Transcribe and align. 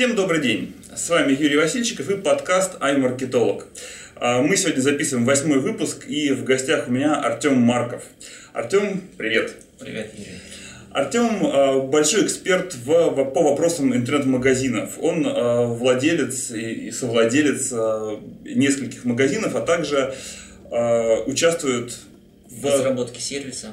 Всем 0.00 0.16
добрый 0.16 0.40
день! 0.40 0.74
С 0.96 1.10
вами 1.10 1.34
Юрий 1.38 1.58
Васильчиков 1.58 2.08
и 2.08 2.16
подкаст 2.16 2.78
«Ай-маркетолог». 2.80 3.66
А, 4.16 4.40
мы 4.40 4.56
сегодня 4.56 4.80
записываем 4.80 5.26
восьмой 5.26 5.58
выпуск, 5.58 6.06
и 6.08 6.32
в 6.32 6.42
гостях 6.42 6.88
у 6.88 6.90
меня 6.90 7.16
Артем 7.16 7.60
Марков. 7.60 8.04
Артем, 8.54 9.02
привет! 9.18 9.56
Привет, 9.78 10.10
Юрий! 10.16 10.40
Артем 10.92 11.44
а, 11.44 11.80
большой 11.80 12.24
эксперт 12.24 12.76
в, 12.76 13.12
по 13.12 13.42
вопросам 13.42 13.94
интернет-магазинов. 13.94 14.96
Он 15.02 15.26
а, 15.26 15.66
владелец 15.66 16.50
и 16.50 16.90
совладелец 16.92 17.70
нескольких 18.46 19.04
магазинов, 19.04 19.54
а 19.54 19.60
также 19.60 20.14
участвует 21.26 21.98
в 22.48 22.64
разработке 22.64 23.20
сервиса. 23.20 23.66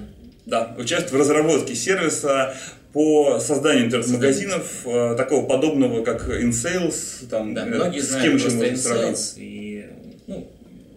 Да, 0.46 0.76
участвует 0.78 1.12
в 1.12 1.20
разработке 1.20 1.76
сервиса 1.76 2.54
по 2.98 3.40
созданию 3.40 3.86
интернет-магазинов, 3.86 4.82
э, 4.88 5.14
такого 5.16 5.46
подобного, 5.46 6.04
как 6.04 6.28
InSales, 6.30 7.28
там, 7.30 7.54
да, 7.54 7.64
многие 7.64 8.00
с 8.00 8.10
кем 8.20 8.38
еще 8.38 8.50
можно 8.50 8.76
сравнить? 8.76 9.34
И, 9.36 9.86
ну, 10.26 10.50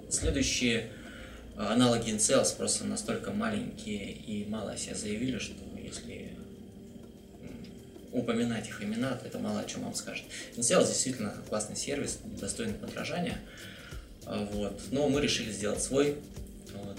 следующие 0.08 0.86
э, 1.58 1.60
аналоги 1.60 2.10
InSales 2.10 2.56
просто 2.56 2.86
настолько 2.86 3.32
маленькие 3.32 4.12
и 4.12 4.46
мало 4.48 4.70
о 4.70 4.78
себе 4.78 4.94
заявили, 4.94 5.38
что 5.38 5.52
если 5.76 6.30
упоминать 8.12 8.66
их 8.66 8.82
имена, 8.82 9.10
то 9.16 9.26
это 9.26 9.38
мало 9.38 9.60
о 9.60 9.64
чем 9.66 9.82
вам 9.82 9.94
скажет. 9.94 10.24
InSales 10.56 10.86
действительно 10.86 11.34
классный 11.50 11.76
сервис, 11.76 12.20
достойный 12.40 12.76
подражания. 12.76 13.36
Вот. 14.24 14.80
Но 14.90 15.06
мы 15.10 15.20
решили 15.20 15.52
сделать 15.52 15.82
свой. 15.82 16.16
Вот. 16.72 16.96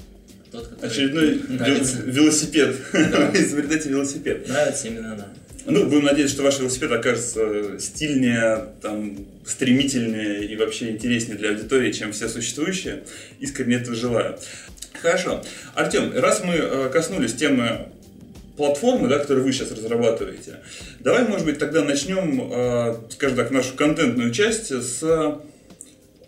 Тот, 0.51 0.83
Очередной 0.83 1.41
нравится. 1.47 2.01
велосипед. 2.03 2.75
Да. 2.93 3.31
Изобретайте 3.33 3.89
велосипед. 3.89 4.47
Нравится 4.49 4.87
именно 4.87 5.13
она. 5.13 5.27
Ну, 5.65 5.85
будем 5.85 6.05
надеяться, 6.05 6.33
что 6.35 6.43
ваш 6.43 6.59
велосипед 6.59 6.91
окажется 6.91 7.79
стильнее, 7.79 8.69
там, 8.81 9.25
стремительнее 9.45 10.45
и 10.45 10.55
вообще 10.57 10.89
интереснее 10.89 11.37
для 11.37 11.49
аудитории, 11.51 11.91
чем 11.91 12.11
все 12.11 12.27
существующие. 12.27 13.03
Искренне 13.39 13.75
этого 13.75 13.95
желаю. 13.95 14.37
Хорошо. 15.01 15.43
Артем, 15.75 16.11
раз 16.15 16.43
мы 16.43 16.55
э, 16.55 16.89
коснулись 16.91 17.33
темы 17.33 17.87
платформы, 18.57 19.07
да, 19.07 19.19
которую 19.19 19.45
вы 19.45 19.53
сейчас 19.53 19.71
разрабатываете, 19.71 20.57
давай, 20.99 21.27
может 21.27 21.45
быть, 21.45 21.57
тогда 21.59 21.83
начнем, 21.83 22.49
э, 22.51 22.95
скажем 23.11 23.37
так, 23.37 23.51
нашу 23.51 23.73
контентную 23.75 24.31
часть 24.31 24.71
с 24.71 25.39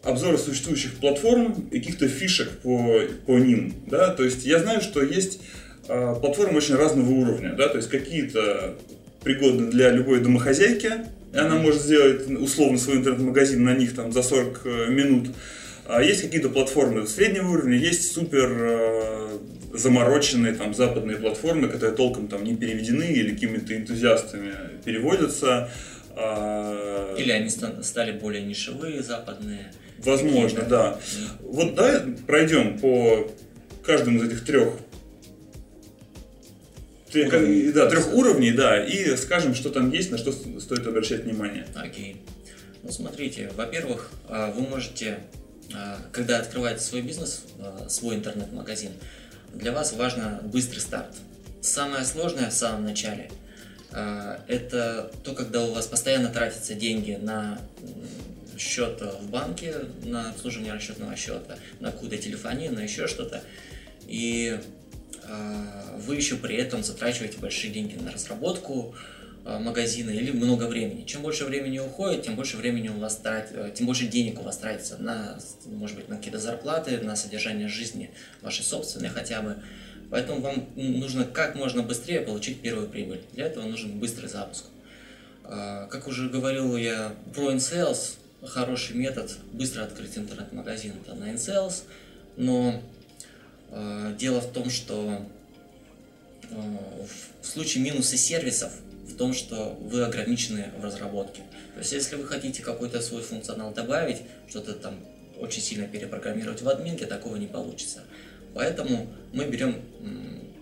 обзора 0.03 0.37
существующих 0.37 0.95
платформ 0.95 1.67
и 1.71 1.79
каких-то 1.79 2.07
фишек 2.07 2.49
по, 2.61 3.01
по 3.25 3.37
ним. 3.37 3.73
Да? 3.87 4.09
То 4.09 4.23
есть 4.23 4.45
я 4.45 4.59
знаю, 4.59 4.81
что 4.81 5.01
есть 5.01 5.41
э, 5.87 6.15
платформы 6.19 6.57
очень 6.57 6.75
разного 6.75 7.09
уровня. 7.09 7.53
Да? 7.53 7.69
То 7.69 7.77
есть 7.77 7.89
какие-то 7.89 8.75
пригодны 9.23 9.71
для 9.71 9.89
любой 9.89 10.19
домохозяйки, 10.19 10.91
и 11.33 11.37
она 11.37 11.55
может 11.55 11.81
сделать 11.81 12.29
условно 12.29 12.77
свой 12.77 12.97
интернет-магазин 12.97 13.63
на 13.63 13.73
них 13.73 13.95
там, 13.95 14.11
за 14.11 14.21
40 14.21 14.61
э, 14.65 14.87
минут. 14.89 15.29
А 15.85 16.01
есть 16.01 16.21
какие-то 16.21 16.49
платформы 16.49 17.07
среднего 17.07 17.51
уровня, 17.51 17.77
есть 17.77 18.13
супер 18.13 18.49
э, 18.51 19.37
замороченные 19.73 20.53
там 20.53 20.73
западные 20.73 21.17
платформы, 21.17 21.67
которые 21.67 21.95
толком 21.95 22.27
там 22.27 22.43
не 22.43 22.55
переведены 22.55 23.03
или 23.03 23.31
какими-то 23.31 23.75
энтузиастами 23.75 24.53
переводятся. 24.85 25.69
Или 26.15 27.31
они 27.31 27.49
стали 27.49 28.11
более 28.11 28.43
нишевые, 28.43 29.01
западные. 29.01 29.71
Возможно, 29.99 30.63
да. 30.63 30.99
Вот 31.41 31.75
давай 31.75 32.01
пройдем 32.27 32.79
по 32.79 33.31
каждому 33.83 34.19
из 34.19 34.29
этих 34.29 34.45
трех 34.45 34.73
уровней. 37.15 37.71
Да, 37.71 37.89
трех 37.89 38.13
уровней, 38.13 38.51
да, 38.51 38.83
и 38.83 39.15
скажем, 39.15 39.53
что 39.53 39.69
там 39.69 39.91
есть, 39.91 40.11
на 40.11 40.17
что 40.17 40.31
стоит 40.31 40.85
обращать 40.87 41.23
внимание. 41.23 41.67
Окей. 41.75 42.17
Ну, 42.81 42.91
смотрите, 42.91 43.51
во-первых, 43.55 44.11
а, 44.27 44.51
вы 44.51 44.61
можете, 44.67 45.19
а, 45.73 45.97
когда 46.11 46.39
открываете 46.39 46.81
свой 46.81 47.01
бизнес, 47.01 47.43
а, 47.59 47.87
свой 47.87 48.15
интернет-магазин, 48.15 48.91
для 49.53 49.71
вас 49.71 49.93
важно 49.93 50.41
быстрый 50.43 50.79
старт. 50.79 51.15
Самое 51.61 52.03
сложное 52.03 52.49
в 52.49 52.53
самом 52.53 52.83
начале– 52.83 53.29
это 54.47 55.11
то, 55.23 55.33
когда 55.33 55.63
у 55.63 55.71
вас 55.73 55.85
постоянно 55.85 56.29
тратятся 56.29 56.73
деньги 56.73 57.17
на 57.21 57.59
счет 58.57 59.01
в 59.01 59.29
банке, 59.29 59.75
на 60.03 60.29
обслуживание 60.29 60.73
расчетного 60.73 61.15
счета, 61.15 61.57
на 61.79 61.91
какую-то 61.91 62.17
телефонию, 62.17 62.73
на 62.73 62.79
еще 62.79 63.07
что-то. 63.07 63.43
И 64.07 64.59
э, 65.23 65.97
вы 65.97 66.15
еще 66.15 66.35
при 66.35 66.55
этом 66.55 66.83
затрачиваете 66.83 67.37
большие 67.39 67.73
деньги 67.73 67.95
на 67.95 68.11
разработку 68.11 68.95
э, 69.45 69.59
магазина 69.59 70.09
или 70.09 70.31
много 70.31 70.65
времени. 70.65 71.05
Чем 71.05 71.21
больше 71.21 71.45
времени 71.45 71.79
уходит, 71.79 72.23
тем 72.23 72.35
больше 72.35 72.57
времени 72.57 72.89
у 72.89 72.99
вас 72.99 73.17
трат, 73.17 73.49
э, 73.51 73.71
тем 73.75 73.85
больше 73.85 74.07
денег 74.07 74.39
у 74.39 74.43
вас 74.43 74.57
тратится 74.57 74.97
на, 74.97 75.39
может 75.65 75.95
быть, 75.95 76.09
на 76.09 76.17
какие-то 76.17 76.39
зарплаты, 76.39 76.99
на 76.99 77.15
содержание 77.15 77.67
жизни 77.67 78.11
вашей 78.41 78.63
собственной 78.63 79.09
хотя 79.09 79.41
бы. 79.41 79.57
Поэтому 80.13 80.41
вам 80.41 80.67
нужно 80.75 81.25
как 81.25 81.55
можно 81.55 81.81
быстрее 81.81 82.21
получить 82.21 82.61
первую 82.61 82.87
прибыль. 82.87 83.21
Для 83.31 83.47
этого 83.47 83.65
нужен 83.65 83.97
быстрый 83.97 84.27
запуск. 84.27 84.65
Как 85.43 86.07
уже 86.07 86.29
говорил 86.29 86.77
я 86.77 87.15
про 87.33 87.51
InSales, 87.51 88.17
хороший 88.45 88.95
метод 88.95 89.35
быстро 89.53 89.81
открыть 89.81 90.15
интернет-магазин 90.15 90.93
это 91.03 91.15
на 91.15 91.33
InSales, 91.33 91.85
но 92.37 92.79
э, 93.71 94.13
дело 94.19 94.39
в 94.39 94.53
том, 94.53 94.69
что 94.69 95.25
э, 96.43 96.55
в 97.41 97.47
случае 97.47 97.83
минуса 97.83 98.15
сервисов 98.15 98.71
в 99.07 99.17
том, 99.17 99.33
что 99.33 99.75
вы 99.81 100.03
ограничены 100.03 100.67
в 100.79 100.85
разработке. 100.85 101.41
То 101.73 101.79
есть, 101.79 101.91
если 101.91 102.17
вы 102.17 102.27
хотите 102.27 102.61
какой-то 102.61 103.01
свой 103.01 103.23
функционал 103.23 103.73
добавить, 103.73 104.21
что-то 104.47 104.73
там 104.73 104.93
очень 105.39 105.63
сильно 105.63 105.87
перепрограммировать 105.87 106.61
в 106.61 106.69
админке, 106.69 107.07
такого 107.07 107.35
не 107.37 107.47
получится. 107.47 108.03
Поэтому 108.53 109.11
мы 109.31 109.45
берем, 109.45 109.75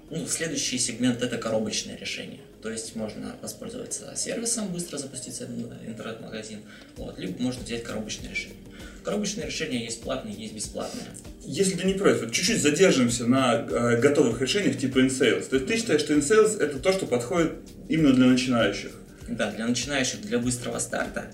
ну, 0.09 0.27
следующий 0.27 0.77
сегмент 0.77 1.21
это 1.21 1.37
коробочное 1.37 1.97
решение. 1.97 2.39
То 2.61 2.69
есть 2.69 2.95
можно 2.95 3.35
воспользоваться 3.41 4.13
сервисом, 4.15 4.67
быстро 4.71 4.97
запустить 4.97 5.41
интернет-магазин, 5.41 6.59
вот, 6.95 7.17
либо 7.17 7.41
можно 7.41 7.63
взять 7.63 7.83
коробочное 7.83 8.29
решение. 8.29 8.57
Коробочные 9.03 9.47
решения 9.47 9.83
есть 9.83 10.01
платные, 10.01 10.35
есть 10.35 10.53
бесплатные. 10.53 11.05
Если 11.43 11.75
ты 11.75 11.87
не 11.87 11.95
против, 11.95 12.31
чуть-чуть 12.31 12.61
задержимся 12.61 13.25
на 13.25 13.55
э, 13.55 13.99
готовых 13.99 14.39
решениях 14.41 14.77
типа 14.77 14.99
InSales. 14.99 15.47
То 15.49 15.55
есть 15.55 15.67
ты 15.67 15.77
считаешь, 15.77 16.01
что 16.01 16.13
InSales 16.13 16.59
это 16.59 16.77
то, 16.77 16.93
что 16.93 17.07
подходит 17.07 17.53
именно 17.89 18.13
для 18.13 18.27
начинающих? 18.27 18.91
Да, 19.27 19.49
для 19.51 19.65
начинающих, 19.65 20.21
для 20.21 20.37
быстрого 20.37 20.77
старта. 20.77 21.33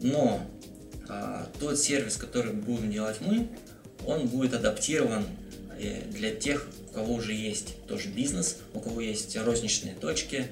Но 0.00 0.44
э, 1.08 1.44
тот 1.60 1.78
сервис, 1.78 2.16
который 2.16 2.52
будем 2.52 2.90
делать 2.90 3.18
мы, 3.20 3.46
он 4.04 4.26
будет 4.26 4.54
адаптирован 4.54 5.24
для 6.10 6.34
тех 6.34 6.68
кого 6.94 7.14
уже 7.14 7.34
есть 7.34 7.86
тоже 7.86 8.08
бизнес, 8.08 8.58
у 8.74 8.80
кого 8.80 9.00
есть 9.00 9.36
розничные 9.36 9.94
точки, 9.94 10.46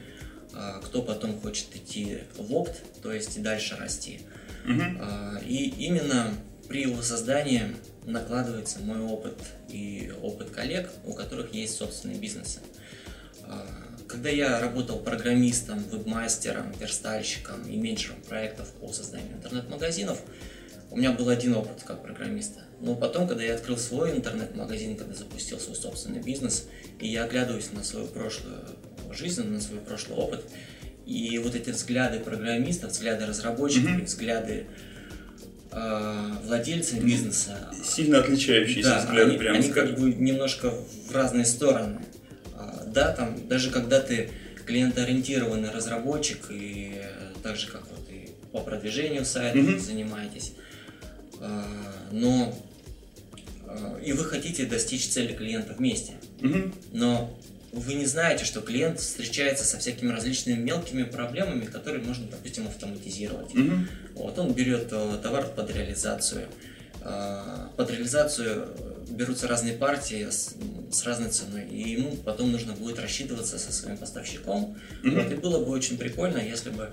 а, 0.52 0.80
кто 0.80 1.02
потом 1.02 1.40
хочет 1.40 1.74
идти 1.74 2.18
в 2.36 2.54
опт, 2.54 2.74
то 3.02 3.12
есть 3.12 3.36
и 3.36 3.40
дальше 3.40 3.76
расти. 3.76 4.20
Угу. 4.64 5.44
И 5.46 5.74
именно 5.78 6.34
при 6.68 6.82
его 6.82 7.02
создании 7.02 7.74
накладывается 8.06 8.80
мой 8.80 9.00
опыт 9.00 9.36
и 9.68 10.12
опыт 10.22 10.50
коллег, 10.50 10.90
у 11.04 11.14
которых 11.14 11.52
есть 11.52 11.76
собственные 11.76 12.18
бизнесы. 12.18 12.60
А, 13.42 13.66
когда 14.06 14.30
я 14.30 14.60
работал 14.60 14.98
программистом, 14.98 15.82
вебмастером, 15.90 16.72
верстальщиком 16.78 17.62
и 17.66 17.76
менеджером 17.76 18.20
проектов 18.28 18.68
по 18.80 18.92
созданию 18.92 19.32
интернет-магазинов, 19.32 20.20
у 20.94 20.96
меня 20.96 21.10
был 21.10 21.28
один 21.28 21.54
опыт 21.56 21.82
как 21.84 22.02
программиста. 22.02 22.60
Но 22.80 22.94
потом, 22.94 23.26
когда 23.26 23.42
я 23.42 23.54
открыл 23.54 23.76
свой 23.76 24.12
интернет-магазин, 24.12 24.96
когда 24.96 25.12
запустил 25.12 25.58
свой 25.58 25.74
собственный 25.74 26.20
бизнес, 26.20 26.68
и 27.00 27.08
я 27.08 27.24
оглядываюсь 27.24 27.72
на 27.72 27.82
свою 27.82 28.06
прошлую 28.06 28.60
жизнь, 29.10 29.42
на 29.42 29.60
свой 29.60 29.80
прошлый 29.80 30.16
опыт, 30.16 30.44
и 31.04 31.36
вот 31.38 31.56
эти 31.56 31.70
взгляды 31.70 32.20
программистов, 32.20 32.92
взгляды 32.92 33.26
разработчиков, 33.26 33.90
mm-hmm. 33.90 34.04
взгляды 34.04 34.66
э, 35.72 36.30
владельцев 36.44 37.02
бизнеса. 37.02 37.72
Сильно 37.84 38.20
отличающиеся 38.20 38.90
да, 38.90 38.98
взгляды, 39.00 39.30
они, 39.30 39.38
прямо 39.38 39.58
они 39.58 39.70
как 39.70 39.98
бы 39.98 40.14
немножко 40.14 40.70
в 40.70 41.12
разные 41.12 41.44
стороны. 41.44 42.02
А, 42.54 42.84
да, 42.86 43.12
там, 43.12 43.48
даже 43.48 43.72
когда 43.72 43.98
ты 43.98 44.30
клиентоориентированный 44.64 45.70
разработчик, 45.72 46.46
и 46.50 47.02
так 47.42 47.56
же, 47.56 47.66
как 47.66 47.82
вот 47.90 48.08
и 48.10 48.30
по 48.52 48.60
продвижению 48.60 49.24
сайта 49.24 49.58
mm-hmm. 49.58 49.78
занимаетесь, 49.80 50.52
но 52.12 52.54
а, 53.66 53.98
и 54.04 54.12
вы 54.12 54.24
хотите 54.24 54.66
достичь 54.66 55.08
цели 55.08 55.32
клиента 55.34 55.74
вместе. 55.74 56.14
Угу. 56.42 56.72
Но 56.92 57.36
вы 57.72 57.94
не 57.94 58.06
знаете, 58.06 58.44
что 58.44 58.60
клиент 58.60 59.00
встречается 59.00 59.64
со 59.64 59.78
всякими 59.78 60.12
различными 60.12 60.60
мелкими 60.60 61.02
проблемами, 61.02 61.64
которые 61.64 62.02
можно, 62.02 62.26
допустим, 62.26 62.66
автоматизировать. 62.66 63.54
Угу. 63.54 63.72
Вот 64.14 64.38
он 64.38 64.52
берет 64.52 64.88
э, 64.92 65.18
товар 65.22 65.46
под 65.48 65.74
реализацию. 65.74 66.48
А, 67.00 67.70
под 67.76 67.90
реализацию 67.90 68.68
берутся 69.10 69.48
разные 69.48 69.74
партии 69.74 70.28
с, 70.30 70.54
с 70.90 71.04
разной 71.04 71.30
ценой, 71.30 71.68
и 71.68 71.90
ему 71.90 72.16
потом 72.24 72.52
нужно 72.52 72.72
будет 72.74 72.98
рассчитываться 72.98 73.58
со 73.58 73.72
своим 73.72 73.96
поставщиком. 73.96 74.76
Угу. 75.02 75.10
Вот, 75.10 75.32
и 75.32 75.34
было 75.34 75.64
бы 75.64 75.70
очень 75.70 75.98
прикольно, 75.98 76.38
если 76.38 76.70
бы 76.70 76.90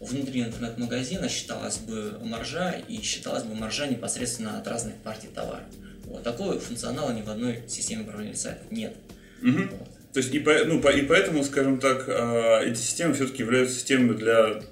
внутри 0.00 0.40
интернет-магазина 0.40 1.28
считалась 1.28 1.78
бы 1.78 2.18
маржа 2.24 2.72
и 2.88 3.00
считалась 3.02 3.44
бы 3.44 3.54
маржа 3.54 3.86
непосредственно 3.86 4.58
от 4.58 4.66
разных 4.66 4.96
партий 4.96 5.28
товара. 5.34 5.64
Вот. 6.04 6.22
Такого 6.24 6.58
функционала 6.58 7.12
ни 7.12 7.22
в 7.22 7.28
одной 7.28 7.62
системе 7.68 8.02
управления 8.02 8.34
сайтов 8.34 8.70
нет. 8.70 8.94
Угу. 9.42 9.62
Вот. 9.70 9.88
То 10.12 10.18
есть 10.18 10.34
и, 10.34 10.40
по, 10.40 10.52
ну, 10.64 10.80
по, 10.80 10.88
и 10.88 11.02
поэтому, 11.02 11.44
скажем 11.44 11.78
так, 11.78 12.08
э, 12.08 12.64
эти 12.64 12.78
системы 12.78 13.14
все-таки 13.14 13.42
являются 13.42 13.76
системами 13.76 14.16
для 14.16 14.62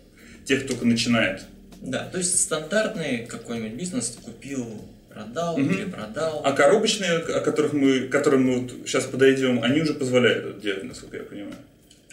тех, 0.45 0.65
кто 0.65 0.73
только 0.73 0.87
начинает. 0.87 1.43
Да, 1.81 2.09
то 2.11 2.19
есть 2.19 2.41
стандартный 2.41 3.25
какой-нибудь 3.27 3.79
бизнес 3.79 4.19
купил, 4.21 4.83
продал, 5.13 5.55
угу. 5.55 5.69
перепродал. 5.69 6.43
А 6.45 6.53
коробочные, 6.53 7.19
о 7.19 7.41
которых 7.41 7.73
мы, 7.73 8.01
к 8.01 8.11
которым 8.11 8.45
мы 8.45 8.61
вот 8.61 8.73
сейчас 8.87 9.05
подойдем, 9.05 9.63
они 9.63 9.83
уже 9.83 9.95
позволяют 9.95 10.45
это 10.47 10.61
делать, 10.61 10.85
насколько 10.85 11.19
я 11.19 11.23
понимаю. 11.23 11.55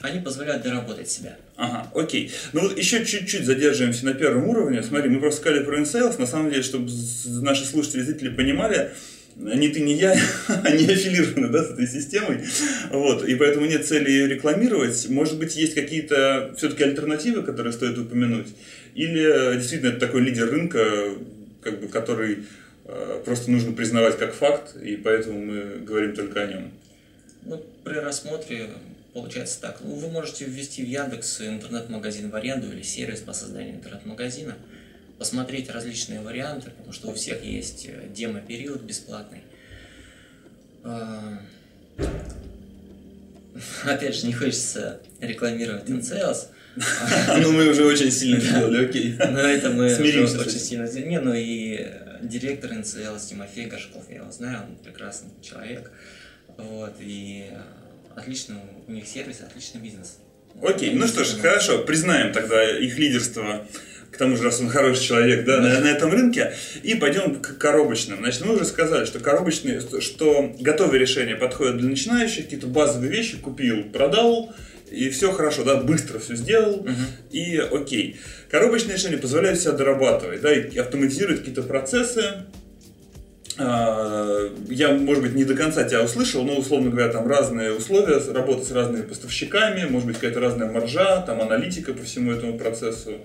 Они 0.02 0.20
позволяют 0.20 0.64
доработать 0.64 1.10
себя. 1.10 1.38
Ага, 1.56 1.90
окей. 1.96 2.32
Ну 2.54 2.62
вот 2.62 2.78
еще 2.78 3.06
чуть-чуть 3.06 3.46
задерживаемся 3.46 4.06
на 4.06 4.14
первом 4.14 4.50
уровне. 4.50 4.84
Смотри, 4.84 5.10
мы 5.10 5.20
просто 5.20 5.42
сказали 5.42 5.64
про 5.64 5.80
InSales. 5.80 6.20
На 6.20 6.28
самом 6.28 6.50
деле, 6.50 6.64
чтобы 6.64 6.92
наши 7.26 7.66
слушатели 7.66 8.02
и 8.02 8.04
зрители 8.04 8.30
понимали, 8.30 8.92
ни 9.38 9.68
ты, 9.68 9.82
ни 9.82 9.92
я, 9.92 10.14
они 10.64 10.86
аффилированы 10.86 11.50
да, 11.50 11.64
с 11.64 11.72
этой 11.72 11.88
системой, 11.88 12.40
вот, 12.90 13.28
и 13.28 13.36
поэтому 13.36 13.66
нет 13.66 13.86
цели 13.86 14.10
ее 14.10 14.28
рекламировать. 14.28 15.10
Может 15.10 15.38
быть, 15.38 15.56
есть 15.56 15.76
какие-то 15.76 16.54
все-таки 16.58 16.84
альтернативы, 16.84 17.44
которые 17.44 17.74
стоит 17.74 17.98
упомянуть, 17.98 18.48
или 18.96 19.58
действительно 19.58 19.90
это 19.90 20.00
такой 20.00 20.22
лидер 20.22 20.50
рынка, 20.50 21.16
как 21.62 21.82
бы, 21.82 21.88
который 21.90 22.46
э, 22.86 23.22
просто 23.26 23.52
нужно 23.52 23.74
признавать 23.74 24.18
как 24.18 24.34
факт, 24.34 24.76
и 24.82 24.96
поэтому 24.96 25.40
мы 25.40 25.80
говорим 25.86 26.16
только 26.16 26.42
о 26.42 26.48
нем. 26.48 26.72
Ну, 27.44 27.62
при 27.84 27.96
рассмотре 27.96 28.70
получается 29.16 29.60
так. 29.60 29.80
Ну, 29.82 29.96
вы 29.96 30.10
можете 30.10 30.46
ввести 30.46 30.84
в 30.84 30.88
Яндекс 30.88 31.42
интернет-магазин 31.42 32.30
в 32.30 32.36
аренду 32.36 32.72
или 32.72 32.84
сервис 32.84 33.22
по 33.22 33.34
созданию 33.34 33.78
интернет-магазина– 33.78 34.56
посмотреть 35.18 35.70
различные 35.70 36.22
варианты, 36.22 36.72
потому 36.72 36.92
что 36.92 37.10
у 37.10 37.14
всех 37.14 37.44
есть 37.44 37.86
э, 37.88 38.08
демо-период 38.14 38.82
бесплатный. 38.82 39.44
А, 40.84 41.40
опять 43.86 44.16
же, 44.16 44.28
не 44.28 44.34
хочется 44.34 45.00
рекламировать 45.20 45.90
InSales. 45.90 46.48
Ну, 47.38 47.54
мы 47.54 47.70
уже 47.70 47.86
очень 47.86 48.12
сильно 48.12 48.38
сделали, 48.38 48.86
окей. 48.86 49.16
Но 49.18 49.40
это 49.40 49.70
мы 49.70 49.86
очень 49.86 50.50
сильно 50.50 50.86
сделали. 50.88 51.10
Не, 51.10 51.20
ну 51.22 51.34
и 51.34 51.90
директор 52.22 52.74
InSales 52.74 53.30
Тимофей 53.30 53.68
Горшков, 53.68 54.04
я 54.10 54.18
его 54.18 54.32
знаю, 54.32 54.64
он 54.64 54.76
прекрасный 54.84 55.30
человек. 55.42 55.90
Вот, 56.58 56.96
и 57.00 57.46
отлично, 58.16 58.62
у 58.88 58.92
них 58.92 59.08
сервис, 59.08 59.42
отличный 59.42 59.82
бизнес. 59.82 60.20
Окей, 60.62 60.94
ну 60.94 61.06
что 61.08 61.24
ж, 61.24 61.36
хорошо, 61.42 61.80
признаем 61.80 62.32
тогда 62.32 62.78
их 62.78 62.98
лидерство 62.98 63.68
к 64.16 64.18
тому 64.18 64.38
же, 64.38 64.44
раз 64.44 64.62
он 64.62 64.70
хороший 64.70 65.04
человек, 65.04 65.46
да, 65.46 65.60
на, 65.60 65.80
на 65.82 65.88
этом 65.88 66.10
рынке. 66.10 66.54
И 66.84 66.96
пойдем 66.96 67.42
к 67.42 67.58
коробочным. 67.58 68.20
Значит, 68.20 68.46
мы 68.46 68.56
уже 68.56 68.64
сказали, 68.64 69.04
что 69.04 69.20
коробочные, 69.20 69.82
что 70.00 70.56
готовые 70.58 71.02
решения 71.02 71.36
подходят 71.36 71.78
для 71.78 71.90
начинающих, 71.90 72.46
какие-то 72.46 72.68
базовые 72.68 73.12
вещи 73.12 73.38
купил, 73.38 73.84
продал, 73.92 74.54
и 74.90 75.10
все 75.10 75.34
хорошо, 75.34 75.66
да, 75.66 75.76
быстро 75.76 76.20
все 76.20 76.36
сделал, 76.36 76.76
угу. 76.76 76.92
и 77.32 77.58
окей. 77.58 78.18
Коробочные 78.50 78.96
решения 78.96 79.18
позволяют 79.18 79.60
себя 79.60 79.74
дорабатывать, 79.74 80.40
да, 80.40 80.54
и 80.54 80.78
автоматизировать 80.78 81.40
какие-то 81.40 81.64
процессы. 81.64 82.46
А, 83.58 84.50
я, 84.70 84.92
может 84.92 85.24
быть, 85.24 85.34
не 85.34 85.46
до 85.46 85.56
конца 85.56 85.84
тебя 85.84 86.04
услышал, 86.04 86.44
но, 86.44 86.58
условно 86.58 86.90
говоря, 86.90 87.10
там 87.10 87.28
разные 87.28 87.74
условия 87.74 88.20
работы 88.34 88.66
с 88.66 88.72
разными 88.72 89.04
поставщиками, 89.04 89.86
может 89.86 90.08
быть, 90.08 90.18
какая-то 90.18 90.40
разная 90.40 90.72
маржа, 90.72 91.22
там 91.22 91.42
аналитика 91.42 91.94
по 91.94 92.04
всему 92.04 92.32
этому 92.32 92.58
процессу. 92.58 93.22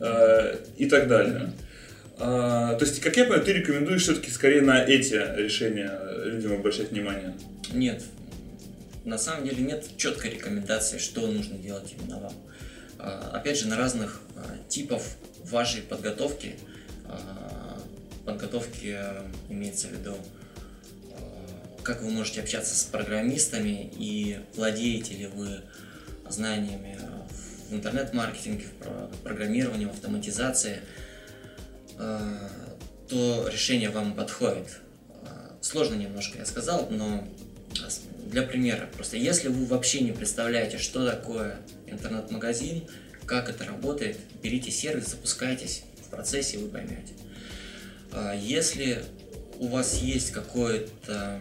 Э, 0.00 0.56
и 0.76 0.86
так 0.86 1.08
далее. 1.08 1.52
А, 2.18 2.74
то 2.74 2.84
есть, 2.84 3.00
как 3.00 3.16
я 3.16 3.24
понимаю, 3.24 3.44
ты 3.44 3.52
рекомендуешь 3.52 4.02
все-таки 4.02 4.30
скорее 4.30 4.60
на 4.60 4.82
эти 4.84 5.14
решения 5.36 5.98
людям 6.24 6.54
обращать 6.54 6.90
внимание? 6.90 7.34
Нет. 7.72 8.02
На 9.04 9.18
самом 9.18 9.44
деле 9.48 9.62
нет 9.62 9.84
четкой 9.96 10.32
рекомендации, 10.32 10.98
что 10.98 11.26
нужно 11.26 11.58
делать 11.58 11.94
именно 11.96 12.20
вам. 12.20 12.32
А, 12.98 13.30
опять 13.34 13.58
же, 13.58 13.68
на 13.68 13.76
разных 13.76 14.20
а, 14.36 14.42
типов 14.68 15.16
вашей 15.44 15.82
подготовки, 15.82 16.54
подготовки 18.24 18.98
имеется 19.48 19.88
в 19.88 19.92
виду, 19.92 20.16
как 21.82 22.02
вы 22.02 22.10
можете 22.10 22.40
общаться 22.40 22.74
с 22.74 22.84
программистами 22.84 23.90
и 23.98 24.40
владеете 24.56 25.14
ли 25.14 25.26
вы 25.26 25.60
знаниями 26.28 26.98
в 27.68 27.74
интернет-маркетинге, 27.74 28.66
в 28.80 29.18
программировании, 29.22 29.86
в 29.86 29.90
автоматизации, 29.90 30.80
э, 31.98 32.48
то 33.08 33.48
решение 33.52 33.90
вам 33.90 34.14
подходит. 34.14 34.80
Э, 35.22 35.50
сложно 35.60 35.94
немножко, 35.94 36.38
я 36.38 36.46
сказал, 36.46 36.88
но 36.90 37.26
для 38.30 38.42
примера, 38.42 38.88
просто 38.94 39.16
если 39.16 39.48
вы 39.48 39.66
вообще 39.66 40.00
не 40.00 40.12
представляете, 40.12 40.78
что 40.78 41.08
такое 41.08 41.58
интернет-магазин, 41.86 42.84
как 43.26 43.48
это 43.48 43.64
работает, 43.64 44.18
берите 44.42 44.70
сервис, 44.70 45.08
запускайтесь, 45.08 45.82
в 46.06 46.10
процессе 46.10 46.58
вы 46.58 46.68
поймете. 46.68 47.14
Э, 48.14 48.38
если 48.40 49.04
у 49.58 49.68
вас 49.68 49.98
есть 49.98 50.32
какое-то 50.32 51.40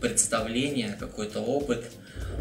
представление, 0.00 0.96
какой-то 0.98 1.40
опыт– 1.40 1.84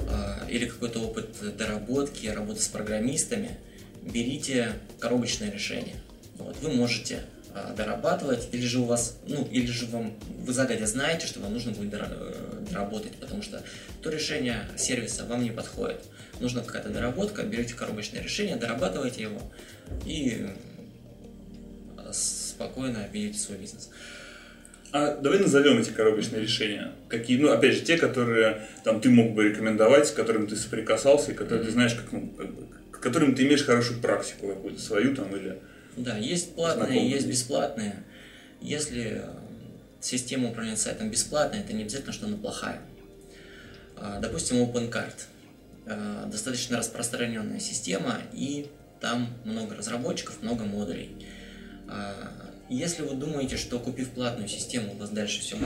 а, 0.09 0.45
или 0.49 0.65
какой-то 0.65 0.99
опыт 0.99 1.29
доработки, 1.57 2.27
работы 2.27 2.61
с 2.61 2.67
программистами, 2.67 3.57
берите 4.01 4.73
коробочное 4.99 5.51
решение. 5.51 5.95
Вот, 6.37 6.57
вы 6.61 6.71
можете 6.73 7.23
а, 7.53 7.73
дорабатывать, 7.73 8.49
или 8.51 8.65
же 8.65 8.79
у 8.79 8.85
вас, 8.85 9.17
ну, 9.27 9.47
или 9.51 9.67
же 9.67 9.85
вам, 9.87 10.13
вы 10.45 10.53
загодя 10.53 10.87
знаете, 10.87 11.27
что 11.27 11.39
вам 11.39 11.53
нужно 11.53 11.71
будет 11.71 11.93
э, 11.93 12.65
доработать, 12.69 13.13
потому 13.13 13.41
что 13.41 13.63
то 14.01 14.09
решение 14.09 14.63
сервиса 14.77 15.25
вам 15.25 15.43
не 15.43 15.51
подходит. 15.51 16.01
Нужна 16.39 16.61
какая-то 16.61 16.89
доработка, 16.89 17.43
берете 17.43 17.75
коробочное 17.75 18.21
решение, 18.21 18.55
дорабатывайте 18.55 19.23
его 19.23 19.41
и 20.05 20.47
спокойно 22.61 23.07
ведете 23.11 23.39
свой 23.39 23.57
бизнес. 23.57 23.89
А 24.91 25.15
давай 25.15 25.39
назовем 25.39 25.79
эти 25.79 25.89
коробочные 25.89 26.41
решения. 26.41 26.91
Какие, 27.07 27.39
ну, 27.39 27.49
опять 27.49 27.75
же, 27.75 27.81
те, 27.81 27.97
которые 27.97 28.67
там 28.83 28.99
ты 28.99 29.09
мог 29.09 29.33
бы 29.33 29.45
рекомендовать, 29.45 30.07
с 30.07 30.11
которыми 30.11 30.47
ты 30.47 30.55
соприкасался, 30.55 31.31
и 31.31 31.33
которые 31.33 31.65
ты 31.65 31.71
знаешь, 31.71 31.93
как, 31.93 32.11
ну, 32.11 32.27
как 32.37 32.53
бы, 32.53 32.67
к 32.91 32.99
которым 32.99 33.33
ты 33.33 33.43
имеешь 33.43 33.63
хорошую 33.63 34.01
практику 34.01 34.47
какую-то 34.49 34.81
свою 34.81 35.15
там 35.15 35.33
или. 35.35 35.59
Да, 35.95 36.17
есть 36.17 36.55
платные, 36.55 37.09
есть 37.09 37.27
бесплатные. 37.27 38.03
Если 38.59 39.21
э, 39.23 39.29
система 40.01 40.49
управления 40.49 40.77
сайтом 40.77 41.09
бесплатная, 41.09 41.61
это 41.61 41.73
не 41.73 41.83
обязательно, 41.83 42.13
что 42.13 42.27
она 42.27 42.37
плохая. 42.37 42.81
А, 43.95 44.19
допустим, 44.19 44.57
OpenCard. 44.57 45.13
Э, 45.85 46.25
достаточно 46.29 46.77
распространенная 46.77 47.59
система, 47.59 48.19
и 48.33 48.67
там 48.99 49.29
много 49.45 49.75
разработчиков, 49.75 50.41
много 50.41 50.65
модулей 50.65 51.11
если 52.75 53.03
вы 53.03 53.15
думаете, 53.15 53.57
что 53.57 53.79
купив 53.79 54.11
платную 54.11 54.47
систему, 54.47 54.93
у 54.93 54.95
вас 54.95 55.09
дальше 55.09 55.41
все 55.41 55.57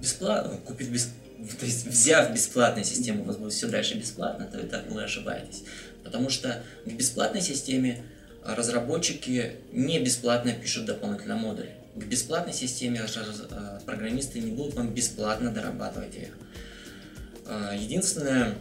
бесплатно, 0.00 0.58
купив 0.58 0.90
без... 0.90 1.06
то 1.58 1.64
есть 1.64 1.86
взяв 1.86 2.32
бесплатную 2.34 2.84
систему, 2.84 3.22
у 3.22 3.24
вас 3.24 3.38
будет 3.38 3.54
все 3.54 3.66
дальше 3.66 3.94
бесплатно, 3.94 4.44
то 4.44 4.58
это 4.58 4.84
вы 4.90 5.02
ошибаетесь. 5.02 5.64
Потому 6.04 6.28
что 6.28 6.62
в 6.84 6.92
бесплатной 6.92 7.40
системе 7.40 8.02
разработчики 8.44 9.52
не 9.72 10.00
бесплатно 10.00 10.52
пишут 10.52 10.84
дополнительные 10.84 11.38
модули. 11.38 11.70
В 11.94 12.06
бесплатной 12.06 12.52
системе 12.52 13.06
э, 13.06 13.80
программисты 13.86 14.40
не 14.40 14.52
будут 14.52 14.74
вам 14.74 14.92
бесплатно 14.92 15.50
дорабатывать 15.50 16.14
их. 16.14 16.36
Э, 17.46 17.74
единственное, 17.74 18.54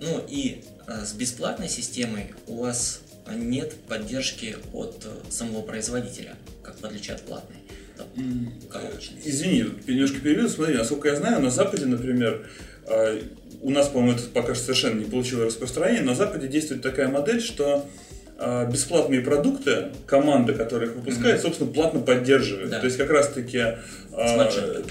ну 0.00 0.24
и 0.26 0.64
э, 0.86 1.04
с 1.04 1.12
бесплатной 1.12 1.68
системой 1.68 2.34
у 2.46 2.56
вас 2.56 3.02
нет 3.30 3.74
поддержки 3.86 4.56
от 4.72 5.06
самого 5.30 5.62
производителя 5.62 6.34
как 6.62 6.78
в 6.80 6.84
отличие 6.84 7.16
от 7.16 7.22
платной. 7.22 7.58
Там, 7.96 8.06
Извини, 9.24 9.66
немножко 9.86 10.20
переведу. 10.20 10.48
Смотри, 10.48 10.74
насколько 10.74 11.08
я 11.08 11.16
знаю, 11.16 11.42
на 11.42 11.50
Западе, 11.50 11.86
например, 11.86 12.46
а, 12.86 13.20
у 13.60 13.70
нас, 13.70 13.88
по-моему, 13.88 14.18
это 14.18 14.28
пока 14.28 14.54
что 14.54 14.64
совершенно 14.64 15.00
не 15.00 15.04
получило 15.04 15.44
распространения, 15.44 16.02
на 16.02 16.14
Западе 16.14 16.48
действует 16.48 16.82
такая 16.82 17.08
модель, 17.08 17.40
что 17.40 17.86
а, 18.38 18.66
бесплатные 18.66 19.20
продукты, 19.20 19.88
команда, 20.06 20.52
которая 20.54 20.88
их 20.88 20.96
выпускает, 20.96 21.38
mm-hmm. 21.38 21.42
собственно, 21.42 21.72
платно 21.72 22.00
поддерживает. 22.00 22.70
Да. 22.70 22.80
То 22.80 22.86
есть 22.86 22.98
как 22.98 23.10
раз-таки... 23.10 23.58
А, 24.12 24.48
история. 24.48 24.84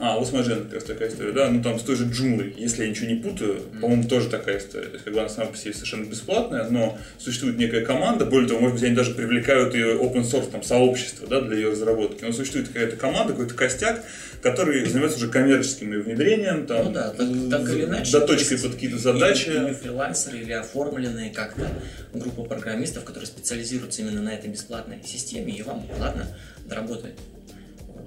А, 0.00 0.16
у 0.16 0.24
Смажен 0.24 0.64
как 0.64 0.74
раз 0.74 0.84
такая 0.84 1.08
история, 1.10 1.32
да, 1.32 1.50
ну 1.50 1.62
там 1.62 1.78
с 1.78 1.82
той 1.82 1.94
же 1.94 2.06
джунглой, 2.06 2.54
если 2.56 2.84
я 2.84 2.90
ничего 2.90 3.06
не 3.06 3.16
путаю, 3.16 3.56
mm-hmm. 3.56 3.80
по-моему, 3.80 4.04
тоже 4.04 4.30
такая 4.30 4.58
история. 4.58 4.86
То 4.86 4.94
есть, 4.94 5.04
как 5.04 5.12
бы 5.12 5.20
она 5.20 5.28
сама 5.28 5.48
по 5.48 5.56
себе 5.58 5.74
совершенно 5.74 6.06
бесплатная, 6.06 6.64
но 6.70 6.98
существует 7.18 7.58
некая 7.58 7.84
команда, 7.84 8.24
более 8.24 8.48
того, 8.48 8.60
может 8.60 8.76
быть, 8.76 8.84
они 8.84 8.94
даже 8.94 9.12
привлекают 9.12 9.74
ее 9.74 9.96
open 9.96 10.22
source 10.22 10.50
там, 10.50 10.62
сообщество, 10.62 11.28
да, 11.28 11.42
для 11.42 11.56
ее 11.56 11.70
разработки. 11.72 12.24
Но 12.24 12.32
существует 12.32 12.68
какая-то 12.68 12.96
команда, 12.96 13.34
какой-то 13.34 13.54
костяк, 13.54 14.02
который 14.42 14.86
занимается 14.86 15.18
уже 15.18 15.28
коммерческим 15.28 15.90
внедрением, 16.00 16.66
там, 16.66 16.86
ну, 16.86 16.92
да, 16.92 17.10
так, 17.10 17.28
так 17.50 17.68
или 17.70 17.84
иначе, 17.84 18.12
доточкой 18.12 18.58
под 18.58 18.74
какие-то 18.74 18.96
задачи. 18.96 19.48
Или, 19.48 19.66
или 19.66 19.72
фрилансеры, 19.74 20.38
или 20.38 20.52
оформленные 20.52 21.30
как-то 21.30 21.68
группа 22.14 22.44
программистов, 22.44 23.04
которые 23.04 23.26
специализируются 23.26 24.00
именно 24.00 24.22
на 24.22 24.32
этой 24.32 24.48
бесплатной 24.48 25.02
системе, 25.04 25.52
и 25.52 25.62
вам, 25.62 25.86
ладно, 25.98 26.26
доработать 26.64 27.14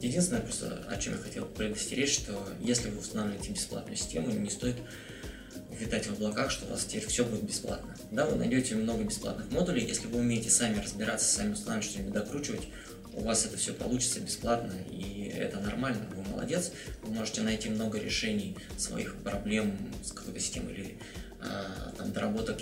Единственное, 0.01 0.41
просто 0.41 0.83
о 0.89 0.97
чем 0.97 1.13
я 1.13 1.19
хотел 1.19 1.45
предостеречь, 1.45 2.15
что 2.15 2.47
если 2.61 2.89
вы 2.89 2.99
устанавливаете 2.99 3.51
бесплатную 3.51 3.97
систему, 3.97 4.31
не 4.31 4.49
стоит 4.49 4.75
витать 5.71 6.07
в 6.07 6.13
облаках, 6.13 6.51
что 6.51 6.65
у 6.65 6.69
вас 6.69 6.85
теперь 6.85 7.05
все 7.07 7.25
будет 7.25 7.43
бесплатно. 7.43 7.95
Да, 8.11 8.25
вы 8.25 8.35
найдете 8.35 8.75
много 8.75 9.03
бесплатных 9.03 9.51
модулей, 9.51 9.85
если 9.85 10.07
вы 10.07 10.19
умеете 10.19 10.49
сами 10.49 10.79
разбираться, 10.79 11.25
сами 11.25 11.53
устанавливать, 11.53 11.89
что-нибудь 11.89 12.13
докручивать, 12.13 12.67
у 13.13 13.21
вас 13.21 13.45
это 13.45 13.57
все 13.57 13.73
получится 13.73 14.19
бесплатно, 14.19 14.73
и 14.89 15.31
это 15.35 15.59
нормально, 15.59 16.01
вы 16.15 16.23
молодец, 16.31 16.71
вы 17.03 17.13
можете 17.13 17.41
найти 17.41 17.69
много 17.69 17.99
решений 17.99 18.57
своих 18.77 19.15
проблем 19.17 19.77
с 20.03 20.11
какой-то 20.11 20.39
системой 20.39 20.73
или 20.73 20.97
а, 21.39 21.93
там 21.97 22.11
доработок 22.11 22.57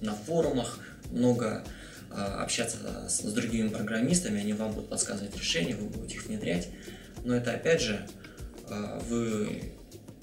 на 0.00 0.14
форумах, 0.14 0.80
много 1.10 1.64
общаться 2.10 3.08
с, 3.08 3.20
с 3.20 3.32
другими 3.32 3.68
программистами, 3.68 4.40
они 4.40 4.52
вам 4.52 4.72
будут 4.72 4.88
подсказывать 4.88 5.36
решения, 5.36 5.74
вы 5.74 5.88
будете 5.88 6.16
их 6.16 6.26
внедрять. 6.26 6.68
Но 7.24 7.34
это 7.34 7.52
опять 7.52 7.80
же, 7.80 8.06
а, 8.68 8.98
вы 9.08 9.72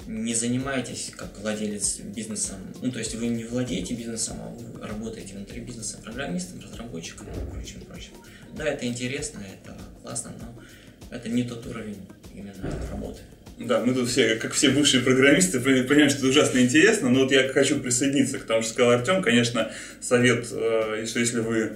не 0.07 0.35
занимаетесь 0.35 1.11
как 1.15 1.37
владелец 1.39 1.99
бизнесом, 1.99 2.57
ну 2.81 2.91
то 2.91 2.99
есть 2.99 3.15
вы 3.15 3.27
не 3.27 3.45
владеете 3.45 3.93
бизнесом, 3.93 4.37
а 4.41 4.49
вы 4.49 4.85
работаете 4.85 5.35
внутри 5.35 5.61
бизнеса 5.61 5.97
программистом, 6.03 6.59
разработчиком 6.59 7.27
и 7.27 7.51
прочим, 7.51 7.81
прочим. 7.81 8.11
Да, 8.55 8.65
это 8.65 8.85
интересно, 8.85 9.39
это 9.41 9.77
классно, 10.01 10.33
но 10.39 11.15
это 11.15 11.29
не 11.29 11.43
тот 11.43 11.65
уровень 11.67 12.05
именно 12.33 12.53
работы. 12.91 13.21
Да, 13.59 13.81
мы 13.85 13.93
тут 13.93 14.09
все, 14.09 14.35
как 14.35 14.53
все 14.53 14.69
бывшие 14.71 15.03
программисты, 15.03 15.59
понимаем, 15.59 16.09
что 16.09 16.19
это 16.19 16.27
ужасно 16.27 16.59
интересно, 16.59 17.09
но 17.09 17.21
вот 17.21 17.31
я 17.31 17.47
хочу 17.49 17.79
присоединиться 17.79 18.39
к 18.39 18.43
тому, 18.43 18.61
что 18.63 18.73
сказал 18.73 18.91
Артем. 18.91 19.21
Конечно, 19.21 19.71
совет, 20.01 20.47
э, 20.51 21.05
что 21.05 21.19
если 21.19 21.39
вы 21.39 21.73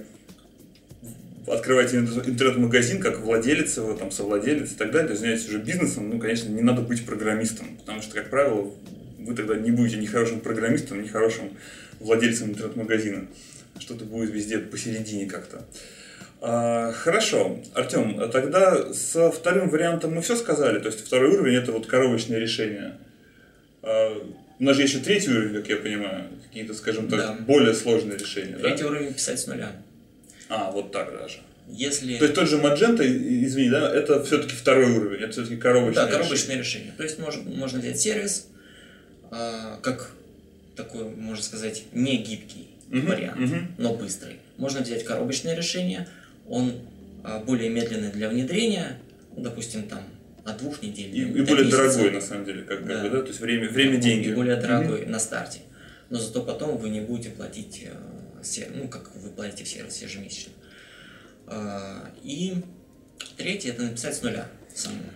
открываете 1.46 1.98
интернет-магазин 1.98 3.00
как 3.00 3.20
владелец 3.20 3.76
его, 3.76 3.94
там, 3.94 4.10
совладелец 4.10 4.72
и 4.72 4.74
так 4.74 4.90
далее, 4.90 5.16
занимаетесь 5.16 5.48
уже 5.48 5.58
бизнесом, 5.58 6.10
ну, 6.10 6.18
конечно, 6.18 6.48
не 6.48 6.62
надо 6.62 6.82
быть 6.82 7.06
программистом, 7.06 7.76
потому 7.78 8.02
что, 8.02 8.14
как 8.14 8.28
правило, 8.28 8.74
вы 9.18 9.34
тогда 9.34 9.56
не 9.56 9.70
будете 9.70 9.98
ни 9.98 10.06
хорошим 10.06 10.40
программистом, 10.40 11.00
ни 11.02 11.06
хорошим 11.06 11.56
владельцем 12.00 12.50
интернет-магазина. 12.50 13.28
Что-то 13.78 14.04
будет 14.04 14.30
везде 14.30 14.58
посередине 14.58 15.26
как-то. 15.26 15.58
А, 15.58 15.64
хорошо, 16.40 17.60
Артем, 17.74 18.30
тогда 18.30 18.92
со 18.92 19.30
вторым 19.30 19.68
вариантом 19.70 20.14
мы 20.14 20.22
все 20.22 20.36
сказали, 20.36 20.78
то 20.78 20.86
есть 20.86 21.04
второй 21.04 21.30
уровень 21.30 21.56
это 21.56 21.72
вот 21.72 21.86
коробочное 21.86 22.38
решение. 22.38 22.98
А, 23.82 24.16
у 24.58 24.64
нас 24.64 24.76
же 24.76 24.82
еще 24.82 24.98
третий 24.98 25.30
уровень, 25.30 25.54
как 25.54 25.68
я 25.68 25.76
понимаю, 25.76 26.28
какие-то, 26.44 26.74
скажем 26.74 27.08
так, 27.08 27.20
да. 27.20 27.32
более 27.32 27.74
сложные 27.74 28.18
решения. 28.18 28.56
Третий 28.56 28.82
да? 28.82 28.88
уровень 28.88 29.14
писать 29.14 29.40
с 29.40 29.46
нуля. 29.46 29.72
А, 30.48 30.70
вот 30.70 30.92
так 30.92 31.12
даже. 31.12 31.38
Если... 31.68 32.16
То 32.16 32.24
есть 32.24 32.34
тот 32.34 32.48
же 32.48 32.56
Magento, 32.56 33.04
извини, 33.04 33.70
да, 33.70 33.94
это 33.94 34.24
все-таки 34.24 34.54
второй 34.54 34.90
уровень, 34.90 35.22
это 35.22 35.32
все-таки 35.32 35.56
коробочное 35.56 36.04
решение. 36.04 36.12
Да, 36.12 36.18
коробочное 36.18 36.56
решение. 36.56 36.86
решение. 36.86 36.92
То 36.96 37.02
есть 37.02 37.18
можно, 37.18 37.42
можно 37.42 37.78
взять 37.78 38.00
сервис, 38.00 38.48
а, 39.30 39.78
как 39.82 40.12
такой, 40.74 41.04
можно 41.04 41.42
сказать, 41.42 41.84
не 41.92 42.16
гибкий 42.16 42.68
uh-huh, 42.88 43.06
вариант, 43.06 43.38
uh-huh. 43.38 43.62
но 43.76 43.94
быстрый. 43.94 44.36
Можно 44.56 44.80
взять 44.80 45.04
коробочное 45.04 45.54
решение, 45.54 46.08
он 46.48 46.74
а, 47.24 47.40
более 47.40 47.70
медленный 47.70 48.10
для 48.10 48.28
внедрения, 48.28 48.98
допустим, 49.36 49.84
там 49.84 50.00
от 50.44 50.58
двух 50.58 50.82
недель. 50.82 51.14
И, 51.14 51.20
и 51.22 51.24
более 51.42 51.66
месяцев. 51.66 51.70
дорогой, 51.70 52.10
на 52.10 52.20
самом 52.20 52.44
деле, 52.44 52.62
как, 52.62 52.86
да. 52.86 53.02
бы, 53.02 53.10
да? 53.10 53.20
То 53.20 53.28
есть 53.28 53.40
время, 53.40 53.68
время 53.68 53.96
да, 53.96 54.02
деньги. 54.02 54.28
И 54.28 54.34
более 54.34 54.56
дорогой 54.56 55.02
mm-hmm. 55.02 55.10
на 55.10 55.18
старте. 55.18 55.60
Но 56.10 56.18
зато 56.18 56.42
потом 56.42 56.78
вы 56.78 56.88
не 56.88 57.00
будете 57.00 57.30
платить, 57.30 57.84
э, 57.84 58.64
ну, 58.74 58.88
как 58.88 59.14
вы 59.14 59.30
платите 59.30 59.64
в 59.64 59.68
сервис 59.68 60.00
ежемесячно. 60.00 60.52
А, 61.46 62.10
и 62.22 62.54
третье 63.36 63.70
это 63.70 63.82
написать 63.82 64.14
с 64.16 64.22
нуля. 64.22 64.46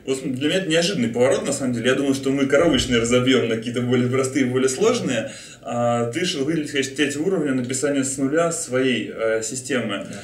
Вот 0.06 0.20
для 0.22 0.48
меня 0.48 0.58
это 0.58 0.68
неожиданный 0.68 1.08
поворот, 1.08 1.46
на 1.46 1.52
самом 1.52 1.72
деле. 1.72 1.90
Я 1.90 1.94
думал, 1.94 2.14
что 2.14 2.30
мы 2.30 2.46
коробочные 2.46 3.00
разобьем 3.00 3.48
на 3.48 3.56
какие-то 3.56 3.82
более 3.82 4.10
простые, 4.10 4.46
более 4.46 4.68
сложные. 4.68 5.30
А 5.62 6.10
ты 6.10 6.20
решил 6.20 6.44
выделить, 6.44 6.72
конечно, 6.72 6.96
третий 6.96 7.18
уровень 7.18 7.54
написания 7.54 8.02
с 8.02 8.18
нуля 8.18 8.50
своей 8.50 9.12
э, 9.14 9.42
системы. 9.42 10.06
Да. 10.10 10.20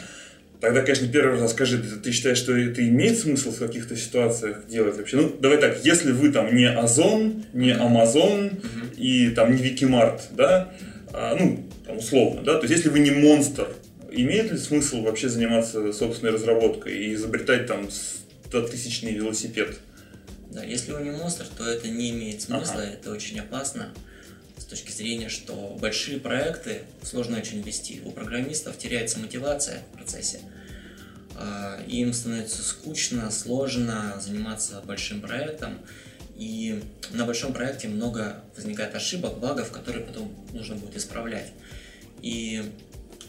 Тогда, 0.61 0.83
конечно, 0.83 1.07
первый 1.07 1.41
раз 1.41 1.53
скажи, 1.53 1.79
ты 1.79 2.11
считаешь, 2.11 2.39
что 2.39 2.57
это 2.57 2.87
имеет 2.89 3.19
смысл 3.19 3.53
в 3.53 3.59
каких-то 3.59 3.97
ситуациях 3.97 4.67
делать 4.69 4.97
вообще? 4.97 5.17
Ну, 5.17 5.37
давай 5.41 5.59
так, 5.59 5.85
если 5.85 6.11
вы 6.11 6.33
там 6.33 6.55
не 6.55 6.69
Озон, 6.69 7.45
не 7.53 7.71
Amazon 7.71 8.61
uh-huh. 8.61 8.97
и 8.97 9.31
там 9.31 9.55
не 9.55 9.63
Викимарт, 9.63 10.23
да, 10.33 10.73
а, 11.13 11.37
ну, 11.39 11.65
там, 11.87 11.99
условно, 11.99 12.43
да, 12.43 12.55
то 12.55 12.63
есть 12.63 12.75
если 12.75 12.89
вы 12.89 12.99
не 12.99 13.13
монстр, 13.13 13.69
имеет 14.11 14.51
ли 14.51 14.59
смысл 14.59 15.03
вообще 15.03 15.29
заниматься 15.29 15.93
собственной 15.93 16.33
разработкой 16.33 17.05
и 17.05 17.15
изобретать 17.15 17.67
там 17.67 17.89
100-тысячный 18.51 19.13
велосипед? 19.13 19.79
Да, 20.51 20.65
если 20.65 20.93
вы 20.93 21.03
не 21.03 21.11
монстр, 21.13 21.47
то 21.57 21.65
это 21.65 21.87
не 21.89 22.11
имеет 22.11 22.43
смысла, 22.43 22.83
ага. 22.83 22.91
это 22.95 23.13
очень 23.13 23.39
опасно 23.39 23.93
точки 24.69 24.93
зрения, 24.93 25.29
что 25.29 25.77
большие 25.81 26.21
проекты 26.21 26.83
сложно 27.03 27.39
очень 27.39 27.63
вести. 27.63 28.03
У 28.05 28.11
программистов 28.11 28.77
теряется 28.77 29.19
мотивация 29.19 29.83
в 29.93 29.97
процессе. 29.97 30.41
А, 31.35 31.81
им 31.87 32.13
становится 32.13 32.63
скучно, 32.63 33.31
сложно 33.31 34.21
заниматься 34.21 34.83
большим 34.85 35.21
проектом. 35.21 35.79
И 36.37 36.83
на 37.11 37.25
большом 37.25 37.53
проекте 37.53 37.89
много 37.89 38.45
возникает 38.55 38.95
ошибок, 38.95 39.39
багов, 39.39 39.73
которые 39.73 40.05
потом 40.05 40.33
нужно 40.53 40.77
будет 40.77 40.97
исправлять. 40.97 41.53
И 42.23 42.63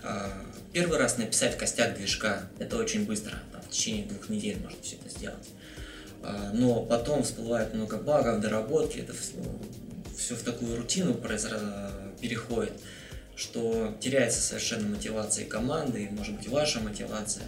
э, 0.03 0.29
первый 0.74 1.00
раз 1.00 1.17
написать 1.17 1.58
костяк 1.58 1.98
движка 1.98 2.43
это 2.60 2.77
очень 2.77 3.05
быстро, 3.05 3.39
там, 3.51 3.63
в 3.63 3.69
течение 3.69 4.05
двух 4.05 4.29
недель 4.29 4.60
можно 4.60 4.77
все 4.84 4.98
это 4.98 5.10
сделать. 5.10 5.50
Э, 6.22 6.51
но 6.53 6.84
потом 6.84 7.24
всплывает 7.24 7.74
много 7.74 7.98
багов, 7.98 8.41
доработки, 8.41 9.00
это 9.00 9.13
все 10.29 10.36
в 10.36 10.43
такую 10.43 10.77
рутину 10.77 11.15
переходит, 12.21 12.74
что 13.36 13.98
теряется 14.00 14.39
совершенно 14.39 14.88
мотивация 14.88 15.43
команды, 15.43 16.03
и, 16.03 16.09
может 16.09 16.36
быть, 16.36 16.48
ваша 16.48 16.79
мотивация 16.81 17.45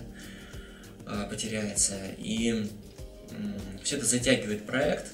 а, 1.05 1.27
потеряется. 1.27 1.93
И 2.17 2.67
все 3.83 3.97
это 3.97 4.05
затягивает 4.07 4.65
проект. 4.65 5.11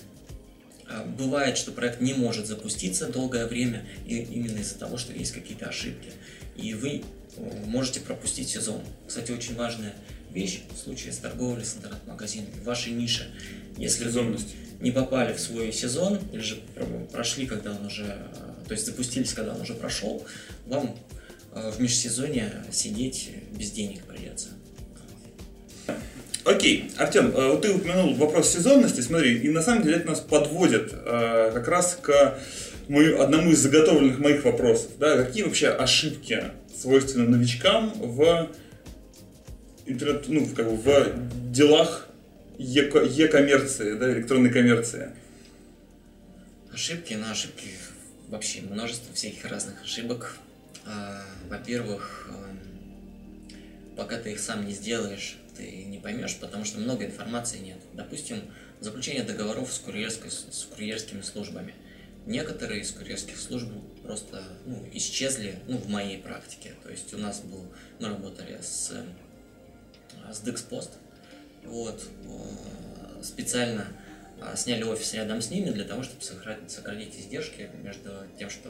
А, 0.87 1.03
бывает, 1.03 1.57
что 1.57 1.73
проект 1.73 1.99
не 1.99 2.13
может 2.13 2.47
запуститься 2.47 3.07
долгое 3.09 3.47
время 3.47 3.85
и 4.05 4.15
именно 4.19 4.59
из-за 4.59 4.75
того, 4.75 4.97
что 4.97 5.11
есть 5.11 5.33
какие-то 5.33 5.65
ошибки. 5.65 6.11
И 6.55 6.73
вы 6.73 7.03
можете 7.65 7.99
пропустить 7.99 8.47
сезон. 8.47 8.81
Кстати, 9.05 9.33
очень 9.33 9.55
важная 9.55 9.93
вещь 10.31 10.61
в 10.73 10.77
случае 10.77 11.11
с 11.11 11.17
торговлей 11.17 11.65
с 11.65 11.75
интернет-магазинами, 11.75 12.61
в 12.61 12.63
вашей 12.63 12.93
нише. 12.93 13.29
Если 13.77 14.05
Сезонность 14.05 14.55
не 14.79 14.91
попали 14.91 15.33
в 15.33 15.39
свой 15.39 15.71
сезон, 15.71 16.19
или 16.31 16.41
же 16.41 16.57
прошли, 17.11 17.47
когда 17.47 17.71
он 17.71 17.85
уже, 17.85 18.05
то 18.67 18.73
есть 18.73 18.85
запустились, 18.85 19.33
когда 19.33 19.53
он 19.53 19.61
уже 19.61 19.73
прошел, 19.73 20.25
вам 20.65 20.95
э, 21.53 21.71
в 21.71 21.79
межсезонье 21.79 22.51
сидеть 22.71 23.29
без 23.57 23.71
денег 23.71 24.03
придется. 24.03 24.49
Окей, 26.43 26.91
Артем, 26.97 27.33
э, 27.35 27.51
вот 27.51 27.61
ты 27.61 27.73
упомянул 27.73 28.13
вопрос 28.15 28.49
сезонности, 28.49 29.01
смотри, 29.01 29.37
и 29.39 29.49
на 29.49 29.61
самом 29.61 29.83
деле 29.83 29.97
это 29.97 30.07
нас 30.07 30.21
подводит 30.21 30.93
э, 30.93 31.51
как 31.53 31.67
раз 31.67 31.97
к 32.01 32.39
мою, 32.87 33.21
одному 33.21 33.51
из 33.51 33.59
заготовленных 33.59 34.19
моих 34.19 34.45
вопросов. 34.45 34.91
Да, 34.99 35.17
какие 35.17 35.43
вообще 35.43 35.69
ошибки 35.69 36.43
свойственны 36.73 37.27
новичкам 37.27 37.91
в 37.95 38.49
интернет, 39.85 40.25
ну, 40.27 40.45
как 40.55 40.69
бы 40.69 40.77
в 40.77 41.51
делах 41.51 42.06
e-коммерции, 42.57 43.93
да, 43.93 44.11
электронной 44.13 44.49
коммерции? 44.49 45.11
Ошибки, 46.71 47.13
на 47.13 47.31
ошибки 47.31 47.69
вообще 48.27 48.61
множество 48.61 49.13
всяких 49.13 49.45
разных 49.45 49.81
ошибок. 49.83 50.37
А, 50.85 51.23
во-первых, 51.49 52.29
эм, 52.29 52.59
пока 53.95 54.17
ты 54.17 54.33
их 54.33 54.39
сам 54.39 54.65
не 54.65 54.73
сделаешь, 54.73 55.37
ты 55.55 55.85
не 55.85 55.97
поймешь, 55.97 56.37
потому 56.37 56.65
что 56.65 56.79
много 56.79 57.05
информации 57.05 57.59
нет. 57.59 57.79
Допустим, 57.93 58.41
заключение 58.79 59.23
договоров 59.23 59.71
с, 59.71 59.79
курьерской, 59.79 60.29
с 60.29 60.67
курьерскими 60.73 61.21
службами. 61.21 61.73
Некоторые 62.25 62.81
из 62.81 62.91
курьерских 62.91 63.39
служб 63.39 63.69
просто 64.03 64.43
ну, 64.65 64.87
исчезли 64.93 65.59
ну, 65.67 65.77
в 65.77 65.89
моей 65.89 66.17
практике. 66.17 66.73
То 66.83 66.89
есть 66.89 67.13
у 67.13 67.17
нас 67.17 67.39
был, 67.39 67.65
мы 67.99 68.09
работали 68.09 68.59
с, 68.61 68.91
с 70.31 70.43
Dexpost, 70.43 70.91
вот, 71.67 72.03
э, 72.25 73.23
специально 73.23 73.85
а, 74.41 74.55
сняли 74.55 74.83
офис 74.83 75.13
рядом 75.13 75.41
с 75.41 75.49
ними 75.49 75.69
для 75.71 75.83
того, 75.83 76.03
чтобы 76.03 76.21
сократить, 76.23 76.69
сократить 76.71 77.19
издержки 77.19 77.69
между 77.83 78.11
тем, 78.37 78.49
что 78.49 78.69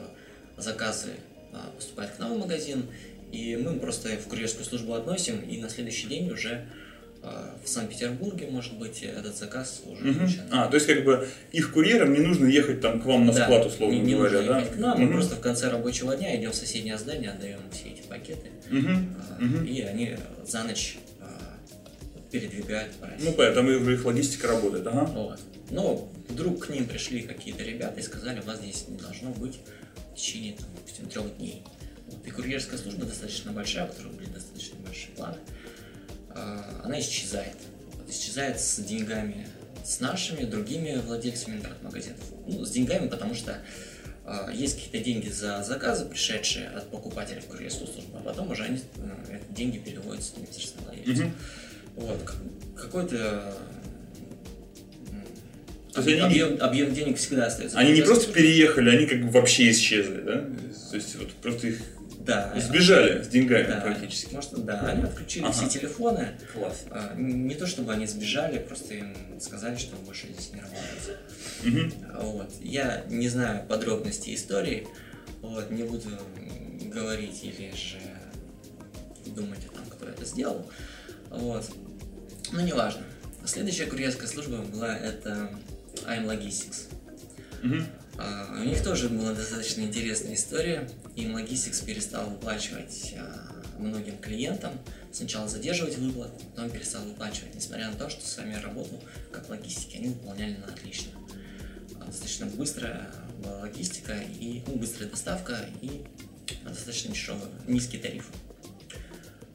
заказы 0.56 1.10
а, 1.52 1.70
поступают 1.76 2.12
к 2.12 2.18
нам 2.18 2.34
в 2.34 2.38
магазин, 2.38 2.86
и 3.32 3.56
мы 3.56 3.78
просто 3.78 4.08
в 4.16 4.28
курьерскую 4.28 4.64
службу 4.64 4.94
относим, 4.94 5.40
и 5.40 5.58
на 5.58 5.68
следующий 5.68 6.06
день 6.06 6.30
уже 6.30 6.66
в 7.20 7.68
Санкт-Петербурге, 7.68 8.46
может 8.48 8.74
быть, 8.78 9.02
этот 9.02 9.36
заказ 9.36 9.82
уже 9.84 10.14
получен. 10.14 10.42
А, 10.52 10.68
то 10.68 10.76
есть 10.76 10.86
как 10.86 11.02
бы 11.04 11.28
их 11.50 11.72
курьерам 11.72 12.12
не 12.12 12.20
нужно 12.20 12.46
ехать 12.46 12.80
там 12.80 13.00
к 13.02 13.04
вам 13.06 13.26
на 13.26 13.32
Да, 13.32 13.44
склад, 13.44 13.66
условно 13.66 13.94
не, 13.94 14.00
не 14.00 14.14
говоря, 14.14 14.38
нужно 14.38 14.52
да? 14.52 14.58
ехать 14.60 14.74
к 14.74 14.78
нам, 14.78 14.98
мы 15.00 15.04
Мгм. 15.06 15.14
просто 15.14 15.34
в 15.34 15.40
конце 15.40 15.68
рабочего 15.68 16.16
дня 16.16 16.36
идем 16.40 16.52
в 16.52 16.54
соседнее 16.54 16.96
здание, 16.96 17.30
отдаем 17.32 17.58
все 17.72 17.88
эти 17.88 18.02
пакеты, 18.06 18.50
Мгм. 18.70 19.16
а, 19.18 19.42
Мгм. 19.42 19.64
и 19.64 19.80
они 19.80 20.16
за 20.46 20.62
ночь 20.62 20.96
передвигают 22.30 22.92
России. 23.00 23.26
Ну, 23.26 23.32
поэтому 23.32 23.70
уже 23.70 23.94
их 23.94 24.04
логистика 24.04 24.48
работает, 24.48 24.86
ага. 24.86 25.04
Вот. 25.06 25.40
Но 25.70 26.10
вдруг 26.28 26.66
к 26.66 26.70
ним 26.70 26.86
пришли 26.86 27.22
какие-то 27.22 27.62
ребята 27.62 28.00
и 28.00 28.02
сказали, 28.02 28.40
вас 28.40 28.58
здесь 28.58 28.86
не 28.88 28.96
должно 28.96 29.30
быть 29.30 29.58
в 30.12 30.16
течение, 30.16 30.54
там, 30.54 30.66
допустим, 30.76 31.08
трех 31.08 31.36
дней. 31.36 31.62
Вот. 32.06 32.26
И 32.26 32.30
курьерская 32.30 32.78
служба 32.78 33.06
достаточно 33.06 33.52
большая, 33.52 33.86
у 33.86 33.88
которой 33.88 34.12
были 34.12 34.28
достаточно 34.28 34.78
большие 34.80 35.14
планы, 35.14 35.38
а, 36.30 36.82
она 36.84 37.00
исчезает. 37.00 37.56
Вот 37.94 38.10
исчезает 38.10 38.60
с 38.60 38.78
деньгами, 38.80 39.46
с 39.84 40.00
нашими, 40.00 40.44
другими 40.44 40.96
владельцами 40.96 41.56
интернет-магазинов. 41.56 42.20
Ну, 42.46 42.64
с 42.64 42.70
деньгами, 42.70 43.08
потому 43.08 43.34
что 43.34 43.58
а, 44.24 44.50
есть 44.52 44.74
какие-то 44.74 44.98
деньги 44.98 45.30
за 45.30 45.62
заказы, 45.62 46.04
пришедшие 46.04 46.68
от 46.68 46.90
покупателей 46.90 47.40
в 47.40 47.46
курьерскую 47.46 47.86
службу, 47.86 48.18
а 48.18 48.20
потом 48.20 48.50
уже 48.50 48.64
они, 48.64 48.78
э, 48.96 49.38
эти 49.38 49.56
деньги 49.56 49.78
переводятся 49.78 50.38
непосредственно 50.38 50.84
владельцу. 50.84 51.22
Мгм. 51.24 51.34
Вот, 51.98 52.32
какой-то 52.76 53.54
м, 55.10 55.24
То 55.92 56.00
есть 56.00 56.08
они 56.08 56.20
объем, 56.20 56.62
объем 56.62 56.94
денег 56.94 57.16
всегда 57.18 57.46
остается. 57.46 57.78
Они 57.78 57.92
не 57.92 58.02
просто 58.02 58.32
переехали, 58.32 58.90
они 58.90 59.06
как 59.06 59.20
бы 59.24 59.30
вообще 59.30 59.70
исчезли, 59.70 60.20
да? 60.20 60.44
То 60.90 60.96
есть 60.96 61.16
вот 61.16 61.32
просто 61.34 61.66
их 61.68 61.80
да, 62.20 62.54
сбежали 62.56 63.22
с 63.22 63.28
деньгами 63.28 63.66
да, 63.66 63.80
практически. 63.80 64.34
Может, 64.34 64.64
да, 64.64 64.80
они 64.82 65.02
отключили 65.02 65.44
Ага. 65.44 65.52
все 65.52 65.68
телефоны. 65.68 66.28
Класс. 66.52 66.84
А, 66.90 67.14
Не 67.16 67.54
то 67.54 67.66
чтобы 67.66 67.92
они 67.92 68.06
сбежали, 68.06 68.58
просто 68.58 68.94
им 68.94 69.14
сказали, 69.40 69.76
что 69.76 69.96
больше 69.96 70.26
здесь 70.28 70.52
не 70.52 70.60
работают. 70.60 71.18
Мгм. 71.64 71.92
Вот. 72.22 72.52
Я 72.60 73.02
не 73.08 73.28
знаю 73.28 73.66
подробностей 73.66 74.34
истории, 74.34 74.86
вот, 75.40 75.70
не 75.70 75.82
буду 75.84 76.10
говорить 76.94 77.42
или 77.42 77.70
же 77.74 77.98
думать 79.34 79.60
о 79.66 79.74
том, 79.76 79.84
кто 79.90 80.06
это 80.06 80.24
сделал. 80.24 80.70
Вот. 81.30 81.64
Но 82.52 82.60
неважно. 82.60 83.02
Следующая 83.44 83.86
курьерская 83.86 84.28
служба 84.28 84.58
была 84.58 84.96
это 84.96 85.50
I'm 86.06 86.26
Logistics. 86.26 86.88
Мгм. 87.62 87.86
А, 88.18 88.58
у 88.60 88.64
них 88.64 88.82
тоже 88.82 89.08
была 89.08 89.32
достаточно 89.32 89.82
интересная 89.82 90.34
история. 90.34 90.88
Им 91.16 91.36
Logistics 91.36 91.84
перестал 91.84 92.30
выплачивать 92.30 93.14
а, 93.16 93.62
многим 93.78 94.18
клиентам. 94.18 94.72
Сначала 95.12 95.48
задерживать 95.48 95.96
выплат, 95.98 96.30
потом 96.54 96.70
перестал 96.70 97.02
выплачивать, 97.04 97.54
несмотря 97.54 97.90
на 97.90 97.96
то, 97.96 98.10
что 98.10 98.26
сами 98.26 98.54
работу 98.54 99.02
как 99.32 99.48
логистики 99.48 99.96
они 99.96 100.08
выполняли 100.08 100.56
на 100.56 100.66
отлично. 100.66 101.12
А, 102.00 102.06
Достаточно 102.06 102.46
быстрая 102.46 103.10
была 103.42 103.60
логистика 103.60 104.14
и 104.40 104.62
ну, 104.66 104.76
быстрая 104.76 105.08
доставка 105.08 105.64
и 105.80 106.04
достаточно 106.64 107.12
дешевый, 107.12 107.48
низкий 107.66 107.98
тариф. 107.98 108.28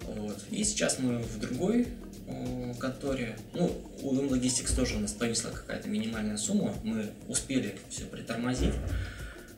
Вот. 0.02 0.44
И 0.52 0.64
сейчас 0.64 1.00
мы 1.00 1.20
в 1.20 1.40
другой 1.40 1.88
конторе. 2.80 3.38
Ну, 3.54 3.82
у 4.02 4.16
M 4.18 4.28
Logistics 4.28 4.76
тоже 4.76 4.96
у 4.96 5.00
нас 5.00 5.12
повисла 5.12 5.50
какая-то 5.50 5.88
минимальная 5.90 6.38
сумма. 6.38 6.74
Мы 6.84 7.12
успели 7.28 7.76
все 7.90 8.06
притормозить. 8.06 8.74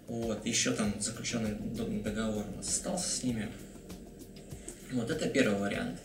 Вот. 0.08 0.46
Еще 0.46 0.72
там 0.72 0.94
заключенный 1.00 1.56
договор 2.04 2.46
у 2.54 2.58
нас 2.58 2.68
остался 2.68 3.10
с 3.10 3.24
ними. 3.24 3.50
Вот 4.92 5.10
это 5.10 5.28
первый 5.28 5.60
вариант. 5.60 6.00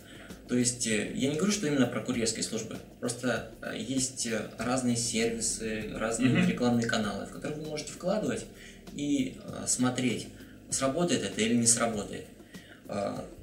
То 0.49 0.57
есть 0.57 0.85
э, 0.88 1.12
я 1.14 1.31
не 1.31 1.37
говорю, 1.37 1.52
что 1.52 1.69
именно 1.69 1.87
про 1.87 2.00
курьерские 2.00 2.43
службы. 2.43 2.76
Просто 2.99 3.52
э, 3.62 3.76
есть 3.79 4.26
э, 4.26 4.50
разные 4.59 4.97
сервисы, 4.97 5.93
разные 5.95 6.31
Мгм. 6.31 6.49
рекламные 6.49 6.88
каналы, 6.88 7.26
в 7.26 7.31
которые 7.31 7.61
вы 7.61 7.69
можете 7.69 7.93
вкладывать 7.93 8.47
и 8.95 9.37
смотреть, 9.67 10.26
сработает 10.71 11.23
это 11.23 11.40
или 11.40 11.55
не 11.55 11.69
сработает. 11.69 12.25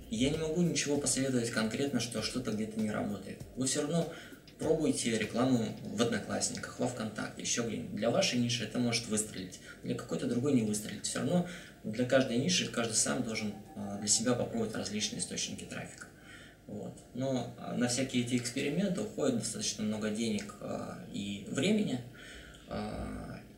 Я 0.10 0.30
не 0.30 0.38
могу 0.38 0.62
ничего 0.62 0.98
посоветовать 0.98 1.50
конкретно, 1.50 2.00
что 2.00 2.22
что-то 2.22 2.52
где-то 2.52 2.80
не 2.80 2.92
работает. 2.92 3.38
Вы 3.56 3.68
все 3.68 3.82
равно 3.82 4.12
пробуйте 4.60 5.18
рекламу 5.18 5.66
в 5.84 6.02
Одноклассниках, 6.02 6.80
во 6.80 6.88
Вконтакте, 6.88 7.42
еще 7.42 7.62
где-нибудь. 7.64 7.96
Для 7.96 8.10
вашей 8.10 8.40
ниши 8.40 8.64
это 8.64 8.80
может 8.80 9.08
выстрелить, 9.08 9.60
для 9.84 9.96
какой-то 9.96 10.28
другой 10.28 10.54
не 10.54 10.64
выстрелить. 10.64 11.06
Все 11.06 11.20
равно 11.20 11.48
для 11.84 12.06
каждой 12.06 12.38
ниши 12.38 12.68
каждый 12.68 12.96
сам 12.96 13.24
должен 13.24 13.54
а, 13.76 13.98
для 13.98 14.08
себя 14.08 14.34
попробовать 14.34 14.76
различные 14.76 15.20
источники 15.20 15.64
трафика. 15.64 16.08
Вот. 16.66 16.94
Но 17.14 17.54
а, 17.60 17.76
на 17.76 17.88
всякие 17.88 18.24
эти 18.24 18.36
эксперименты 18.36 19.02
уходит 19.02 19.40
достаточно 19.40 19.84
много 19.84 20.10
денег 20.10 20.56
а, 20.62 21.00
и 21.14 21.46
времени, 21.50 22.02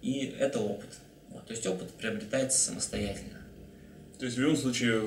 и 0.03 0.35
это 0.37 0.59
опыт. 0.59 0.89
Вот. 1.29 1.47
То 1.47 1.53
есть 1.53 1.65
опыт 1.65 1.91
приобретается 1.93 2.59
самостоятельно. 2.59 3.39
То 4.19 4.25
есть 4.25 4.37
в 4.37 4.41
любом 4.41 4.55
случае 4.55 5.01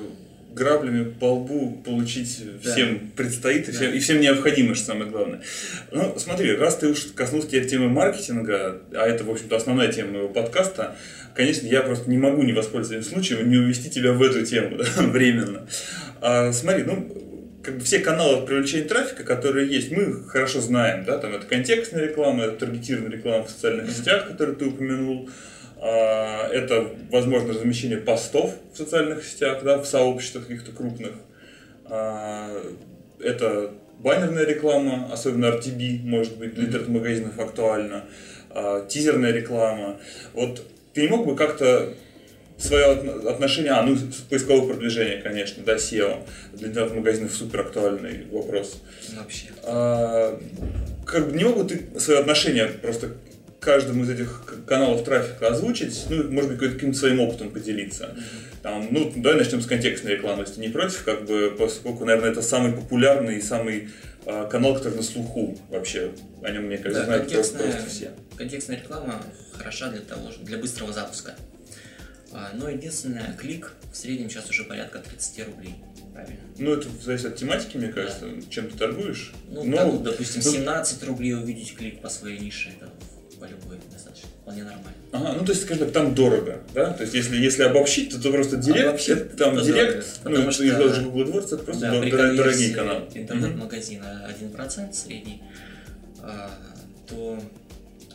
граблями 0.53 1.03
по 1.11 1.33
лбу 1.35 1.81
получить 1.85 2.39
Да. 2.63 2.71
всем 2.71 3.11
предстоит, 3.15 3.67
и, 3.69 3.71
Да. 3.71 3.77
всем, 3.77 3.93
и 3.93 3.99
всем 3.99 4.19
необходимо, 4.21 4.75
что 4.75 4.87
самое 4.87 5.09
главное. 5.09 5.41
Ну, 5.91 6.13
смотри, 6.17 6.55
раз 6.55 6.77
ты 6.77 6.87
уж 6.87 7.05
коснулся 7.15 7.47
темы 7.63 7.89
маркетинга, 7.89 8.81
а 8.93 9.07
это, 9.07 9.23
в 9.23 9.29
общем-то, 9.31 9.55
основная 9.55 9.91
тема 9.91 10.11
моего 10.11 10.29
подкаста, 10.29 10.95
конечно, 11.35 11.67
я 11.67 11.81
просто 11.81 12.09
не 12.09 12.17
могу 12.17 12.43
не 12.43 12.53
воспользоваться 12.53 13.07
этим 13.07 13.15
случаем 13.17 13.45
и 13.45 13.49
не 13.49 13.57
увести 13.57 13.89
тебя 13.89 14.13
в 14.13 14.21
эту 14.21 14.45
тему 14.45 14.77
да, 14.77 14.85
временно. 15.03 15.67
А, 16.21 16.51
смотри, 16.53 16.83
ну, 16.83 17.19
как 17.63 17.77
бы 17.77 17.83
все 17.83 17.99
каналы 17.99 18.45
привлечения 18.45 18.83
трафика, 18.83 19.23
которые 19.23 19.67
есть, 19.69 19.89
мы 19.91 20.23
хорошо 20.27 20.59
знаем, 20.59 21.05
да, 21.05 21.17
там 21.17 21.33
это 21.33 21.45
контекстная 21.47 22.03
реклама, 22.07 22.43
это 22.43 22.65
таргетированная 22.65 23.17
реклама 23.17 23.45
в 23.45 23.49
социальных 23.49 23.89
сетях, 23.89 24.27
которые 24.27 24.55
ты 24.57 24.65
упомянул, 24.65 25.29
это, 25.87 26.89
возможно, 27.11 27.53
размещение 27.53 27.97
постов 27.97 28.53
в 28.73 28.77
социальных 28.77 29.23
сетях, 29.25 29.63
да, 29.63 29.77
в 29.79 29.85
сообществах 29.85 30.47
каких-то 30.47 30.71
крупных. 30.71 31.13
А, 31.85 32.49
Это 33.19 33.71
баннерная 33.99 34.45
реклама, 34.45 35.09
особенно 35.11 35.45
RTB, 35.45 35.99
может 36.03 36.37
быть, 36.37 36.55
для 36.55 36.65
интернет-магазинов 36.65 37.39
актуально. 37.39 38.05
А, 38.49 38.85
Тизерная 38.85 39.31
реклама. 39.31 39.97
Вот 40.33 40.61
ты 40.93 41.01
не 41.01 41.07
мог 41.07 41.25
бы 41.25 41.35
как-то 41.35 41.93
свое 42.57 42.85
отно- 42.85 43.29
отношение, 43.29 43.71
а, 43.71 43.83
ну, 43.83 43.97
поисковое 44.29 44.67
продвижение, 44.67 45.21
конечно, 45.21 45.63
да, 45.63 45.75
SEO, 45.75 46.25
для 46.53 46.67
интернет-магазинов 46.69 47.33
супер 47.33 47.61
актуальный 47.61 48.25
вопрос. 48.31 48.81
Вообще. 49.17 49.47
А, 49.63 50.39
как 51.05 51.29
бы 51.29 51.37
не 51.37 51.43
мог 51.45 51.57
бы 51.57 51.63
ты 51.65 51.99
свое 51.99 52.19
отношение 52.19 52.67
просто 52.67 53.11
каждому 53.63 54.03
из 54.03 54.09
этих 54.09 54.43
каналов 54.67 55.03
трафика 55.03 55.47
озвучить, 55.47 56.05
ну, 56.09 56.29
может 56.31 56.51
быть, 56.57 56.73
каким-то 56.73 56.97
своим 56.97 57.19
опытом 57.21 57.49
поделиться. 57.51 58.15
Там, 58.61 58.87
ну, 58.91 59.11
давай 59.15 59.39
начнем 59.39 59.61
с 59.61 59.65
контекстной 59.65 60.13
рекламы, 60.13 60.43
если 60.43 60.61
не 60.61 60.69
против, 60.69 61.03
как 61.03 61.25
бы, 61.25 61.55
поскольку, 61.57 62.05
наверное, 62.05 62.31
это 62.31 62.41
самый 62.41 62.73
популярный 62.73 63.37
и 63.37 63.41
самый 63.41 63.89
а, 64.25 64.45
канал, 64.47 64.75
который 64.75 64.95
на 64.95 65.03
слуху 65.03 65.57
вообще. 65.69 66.11
О 66.43 66.49
нем, 66.49 66.63
мне 66.63 66.77
кажется, 66.77 67.01
Да, 67.01 67.05
знают 67.05 67.31
просто, 67.31 67.57
просто 67.57 67.85
все. 67.89 68.11
контекстная 68.37 68.77
реклама 68.77 69.21
хороша 69.53 69.89
для 69.89 70.01
того, 70.01 70.29
для 70.43 70.57
быстрого 70.57 70.93
запуска. 70.93 71.35
А, 72.31 72.51
Но 72.55 72.69
единственное, 72.69 73.35
клик 73.39 73.73
в 73.91 73.97
среднем 73.97 74.29
сейчас 74.29 74.49
уже 74.49 74.63
порядка 74.63 74.99
30 74.99 75.45
рублей. 75.47 75.75
Правильно? 76.13 76.39
Ну, 76.57 76.73
это 76.73 76.87
зависит 77.03 77.25
от 77.25 77.35
тематики, 77.35 77.75
мне 77.77 77.87
кажется, 77.91 78.27
чем 78.49 78.69
ты 78.69 78.77
торгуешь. 78.77 79.33
Ну, 79.49 79.63
Но- 79.63 79.77
там, 79.77 80.03
допустим, 80.03 80.41
ну, 80.45 80.51
17 80.51 81.03
рублей 81.03 81.33
увидеть 81.35 81.75
клик 81.75 82.01
по 82.01 82.09
своей 82.09 82.39
нише, 82.39 82.69
это 82.69 82.89
по 83.43 83.49
любой 83.49 83.77
достаточно, 83.91 84.29
вполне 84.41 84.63
нормально. 84.63 84.93
Ага, 85.11 85.33
ну 85.33 85.45
то 85.45 85.51
есть, 85.51 85.63
скажем 85.65 85.83
так, 85.85 85.93
там 85.93 86.15
дорого, 86.15 86.61
да? 86.73 86.93
То 86.93 87.03
есть, 87.03 87.13
если, 87.13 87.35
если 87.35 87.63
обобщить, 87.63 88.09
то, 88.11 88.21
то 88.21 88.31
просто 88.31 88.55
директ, 88.55 88.87
Обобщить, 88.87 89.09
это 89.09 89.35
там 89.37 89.57
то 89.57 89.65
директ, 89.65 89.89
дорого, 89.91 90.05
ну, 90.23 90.29
потому 90.31 90.51
что- 90.51 90.63
даже 90.87 91.01
Google 91.01 91.23
AdWords, 91.23 91.45
это 91.47 91.57
просто 91.57 91.81
Да, 91.81 91.93
дор- 91.93 92.35
дорогие 92.37 92.73
каналы. 92.73 93.05
Интернет-магазина 93.13 94.25
1% 94.29 94.93
средний, 94.95 95.41
а, 96.21 96.51
то, 97.09 97.37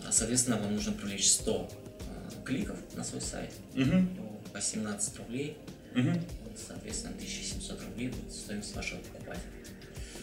а, 0.06 0.12
соответственно, 0.12 0.56
вам 0.56 0.74
нужно 0.74 0.92
привлечь 0.92 1.28
100 1.30 1.68
а, 2.00 2.42
кликов 2.46 2.76
на 2.96 3.04
свой 3.04 3.20
сайт 3.20 3.50
Мгм. 3.74 4.08
по 4.54 4.60
17 4.62 5.14
рублей, 5.18 5.58
Мгм. 5.94 6.14
вот, 6.14 6.58
соответственно, 6.66 7.12
1700 7.18 7.82
рублей 7.82 8.08
будет 8.08 8.32
стоимость 8.32 8.74
вашего 8.74 8.98
покупателя. 9.00 9.42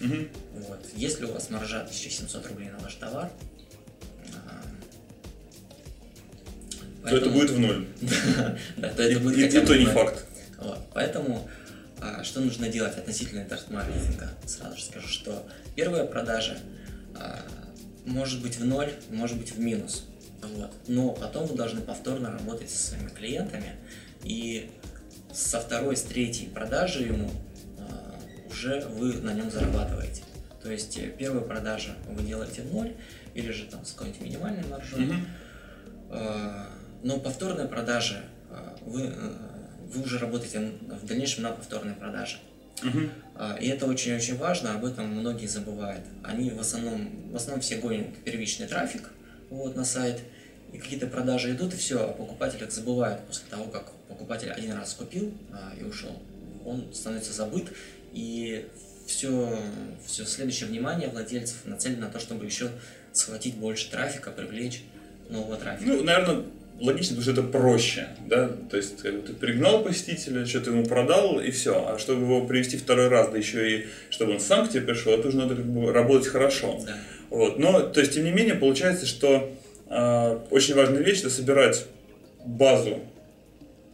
Мгм. 0.01 0.27
Вот. 0.67 0.79
Если 0.95 1.25
у 1.25 1.31
вас 1.31 1.51
маржа 1.51 1.83
1700 1.85 2.47
рублей 2.47 2.69
на 2.69 2.79
ваш 2.79 2.95
товар, 2.95 3.29
То 7.09 7.17
это 7.17 7.29
поэтому- 7.29 7.33
будет 7.35 7.49
в 7.51 7.59
ноль. 7.59 7.87
Да, 8.77 8.89
то 8.89 9.03
это 9.03 9.19
будет 9.19 9.53
и- 9.53 9.61
то 9.61 9.75
не 9.75 9.85
факт. 9.85 10.25
Поэтому 10.93 11.49
а, 11.99 12.23
что 12.23 12.41
нужно 12.41 12.69
делать 12.69 12.97
относительно 12.97 13.41
интернет-маркетинга? 13.41 14.29
Сразу 14.45 14.77
же 14.77 14.83
скажу, 14.83 15.07
что 15.07 15.47
первая 15.75 16.05
продажа 16.05 16.57
а, 17.15 17.41
может 18.05 18.41
быть 18.41 18.57
в 18.57 18.65
ноль, 18.65 18.91
может 19.09 19.37
быть 19.37 19.51
в 19.51 19.59
минус. 19.59 20.05
Вот. 20.41 20.71
Но 20.87 21.11
потом 21.11 21.47
вы 21.47 21.55
должны 21.55 21.81
повторно 21.81 22.31
работать 22.31 22.69
со 22.69 22.89
своими 22.89 23.09
клиентами 23.09 23.73
и 24.23 24.69
со 25.33 25.59
второй, 25.59 25.97
с 25.97 26.03
третьей 26.03 26.47
продажи 26.47 27.03
ему 27.03 27.31
э, 27.77 28.49
уже 28.49 28.81
вы 28.81 29.13
на 29.13 29.33
нем 29.33 29.49
зарабатываете. 29.49 30.21
То 30.61 30.71
есть 30.71 30.97
э, 30.97 31.11
первая 31.17 31.43
продажа 31.43 31.95
вы 32.07 32.23
делаете 32.23 32.61
в 32.61 32.73
ноль 32.73 32.93
или 33.33 33.51
же 33.51 33.65
там 33.65 33.85
с 33.85 33.91
какой-нибудь 33.91 34.21
минимальной 34.21 34.63
маржой. 34.67 34.99
Mm-hmm. 34.99 35.25
Э, 36.11 36.65
но 37.05 37.19
повторная 37.19 37.67
продажа 37.67 38.23
э, 38.49 38.55
вы, 38.81 39.03
э, 39.03 39.11
вы 39.93 40.01
уже 40.01 40.17
работаете 40.17 40.71
в 40.89 41.05
дальнейшем 41.05 41.43
на 41.43 41.51
повторной 41.51 41.93
продаже. 41.93 42.37
Uh-huh. 42.81 43.61
И 43.61 43.67
это 43.67 43.85
очень-очень 43.85 44.35
важно, 44.37 44.73
об 44.73 44.83
этом 44.83 45.07
многие 45.07 45.45
забывают. 45.45 46.01
Они 46.23 46.49
в 46.49 46.59
основном, 46.59 47.31
в 47.31 47.35
основном 47.35 47.61
все 47.61 47.77
гонят 47.77 48.07
первичный 48.25 48.67
трафик 48.67 49.11
вот, 49.49 49.75
на 49.75 49.85
сайт, 49.85 50.19
и 50.73 50.77
какие-то 50.77 51.07
продажи 51.07 51.51
идут, 51.51 51.73
и 51.73 51.77
все, 51.77 52.09
о 52.09 52.11
покупателях 52.11 52.71
забывают 52.71 53.21
после 53.27 53.45
того, 53.49 53.65
как 53.65 53.91
покупатель 54.09 54.51
один 54.51 54.73
раз 54.73 54.93
купил 54.93 55.31
а, 55.53 55.73
и 55.79 55.83
ушел. 55.83 56.21
Он 56.65 56.93
становится 56.93 57.31
забыт, 57.31 57.71
и 58.11 58.67
все, 59.07 59.57
все 60.05 60.25
следующее 60.25 60.69
внимание 60.69 61.07
владельцев 61.07 61.57
нацелено 61.65 62.07
на 62.07 62.11
то, 62.11 62.19
чтобы 62.19 62.45
еще 62.45 62.71
схватить 63.13 63.55
больше 63.55 63.89
трафика, 63.89 64.31
привлечь 64.31 64.83
нового 65.29 65.55
трафика. 65.55 65.91
Ну, 65.91 66.03
наверное, 66.03 66.43
логично, 66.79 67.15
потому 67.15 67.21
что 67.21 67.31
это 67.31 67.43
проще, 67.43 68.07
да, 68.27 68.49
то 68.69 68.77
есть 68.77 69.01
как 69.01 69.13
бы, 69.15 69.27
ты 69.27 69.33
пригнал 69.33 69.81
посетителя, 69.83 70.45
что-то 70.45 70.71
ему 70.71 70.85
продал 70.85 71.39
и 71.39 71.49
все, 71.51 71.87
а 71.87 71.97
чтобы 71.97 72.23
его 72.23 72.45
привести 72.45 72.77
второй 72.77 73.07
раз, 73.07 73.29
да 73.29 73.37
еще 73.37 73.79
и 73.79 73.85
чтобы 74.09 74.33
он 74.33 74.39
сам 74.39 74.67
к 74.67 74.71
тебе 74.71 74.81
пришел, 74.81 75.13
это 75.13 75.29
уже 75.29 75.37
надо 75.37 75.55
как 75.55 75.65
бы 75.65 75.91
работать 75.93 76.27
хорошо. 76.27 76.79
Да. 76.85 76.97
Вот, 77.29 77.59
но, 77.59 77.81
то 77.81 77.99
есть, 77.99 78.13
тем 78.13 78.23
не 78.23 78.31
менее, 78.31 78.55
получается, 78.55 79.05
что 79.05 79.51
э, 79.89 80.39
очень 80.51 80.75
важная 80.75 81.01
вещь 81.01 81.19
это 81.19 81.29
собирать 81.29 81.85
базу 82.45 82.99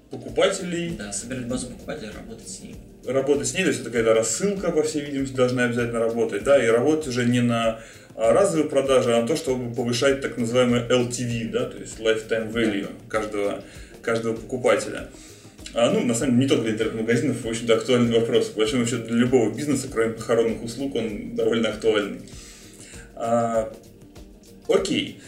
покупателей. 0.09 0.95
Да, 0.97 1.13
собирать 1.13 1.47
базу 1.47 1.67
покупателей, 1.67 2.11
работать 2.11 2.49
с 2.49 2.59
ней. 2.59 2.75
Работать 3.05 3.47
с 3.47 3.53
ней, 3.53 3.63
то 3.63 3.69
есть 3.69 3.81
это 3.81 3.89
какая-то 3.89 4.13
рассылка, 4.13 4.71
по 4.71 4.83
всей 4.83 5.01
видимости, 5.05 5.35
должна 5.35 5.63
обязательно 5.65 5.99
работать, 5.99 6.43
да, 6.43 6.63
и 6.63 6.67
работать 6.67 7.07
уже 7.07 7.25
не 7.25 7.41
на 7.41 7.79
а 8.15 8.33
разовые 8.33 8.69
продажи, 8.69 9.13
а 9.15 9.21
на 9.21 9.27
то, 9.27 9.35
чтобы 9.35 9.73
повышать 9.73 10.21
так 10.21 10.37
называемый 10.37 10.81
LTV, 10.81 11.49
да, 11.49 11.65
то 11.65 11.77
есть 11.77 11.99
lifetime 11.99 12.51
value 12.51 12.89
каждого, 13.07 13.63
каждого 14.01 14.35
покупателя. 14.35 15.07
А, 15.73 15.89
ну, 15.89 16.01
на 16.01 16.13
самом 16.13 16.33
деле, 16.33 16.43
не 16.43 16.49
только 16.49 16.63
для 16.63 16.73
интернет-магазинов, 16.73 17.43
в 17.43 17.47
общем-то, 17.47 17.75
актуальный 17.75 18.19
вопрос. 18.19 18.49
По 18.49 18.59
большому 18.59 18.85
счету, 18.85 19.07
для 19.07 19.15
любого 19.15 19.53
бизнеса, 19.55 19.87
кроме 19.91 20.13
похоронных 20.13 20.61
услуг, 20.63 20.95
он 20.95 21.35
довольно 21.35 21.69
актуальный. 21.69 22.21
А, 23.15 23.71
окей. 24.67 25.21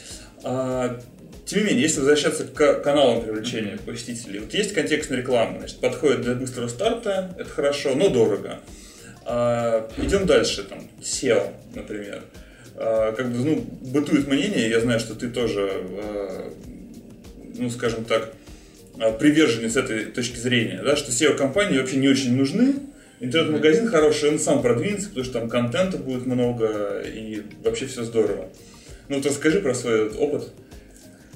А, 0.43 0.99
тем 1.53 1.63
не 1.63 1.69
менее, 1.69 1.83
если 1.83 1.99
возвращаться 1.99 2.45
к 2.45 2.81
каналам 2.81 3.21
привлечения 3.21 3.77
посетителей, 3.77 4.39
вот 4.39 4.53
есть 4.53 4.73
контекстная 4.73 5.19
реклама, 5.19 5.59
значит, 5.59 5.77
подходит 5.77 6.21
для 6.21 6.33
быстрого 6.33 6.67
старта, 6.67 7.35
это 7.37 7.49
хорошо, 7.49 7.93
но 7.95 8.09
дорого. 8.09 8.59
А, 9.23 9.87
идем 9.97 10.25
дальше, 10.25 10.63
там, 10.63 10.89
SEO, 10.99 11.53
например. 11.75 12.23
А, 12.75 13.11
как 13.11 13.31
бы, 13.31 13.37
ну, 13.37 13.61
бытует 13.81 14.27
мнение, 14.27 14.67
я 14.67 14.81
знаю, 14.81 14.99
что 14.99 15.13
ты 15.13 15.29
тоже, 15.29 15.69
а, 15.71 16.53
ну, 17.55 17.69
скажем 17.69 18.03
так, 18.05 18.33
а, 18.99 19.11
приверженец 19.11 19.75
этой 19.75 20.05
точки 20.05 20.37
зрения, 20.37 20.81
да, 20.83 20.95
что 20.95 21.11
SEO-компании 21.11 21.77
вообще 21.77 21.97
не 21.97 22.09
очень 22.09 22.35
нужны, 22.35 22.77
интернет-магазин 23.19 23.87
хороший, 23.87 24.29
он 24.29 24.39
сам 24.39 24.63
продвинется, 24.63 25.09
потому 25.09 25.23
что 25.23 25.39
там 25.39 25.49
контента 25.49 25.97
будет 25.97 26.25
много 26.25 27.03
и 27.05 27.43
вообще 27.63 27.85
все 27.85 28.03
здорово. 28.03 28.49
Ну, 29.07 29.17
вот 29.17 29.25
расскажи 29.25 29.59
про 29.59 29.75
свой 29.75 30.09
опыт. 30.09 30.49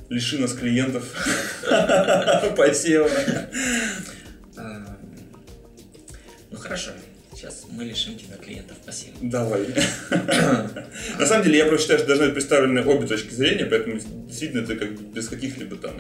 Лиши 0.09 0.37
нас 0.37 0.53
клиентов 0.53 1.03
по 1.63 2.69
SEO. 2.69 3.09
Ну, 6.49 6.57
хорошо. 6.57 6.91
Сейчас 7.37 7.65
мы 7.69 7.83
лишим 7.83 8.17
тебя 8.17 8.35
клиентов. 8.37 8.77
Спасибо. 8.81 9.15
Давай. 9.21 9.67
На 11.19 11.25
самом 11.27 11.43
деле, 11.43 11.59
я 11.59 11.65
просто 11.65 11.83
считаю, 11.83 11.99
что 11.99 12.07
должны 12.07 12.25
быть 12.25 12.33
представлены 12.33 12.83
обе 12.83 13.05
точки 13.05 13.31
зрения, 13.31 13.65
поэтому 13.65 13.99
действительно 14.27 14.63
это 14.63 14.75
как 14.75 14.99
без 14.99 15.27
каких-либо 15.29 15.75
там 15.75 15.93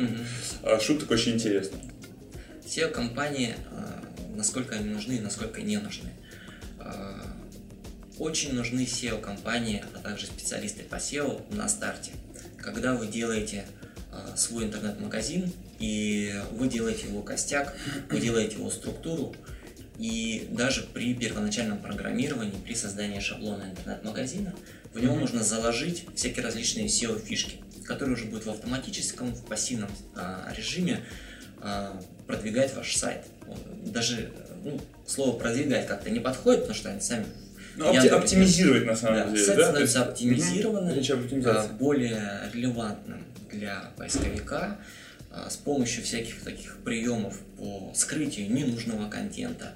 а, 0.63 0.79
шуток 0.79 1.11
очень 1.11 1.33
интересно. 1.33 1.77
SEO-компании, 2.65 3.53
а, 3.71 4.03
насколько 4.35 4.75
они 4.75 4.89
нужны 4.89 5.13
и 5.13 5.19
насколько 5.19 5.61
не 5.61 5.77
нужны. 5.77 6.09
А, 6.79 7.21
очень 8.17 8.55
нужны 8.55 8.85
SEO-компании, 8.85 9.83
а 9.93 9.99
также 9.99 10.25
специалисты 10.25 10.81
по 10.81 10.95
SEO 10.95 11.43
на 11.55 11.69
старте. 11.69 12.13
Когда 12.57 12.95
вы 12.95 13.05
делаете 13.05 13.65
свой 14.35 14.65
интернет-магазин, 14.65 15.51
и 15.79 16.33
вы 16.51 16.67
делаете 16.67 17.07
его 17.07 17.21
костяк, 17.21 17.75
вы 18.09 18.19
делаете 18.19 18.55
его 18.55 18.69
структуру, 18.69 19.35
и 19.97 20.47
даже 20.51 20.83
при 20.83 21.13
первоначальном 21.13 21.79
программировании, 21.79 22.53
при 22.63 22.73
создании 22.73 23.19
шаблона 23.19 23.71
интернет-магазина, 23.71 24.53
в 24.93 25.01
него 25.01 25.15
можно 25.15 25.43
заложить 25.43 26.05
всякие 26.15 26.43
различные 26.45 26.87
SEO-фишки, 26.87 27.57
которые 27.85 28.15
уже 28.15 28.25
будут 28.25 28.45
в 28.45 28.49
автоматическом, 28.49 29.33
в 29.33 29.45
пассивном 29.45 29.89
а, 30.15 30.51
режиме 30.55 31.01
а, 31.61 31.99
продвигать 32.27 32.75
ваш 32.75 32.95
сайт. 32.95 33.25
Даже 33.85 34.31
ну, 34.63 34.79
слово 35.05 35.37
продвигать 35.37 35.87
как-то 35.87 36.09
не 36.09 36.19
подходит, 36.19 36.61
потому 36.61 36.77
что 36.77 36.89
они 36.89 37.01
сами 37.01 37.25
ну, 37.75 37.91
опти- 37.91 38.09
оптимизировать 38.09 38.85
на 38.85 38.95
самом 38.95 39.15
да, 39.15 39.29
деле. 39.29 39.45
Сайт 39.45 39.57
да? 39.57 39.63
становится 39.65 39.99
есть... 39.99 40.09
оптимизированным, 40.09 40.97
угу. 40.97 41.73
более 41.79 42.51
релевантным 42.53 43.23
для 43.49 43.91
поисковика 43.97 44.77
а, 45.31 45.49
с 45.49 45.57
помощью 45.57 46.03
всяких 46.03 46.43
таких 46.43 46.77
приемов 46.83 47.39
по 47.57 47.91
скрытию 47.93 48.51
ненужного 48.51 49.09
контента, 49.09 49.73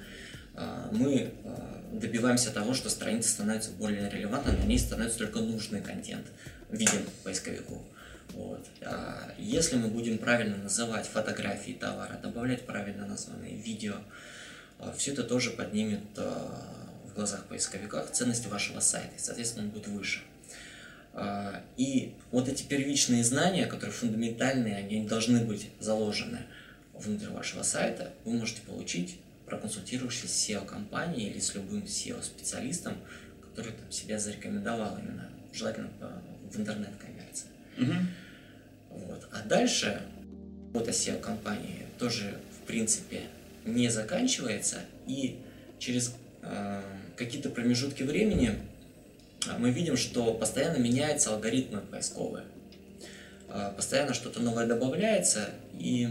а, 0.55 0.89
мы 0.91 1.33
а, 1.43 1.83
добиваемся 1.91 2.51
того, 2.51 2.73
что 2.73 2.89
страница 2.89 3.29
становится 3.29 3.71
более 3.71 4.09
релевантной, 4.09 4.57
на 4.57 4.63
ней 4.63 4.79
становится 4.79 5.19
только 5.19 5.39
нужный 5.39 5.81
контент, 5.81 6.25
виден 6.69 7.05
поисковику. 7.23 7.83
Вот. 8.29 8.65
А 8.81 9.33
если 9.37 9.75
мы 9.75 9.89
будем 9.89 10.17
правильно 10.17 10.55
называть 10.55 11.05
фотографии 11.05 11.73
товара, 11.73 12.17
добавлять 12.23 12.65
правильно 12.65 13.05
названные 13.05 13.55
видео, 13.55 13.95
все 14.95 15.11
это 15.11 15.23
тоже 15.23 15.51
поднимет 15.51 15.99
в 16.15 17.13
глазах 17.13 17.43
поисковика 17.45 18.05
ценность 18.13 18.47
вашего 18.47 18.79
сайта, 18.79 19.13
соответственно, 19.17 19.65
он 19.65 19.71
будет 19.71 19.87
выше. 19.89 20.21
И 21.77 22.13
вот 22.31 22.47
эти 22.47 22.63
первичные 22.63 23.23
знания, 23.23 23.65
которые 23.65 23.91
фундаментальные, 23.91 24.77
они 24.77 25.05
должны 25.05 25.43
быть 25.43 25.69
заложены 25.79 26.39
внутрь 26.93 27.27
вашего 27.29 27.63
сайта, 27.63 28.13
вы 28.23 28.33
можете 28.33 28.61
получить 28.61 29.19
проконсультировавшись 29.45 30.31
с 30.31 30.49
SEO-компанией 30.49 31.29
или 31.29 31.39
с 31.39 31.53
любым 31.53 31.83
SEO-специалистом, 31.83 32.95
который 33.41 33.73
там, 33.73 33.91
себя 33.91 34.17
зарекомендовал 34.17 34.97
именно, 34.97 35.29
желательно 35.51 35.89
в 36.49 36.57
интернет-коммерции. 36.57 37.47
Угу. 37.77 37.93
Вот. 38.91 39.27
А 39.31 39.41
дальше 39.45 40.01
работа 40.73 40.91
SEO-компании 40.91 41.85
тоже, 41.99 42.37
в 42.61 42.65
принципе, 42.67 43.23
не 43.65 43.89
заканчивается, 43.89 44.79
и 45.05 45.39
через 45.79 46.15
э, 46.41 46.81
какие-то 47.17 47.49
промежутки 47.49 48.03
времени 48.03 48.55
мы 49.57 49.71
видим, 49.71 49.97
что 49.97 50.33
постоянно 50.33 50.77
меняются 50.77 51.33
алгоритмы 51.33 51.81
поисковые. 51.81 52.45
Э, 53.49 53.73
постоянно 53.75 54.13
что-то 54.13 54.41
новое 54.41 54.67
добавляется, 54.67 55.49
и 55.77 56.07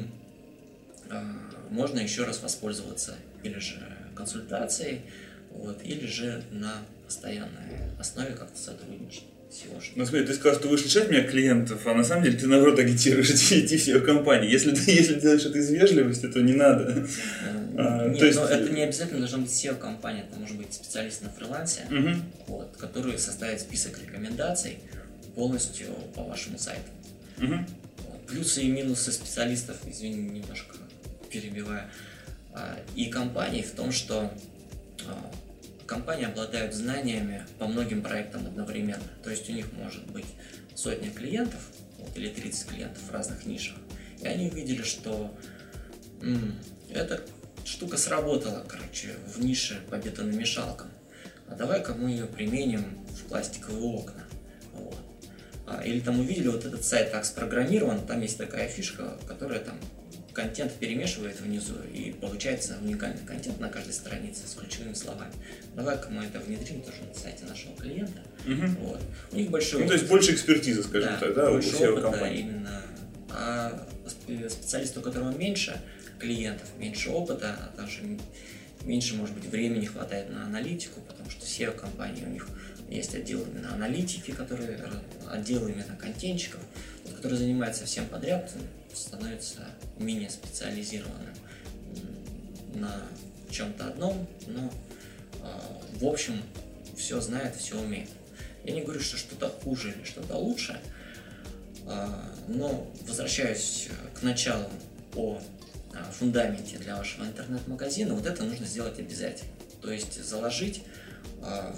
э, 1.10 1.22
можно 1.70 1.98
еще 2.00 2.24
раз 2.24 2.42
воспользоваться 2.42 3.16
или 3.42 3.58
же 3.58 3.80
консультацией, 4.14 5.02
вот, 5.50 5.82
или 5.82 6.06
же 6.06 6.42
на 6.50 6.74
постоянной 7.06 7.96
основе 7.98 8.34
как-то 8.34 8.58
сотрудничать. 8.58 9.24
Ну 9.96 10.06
смотри, 10.06 10.26
ты 10.26 10.34
сказал, 10.34 10.58
что 10.58 10.68
будешь 10.68 10.84
лишать 10.84 11.10
меня 11.10 11.24
клиентов, 11.24 11.84
а 11.86 11.94
на 11.94 12.04
самом 12.04 12.24
деле 12.24 12.38
ты 12.38 12.46
наоборот 12.46 12.78
агитируешь 12.78 13.30
идти 13.50 13.76
в 13.76 13.80
SEO-компании. 13.80 14.50
Если 14.50 14.72
ты 14.72 14.90
если 14.92 15.18
делаешь 15.18 15.44
это 15.44 15.58
из 15.58 15.70
вежливости, 15.70 16.26
то 16.26 16.40
не 16.40 16.52
надо. 16.52 17.06
А, 17.76 18.08
Нет, 18.08 18.22
есть... 18.22 18.38
но 18.38 18.46
это 18.46 18.70
не 18.70 18.82
обязательно 18.82 19.18
должна 19.18 19.38
быть 19.38 19.50
SEO-компания, 19.50 20.24
это 20.30 20.38
может 20.38 20.56
быть 20.56 20.72
специалист 20.72 21.22
на 21.22 21.30
фрилансе, 21.30 21.82
угу. 21.90 22.10
вот, 22.46 22.76
который 22.76 23.18
составит 23.18 23.60
список 23.60 23.98
рекомендаций 24.00 24.78
полностью 25.34 25.86
по 26.14 26.22
вашему 26.22 26.58
сайту. 26.58 26.90
Угу. 27.38 27.54
Плюсы 28.28 28.62
и 28.62 28.68
минусы 28.68 29.10
специалистов, 29.10 29.78
извини, 29.86 30.30
немножко 30.30 30.76
перебиваю. 31.30 31.82
А, 32.52 32.78
и 32.94 33.06
компании 33.06 33.62
в 33.62 33.72
том, 33.72 33.90
что 33.90 34.32
а, 35.06 35.32
компании 35.90 36.26
обладают 36.26 36.72
знаниями 36.72 37.44
по 37.58 37.66
многим 37.66 38.00
проектам 38.00 38.46
одновременно. 38.46 39.02
То 39.24 39.30
есть 39.30 39.50
у 39.50 39.52
них 39.52 39.72
может 39.72 40.06
быть 40.06 40.26
сотня 40.76 41.10
клиентов 41.10 41.60
вот, 41.98 42.16
или 42.16 42.28
30 42.28 42.68
клиентов 42.68 43.02
в 43.02 43.10
разных 43.10 43.44
нишах. 43.44 43.76
И 44.22 44.26
они 44.26 44.48
увидели, 44.48 44.82
что 44.82 45.36
м, 46.22 46.56
эта 46.90 47.20
штука 47.64 47.96
сработала, 47.96 48.64
короче, 48.68 49.16
в 49.26 49.42
нише 49.42 49.80
по 49.90 49.96
бетономешалкам. 49.96 50.88
А 51.48 51.56
давай-ка 51.56 51.92
мы 51.94 52.10
ее 52.10 52.26
применим 52.26 53.04
в 53.08 53.24
пластиковые 53.24 53.82
окна. 53.82 54.22
Вот. 54.72 54.96
А, 55.66 55.82
или 55.84 55.98
там 55.98 56.20
увидели 56.20 56.46
вот 56.46 56.64
этот 56.64 56.84
сайт 56.84 57.10
так 57.10 57.24
спрограммирован, 57.24 58.06
там 58.06 58.20
есть 58.20 58.38
такая 58.38 58.68
фишка, 58.68 59.18
которая 59.26 59.58
там 59.58 59.76
контент 60.40 60.72
перемешивает 60.74 61.40
внизу, 61.40 61.74
и 61.92 62.12
получается 62.12 62.78
уникальный 62.82 63.24
контент 63.26 63.60
на 63.60 63.68
каждой 63.68 63.92
странице 63.92 64.46
с 64.46 64.54
ключевыми 64.54 64.94
словами. 64.94 65.32
Давай-ка 65.76 66.08
мы 66.10 66.24
это 66.24 66.40
внедрим 66.40 66.80
тоже 66.82 66.98
на 67.06 67.14
сайте 67.14 67.44
нашего 67.44 67.76
клиента. 67.76 68.22
Угу. 68.46 68.86
Вот. 68.86 69.02
У 69.32 69.36
них 69.36 69.50
большой 69.50 69.82
Ну, 69.82 69.88
то 69.88 69.94
есть 69.94 70.08
больше 70.08 70.32
экспертизы, 70.32 70.82
скажем 70.82 71.12
да, 71.12 71.18
так, 71.18 71.34
да, 71.34 71.50
у 71.50 71.52
больше 71.54 71.70
SEO 71.70 71.92
опыта 71.92 72.10
компании. 72.10 72.40
именно. 72.40 72.82
А 73.30 73.86
спе- 74.06 74.48
специалисту, 74.48 75.00
у 75.00 75.02
которого 75.02 75.30
меньше 75.36 75.78
клиентов, 76.18 76.68
меньше 76.78 77.10
опыта, 77.10 77.56
а 77.60 77.76
также 77.76 78.00
меньше, 78.84 79.14
может 79.14 79.34
быть, 79.34 79.44
времени 79.44 79.84
хватает 79.84 80.30
на 80.30 80.44
аналитику, 80.46 81.00
потому 81.02 81.28
что 81.30 81.44
SEO 81.44 81.72
компании 81.78 82.24
у 82.24 82.30
них 82.30 82.48
есть 82.88 83.14
отдел 83.14 83.42
именно 83.42 83.72
аналитики, 83.74 84.30
которые 84.32 84.78
отдел 85.30 85.68
именно 85.68 85.96
контентчиков, 86.00 86.60
тот, 87.04 87.14
который 87.16 87.36
занимается 87.36 87.84
всем 87.84 88.06
подряд, 88.06 88.50
становится 88.94 89.66
менее 89.98 90.30
специализированным 90.30 91.34
на 92.74 93.02
чем-то 93.50 93.86
одном, 93.86 94.26
но 94.46 94.72
а, 95.42 95.82
в 95.94 96.06
общем 96.06 96.40
все 96.96 97.20
знает, 97.20 97.56
все 97.56 97.78
умеет. 97.78 98.08
Я 98.64 98.74
не 98.74 98.82
говорю, 98.82 99.00
что 99.00 99.16
что-то 99.16 99.48
хуже 99.48 99.92
или 99.92 100.04
что-то 100.04 100.36
лучше, 100.36 100.80
а, 101.86 102.32
но 102.46 102.90
возвращаюсь 103.06 103.88
э, 103.90 104.18
к 104.18 104.22
началу 104.22 104.68
о 105.14 105.40
а, 105.94 106.10
фундаменте 106.12 106.78
для 106.78 106.96
вашего 106.96 107.24
интернет-магазина, 107.24 108.14
вот 108.14 108.26
это 108.26 108.44
нужно 108.44 108.66
сделать 108.66 108.98
обязательно. 108.98 109.50
То 109.80 109.90
есть 109.90 110.22
заложить 110.22 110.82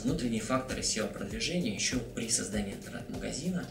внутренние 0.02 0.40
факторы 0.40 0.80
SEO-продвижения 0.80 1.72
еще 1.72 1.98
при 1.98 2.28
создании 2.28 2.74
интернет-магазина 2.74 3.64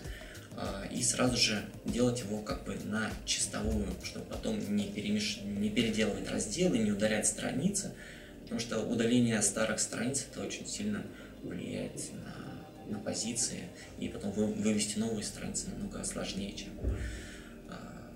и 0.92 1.02
сразу 1.04 1.38
же 1.38 1.64
делать 1.86 2.20
его 2.20 2.42
как 2.42 2.64
бы 2.64 2.76
на 2.86 3.10
чистовую, 3.26 3.88
чтобы 4.04 4.26
потом 4.26 4.60
не, 4.76 4.88
перемеш... 4.88 5.40
не 5.44 5.70
переделывать 5.70 6.30
разделы, 6.30 6.78
не 6.78 6.92
удалять 6.92 7.26
страницы, 7.26 7.94
потому 8.44 8.60
что 8.60 8.80
удаление 8.80 9.42
старых 9.42 9.80
страниц 9.80 10.28
это 10.30 10.46
очень 10.46 10.68
сильно 10.68 11.04
влияет 11.42 11.94
на, 12.14 12.94
на 12.94 13.00
позиции, 13.00 13.62
и 14.00 14.08
потом 14.08 14.32
вы, 14.32 14.46
вывести 14.48 15.00
новые 15.00 15.24
страницы 15.24 15.70
намного 15.70 16.04
сложнее, 16.04 16.54
чем 16.56 16.70
а, 17.70 18.12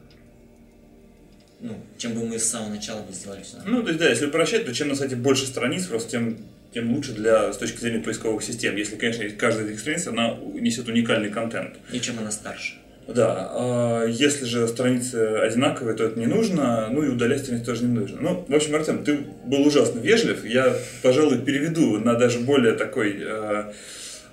ну, 1.62 1.82
чем 1.98 2.14
бы 2.14 2.28
мы 2.28 2.38
с 2.38 2.44
самого 2.44 2.70
начала 2.70 3.02
бы 3.02 3.14
сделали 3.14 3.44
все 3.44 3.58
Ну, 3.66 3.82
то 3.82 3.88
есть, 3.88 4.00
да, 4.00 4.10
если 4.10 4.28
упрощать, 4.28 4.66
то 4.66 4.74
чем 4.74 4.90
на 4.90 4.96
сайте 4.96 5.16
больше 5.16 5.48
страниц, 5.48 5.86
просто 5.86 6.12
тем, 6.12 6.38
тем 6.76 6.94
лучше 6.94 7.14
для, 7.14 7.54
с 7.54 7.58
точки 7.58 7.80
зрения 7.80 8.00
поисковых 8.00 8.44
систем. 8.44 8.76
Если, 8.76 8.98
конечно, 8.98 9.24
каждая 9.38 9.66
из 9.66 9.70
этих 9.70 9.80
страниц, 9.80 10.08
она 10.08 10.38
несет 10.56 10.90
уникальный 10.90 11.30
контент. 11.30 11.76
и 11.92 12.02
чем 12.02 12.20
она 12.20 12.32
старше. 12.32 12.74
Да, 13.08 13.50
а 13.54 14.06
если 14.06 14.46
же 14.46 14.68
страницы 14.68 15.16
одинаковые, 15.38 15.96
то 15.96 16.04
это 16.04 16.20
не 16.20 16.26
нужно, 16.26 16.90
ну 16.92 17.02
и 17.04 17.08
удалять 17.08 17.44
страницы 17.44 17.66
тоже 17.66 17.84
не 17.84 17.94
нужно. 17.94 18.20
Ну, 18.20 18.46
в 18.46 18.54
общем, 18.54 18.76
Артем, 18.76 19.06
ты 19.06 19.20
был 19.46 19.66
ужасно 19.66 20.00
вежлив, 20.00 20.44
я, 20.44 20.76
пожалуй, 21.02 21.38
переведу 21.38 22.00
на 22.00 22.16
даже 22.16 22.40
более 22.40 22.74
такой 22.74 23.22
э, 23.22 23.72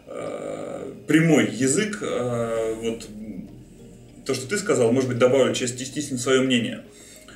э, 0.06 0.92
прямой 1.06 1.48
язык, 1.48 1.98
э, 2.00 2.74
вот 2.82 3.06
то, 4.24 4.34
что 4.34 4.48
ты 4.48 4.56
сказал, 4.58 4.90
может 4.90 5.08
быть, 5.08 5.18
добавлю 5.18 5.54
частично 5.54 6.18
свое 6.18 6.40
мнение. 6.40 6.80
А, 6.80 6.92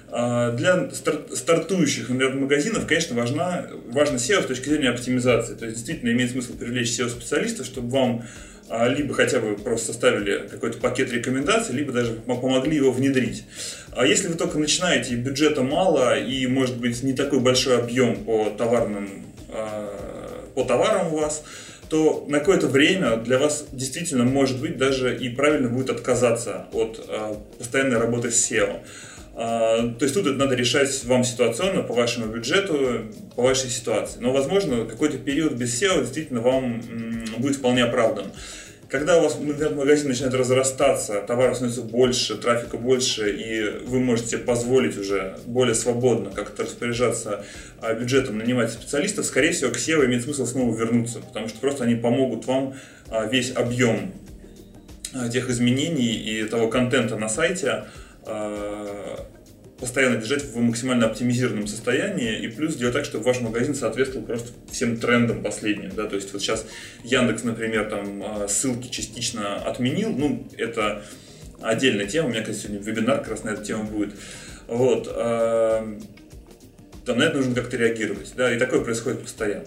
Для 0.09 0.89
стар- 0.93 1.27
стартующих 1.35 2.11
интернет-магазинов, 2.11 2.87
конечно, 2.87 3.17
важна, 3.17 3.67
важно 3.89 4.17
SEO 4.17 4.43
с 4.43 4.47
точки 4.47 4.69
зрения 4.69 4.91
оптимизации. 4.91 5.55
То 5.55 5.65
есть, 5.65 5.77
действительно, 5.79 6.11
имеет 6.11 6.31
смысл 6.31 6.57
привлечь 6.57 6.91
SEO-специалистов, 6.99 7.67
чтобы 7.67 7.91
вам 7.91 8.25
а, 8.69 8.89
либо 8.89 9.15
хотя 9.15 9.39
бы 9.39 9.57
просто 9.57 9.93
составили 9.93 10.49
какой-то 10.49 10.79
пакет 10.79 11.13
рекомендаций, 11.13 11.75
либо 11.75 11.93
даже 11.93 12.13
пом- 12.13 12.41
помогли 12.41 12.77
его 12.77 12.91
внедрить. 12.91 13.45
А 13.93 14.05
если 14.05 14.29
вы 14.29 14.35
только 14.35 14.59
начинаете, 14.59 15.15
бюджета 15.15 15.63
мало, 15.63 16.19
и, 16.19 16.47
может 16.47 16.77
быть, 16.79 17.03
не 17.03 17.13
такой 17.13 17.39
большой 17.39 17.79
объем 17.79 18.25
по 18.25 18.51
товарным, 18.51 19.25
а, 19.51 20.49
по 20.55 20.65
товарам 20.65 21.15
у 21.15 21.19
вас, 21.19 21.45
то 21.89 22.27
на 22.29 22.41
какое-то 22.41 22.67
время 22.67 23.17
для 23.19 23.39
вас 23.39 23.67
действительно, 23.71 24.25
может 24.25 24.61
быть, 24.61 24.77
даже 24.77 25.17
и 25.17 25.29
правильно 25.29 25.69
будет 25.69 25.91
отказаться 25.91 26.67
от 26.73 27.05
а, 27.09 27.41
постоянной 27.59 27.99
работы 27.99 28.33
с 28.33 28.51
SEO. 28.51 28.81
А, 29.39 29.89
То 29.99 30.05
есть 30.05 30.15
тут 30.15 30.27
это 30.27 30.37
надо 30.37 30.55
решать 30.55 31.05
вам 31.05 31.23
ситуационно, 31.23 31.83
по 31.83 31.93
вашему 31.93 32.27
бюджету, 32.27 33.03
по 33.37 33.43
вашей 33.43 33.69
ситуации. 33.69 34.19
Но, 34.19 34.33
возможно, 34.33 34.87
какой-то 34.87 35.19
период 35.19 35.53
без 35.53 35.81
SEO 35.81 36.01
действительно 36.01 36.41
вам 36.41 36.81
будет 37.37 37.57
вполне 37.57 37.85
оправдан. 37.85 38.33
Когда 38.89 39.19
у 39.19 39.25
вас 39.25 39.37
интернет-магазин 39.39 40.09
начинает 40.09 40.33
разрастаться, 40.33 41.21
товаров 41.21 41.57
становится 41.57 41.83
больше, 41.83 42.37
трафика 42.37 42.79
больше, 42.79 43.31
и 43.31 43.85
вы 43.85 43.99
можете 43.99 44.39
позволить 44.39 44.97
уже 44.97 45.37
более 45.45 45.75
свободно 45.75 46.31
как-то 46.31 46.63
распоряжаться 46.63 47.45
а, 47.83 47.93
бюджетом, 47.93 48.39
нанимать 48.39 48.73
специалистов, 48.73 49.27
скорее 49.27 49.51
всего, 49.51 49.71
к 49.71 49.77
SEO 49.77 50.07
имеет 50.07 50.23
смысл 50.23 50.47
снова 50.47 50.75
вернуться, 50.75 51.19
потому 51.19 51.49
что 51.49 51.59
просто 51.59 51.85
они 51.85 51.97
помогут 51.97 52.47
вам 52.47 52.75
а, 53.09 53.27
весь 53.27 53.55
объем 53.55 54.13
тех 55.33 55.51
изменений 55.51 56.15
и 56.15 56.45
того 56.45 56.69
контента 56.69 57.17
на 57.17 57.29
сайте 57.29 57.85
постоянно 59.79 60.17
держать 60.17 60.45
в 60.45 60.57
максимально 60.57 61.07
оптимизированном 61.07 61.67
состоянии 61.67 62.41
и 62.41 62.49
плюс 62.49 62.77
делать 62.77 62.95
так, 62.95 63.05
чтобы 63.05 63.25
ваш 63.25 63.41
магазин 63.41 63.75
соответствовал 63.75 64.25
просто 64.27 64.51
всем 64.71 64.97
трендам 64.97 65.43
последним, 65.43 65.91
да, 65.95 66.07
то 66.07 66.17
есть 66.17 66.33
вот 66.33 66.41
сейчас 66.41 66.67
Яндекс, 67.05 67.45
например, 67.45 67.89
там 67.91 68.23
а, 68.25 68.49
ссылки 68.49 68.89
частично 68.89 69.57
отменил, 69.57 70.11
ну, 70.11 70.49
это 70.57 71.03
отдельная 71.61 72.07
тема, 72.07 72.29
у 72.29 72.31
меня, 72.31 72.41
кстати, 72.41 72.59
сегодня 72.59 72.79
вебинар 72.79 73.19
как 73.19 73.29
раз 73.29 73.45
на 73.45 73.51
эту 73.51 73.65
тему 73.65 73.85
будет, 73.85 74.15
вот, 74.67 75.09
а, 75.11 75.99
там 77.05 77.19
на 77.19 77.25
это 77.25 77.37
нужно 77.37 77.55
как-то 77.55 77.77
реагировать, 77.77 78.33
да, 78.35 78.55
и 78.55 78.59
такое 78.59 78.81
происходит 78.83 79.23
постоянно, 79.23 79.67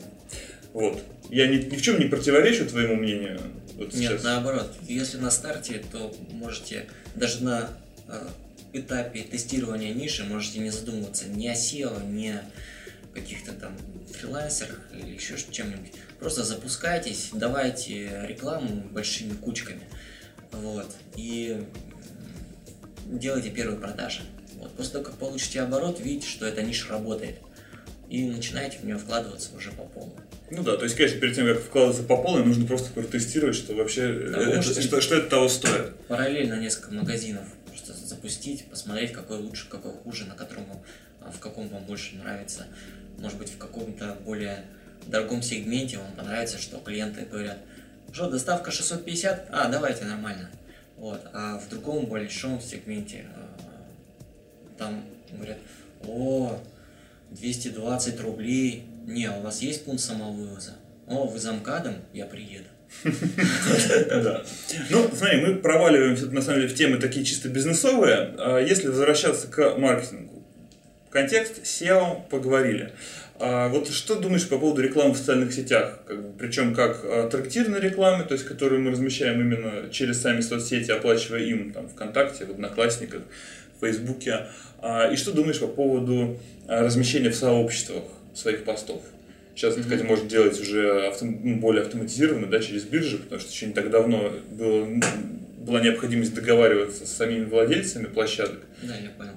вот. 0.74 1.02
Я 1.30 1.46
ни, 1.46 1.58
ни 1.58 1.76
в 1.76 1.82
чем 1.82 2.00
не 2.00 2.06
противоречу 2.06 2.66
твоему 2.66 2.96
мнению. 2.96 3.40
Вот 3.76 3.94
Нет, 3.94 4.14
сейчас. 4.14 4.24
наоборот, 4.24 4.74
если 4.88 5.18
на 5.18 5.30
старте, 5.30 5.84
то 5.92 6.12
можете 6.32 6.88
даже 7.14 7.44
на 7.44 7.70
э, 8.08 8.28
этапе 8.74 9.22
тестирования 9.24 9.94
ниши 9.94 10.24
можете 10.24 10.60
не 10.60 10.70
задумываться 10.70 11.28
ни 11.28 11.48
о 11.48 11.54
SEO, 11.54 12.06
ни 12.12 12.28
о 12.30 12.42
каких-то 13.14 13.54
там 13.54 13.76
фрилансерах 14.14 14.80
или 14.94 15.16
еще 15.16 15.36
чем-нибудь. 15.52 15.92
Просто 16.20 16.44
запускайтесь, 16.44 17.30
давайте 17.34 18.26
рекламу 18.28 18.84
большими 18.92 19.34
кучками. 19.34 19.82
Вот. 20.52 20.88
И 21.16 21.64
делайте 23.06 23.50
первые 23.50 23.80
продажи. 23.80 24.22
Вот. 24.56 24.72
После 24.76 24.94
того, 24.94 25.06
как 25.06 25.16
получите 25.16 25.62
оборот, 25.62 26.00
видите, 26.00 26.28
что 26.28 26.46
эта 26.46 26.62
ниша 26.62 26.90
работает. 26.90 27.38
И 28.10 28.24
начинаете 28.28 28.80
в 28.80 28.84
нее 28.86 28.98
вкладываться 28.98 29.56
уже 29.56 29.72
по 29.72 29.84
полной. 29.84 30.16
Ну 30.52 30.64
да, 30.64 30.78
то 30.78 30.84
есть, 30.84 30.96
конечно, 30.96 31.20
перед 31.20 31.36
тем, 31.36 31.46
как 31.46 31.62
вкладываться 31.64 32.02
по 32.04 32.18
полной, 32.18 32.44
нужно 32.44 32.66
просто 32.66 32.92
протестировать, 32.92 33.56
что 33.56 33.76
вообще 33.76 34.08
Да, 34.12 34.42
это- 34.42 34.56
можете- 34.56 34.82
что, 34.82 35.00
что 35.00 35.16
это 35.16 35.30
того 35.30 35.48
стоит. 35.48 35.96
параллельно 36.08 36.60
несколько 36.60 36.92
магазинов 36.96 37.44
запустить, 38.10 38.66
посмотреть, 38.66 39.14
какой 39.14 39.38
лучше, 39.38 39.70
какой 39.70 39.94
хуже, 39.94 40.26
на 40.26 40.36
котором 40.36 40.66
а, 41.22 41.32
в 41.32 41.40
каком 41.40 41.68
вам 41.70 41.84
больше 41.86 42.16
нравится. 42.16 42.66
Может 43.18 43.38
быть, 43.38 43.50
в 43.50 43.58
каком-то 43.58 44.18
более 44.26 44.66
дорогом 45.08 45.42
сегменте 45.42 45.98
вам 45.98 46.12
понравится, 46.14 46.58
что 46.58 46.80
клиенты 46.80 47.26
говорят, 47.26 47.60
что, 48.12 48.30
доставка 48.30 48.72
650? 48.72 49.50
А, 49.52 49.70
давайте, 49.70 50.06
нормально. 50.06 50.50
Вот. 50.98 51.22
А 51.34 51.60
в 51.60 51.70
другом 51.70 52.06
более 52.06 52.30
сегменте 52.30 53.26
а, 53.36 53.48
там 54.78 55.04
говорят, 55.32 55.58
о, 56.04 56.60
220 57.32 58.20
рублей, 58.22 58.86
не, 59.06 59.30
у 59.30 59.42
вас 59.42 59.62
есть 59.62 59.86
пункт 59.86 60.02
самовывоза? 60.02 60.74
О, 61.08 61.26
вы 61.26 61.40
за 61.40 61.54
МКАДом? 61.54 61.96
Я 62.14 62.26
приеду. 62.26 62.68
Да. 64.10 64.44
Ну, 64.90 65.10
смотри, 65.14 65.42
мы 65.42 65.56
проваливаемся 65.56 66.26
на 66.28 66.42
самом 66.42 66.62
деле 66.62 66.74
в 66.74 66.76
темы 66.76 66.98
такие 66.98 67.26
чисто 67.26 67.50
бизнесовые. 67.50 68.34
А 68.38 68.60
Если 68.60 68.88
возвращаться 68.88 69.48
к 69.48 69.78
маркетингу, 69.78 70.44
контекст 71.10 71.62
SEO 71.64 72.28
поговорили. 72.30 72.92
А 73.42 73.70
вот 73.70 73.90
что 73.90 74.16
думаешь 74.16 74.48
по 74.50 74.60
поводу 74.60 74.82
рекламы 74.82 75.14
в 75.14 75.18
социальных 75.18 75.54
сетях? 75.54 76.00
Причем 76.38 76.76
как 76.76 77.02
таргетированной 77.32 77.80
рекламы, 77.80 78.26
то 78.26 78.34
есть 78.34 78.46
которую 78.46 78.82
мы 78.82 78.92
размещаем 78.92 79.40
именно 79.40 79.90
через 79.92 80.22
сами 80.22 80.42
соцсети, 80.42 80.92
оплачивая 80.92 81.42
им 81.42 81.72
там 81.72 81.88
ВКонтакте, 81.88 82.46
в 82.46 82.50
Одноклассниках, 82.52 83.22
в 83.78 83.86
Фейсбуке. 83.86 84.48
А, 84.82 85.10
и 85.10 85.16
что 85.16 85.32
думаешь 85.32 85.60
по 85.60 85.68
поводу 85.68 86.38
размещения 86.68 87.30
в 87.30 87.36
сообществах 87.36 88.04
своих 88.34 88.66
постов? 88.66 89.02
Сейчас, 89.60 89.76
так 89.76 89.84
сказать, 89.84 90.06
можно 90.06 90.30
делать 90.30 90.58
уже 90.58 91.08
авто- 91.08 91.26
более 91.26 91.82
автоматизированно, 91.82 92.48
да, 92.48 92.62
через 92.62 92.86
биржи, 92.86 93.18
потому 93.18 93.42
что 93.42 93.52
еще 93.52 93.66
не 93.66 93.74
так 93.74 93.90
давно 93.90 94.32
было, 94.52 94.88
была 95.58 95.82
необходимость 95.82 96.34
договариваться 96.34 97.06
с 97.06 97.12
самими 97.12 97.44
владельцами 97.44 98.06
площадок. 98.06 98.62
Да, 98.82 98.96
я 98.96 99.10
понял. 99.10 99.34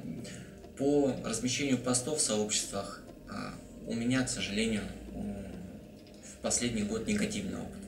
По 0.79 1.29
размещению 1.29 1.79
постов 1.79 2.19
в 2.19 2.21
сообществах 2.21 3.03
а, 3.29 3.55
у 3.89 3.95
меня, 3.95 4.23
к 4.23 4.29
сожалению, 4.29 4.83
в 5.13 6.41
последний 6.41 6.83
год 6.83 7.09
негативный 7.09 7.59
опыт. 7.59 7.83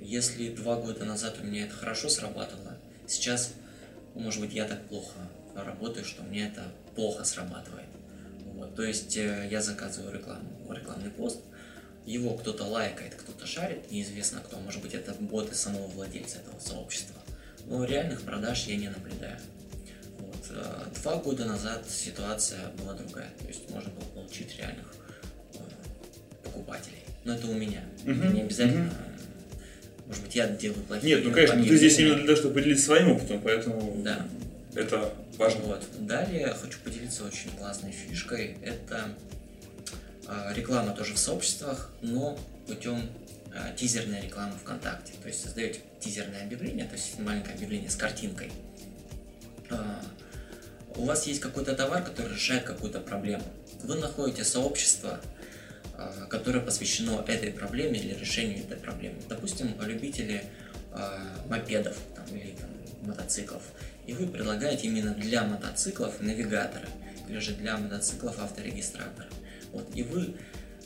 Если 0.00 0.48
два 0.48 0.76
года 0.76 1.04
назад 1.04 1.36
у 1.42 1.46
меня 1.46 1.66
это 1.66 1.74
хорошо 1.74 2.08
срабатывало, 2.08 2.78
Сейчас, 3.06 3.52
может 4.14 4.40
быть, 4.40 4.54
я 4.54 4.64
так 4.64 4.82
плохо 4.88 5.18
работаю, 5.54 6.06
что 6.06 6.22
мне 6.22 6.46
это 6.46 6.62
плохо 6.94 7.24
срабатывает. 7.24 7.84
Вот. 8.54 8.74
То 8.74 8.82
есть 8.82 9.16
э, 9.16 9.46
я 9.50 9.60
заказываю 9.60 10.14
рекламу, 10.14 10.48
рекламный 10.70 11.10
пост, 11.10 11.40
его 12.06 12.34
кто-то 12.34 12.64
лайкает, 12.64 13.14
кто-то 13.14 13.46
шарит, 13.46 13.90
неизвестно 13.90 14.40
кто, 14.40 14.58
может 14.58 14.80
быть 14.80 14.94
это 14.94 15.12
боты 15.14 15.54
самого 15.54 15.86
владельца 15.88 16.38
этого 16.38 16.58
сообщества. 16.60 17.16
Но 17.66 17.84
реальных 17.84 18.22
продаж 18.22 18.64
я 18.66 18.76
не 18.76 18.88
наблюдаю. 18.88 19.38
Вот. 20.18 20.46
Э, 20.50 20.84
два 21.02 21.16
года 21.16 21.44
назад 21.44 21.84
ситуация 21.90 22.68
была 22.78 22.94
другая, 22.94 23.28
то 23.40 23.48
есть 23.48 23.68
можно 23.70 23.90
было 23.90 24.04
получить 24.04 24.56
реальных 24.56 24.94
э, 25.54 25.58
покупателей. 26.44 27.02
Но 27.24 27.34
это 27.34 27.48
у 27.48 27.54
меня. 27.54 27.82
Мгм, 28.04 28.34
Не 28.34 28.42
обязательно. 28.42 28.84
мгм. 28.84 28.94
Может 30.06 30.22
быть, 30.22 30.36
я 30.36 30.46
делаю 30.46 30.82
плохие 30.84 31.16
Нет, 31.16 31.24
ну 31.24 31.32
конечно, 31.32 31.60
ты 31.64 31.76
здесь 31.76 31.98
именно 31.98 32.14
для 32.14 32.26
того, 32.26 32.36
чтобы 32.36 32.54
поделиться 32.54 32.84
своим 32.84 33.10
опытом, 33.10 33.40
поэтому 33.42 34.00
Да. 34.04 34.28
это 34.76 35.12
важно. 35.36 35.62
Вот. 35.64 35.84
Далее 35.98 36.54
хочу 36.54 36.78
поделиться 36.84 37.24
очень 37.24 37.50
классной 37.58 37.90
фишкой. 37.90 38.56
Это 38.62 39.08
реклама 40.54 40.92
тоже 40.92 41.14
в 41.14 41.18
сообществах, 41.18 41.90
но 42.02 42.38
путем 42.66 43.08
а, 43.54 43.72
тизерной 43.74 44.22
рекламы 44.22 44.52
ВКонтакте. 44.58 45.12
То 45.22 45.28
есть 45.28 45.42
создаете 45.42 45.80
тизерное 46.00 46.44
объявление, 46.44 46.84
то 46.84 46.94
есть 46.94 47.18
маленькое 47.18 47.54
объявление 47.54 47.90
с 47.90 47.96
картинкой. 47.96 48.52
А, 49.70 50.02
У 50.94 51.04
вас 51.04 51.26
есть 51.26 51.40
какой-то 51.40 51.74
товар, 51.74 52.02
который 52.02 52.34
решает 52.34 52.64
какую-то 52.64 53.00
проблему. 53.00 53.44
Вы 53.82 53.96
находите 53.96 54.44
сообщество, 54.44 55.20
а, 55.94 56.26
которое 56.28 56.60
посвящено 56.60 57.24
этой 57.26 57.50
проблеме 57.52 57.98
или 57.98 58.14
решению 58.14 58.58
этой 58.58 58.76
проблемы. 58.76 59.16
Допустим, 59.28 59.74
любители 59.80 60.44
а, 60.92 61.22
мопедов 61.48 61.96
там, 62.14 62.26
или 62.36 62.52
там, 62.52 62.68
мотоциклов. 63.06 63.62
И 64.06 64.12
вы 64.12 64.26
предлагаете 64.26 64.88
именно 64.88 65.14
для 65.14 65.44
мотоциклов 65.44 66.20
навигаторы 66.20 66.88
или 67.28 67.38
же 67.38 67.52
для 67.54 67.76
мотоциклов 67.76 68.38
авторегистраторы. 68.38 69.25
Вот. 69.76 69.94
И 69.94 70.02
вы 70.02 70.34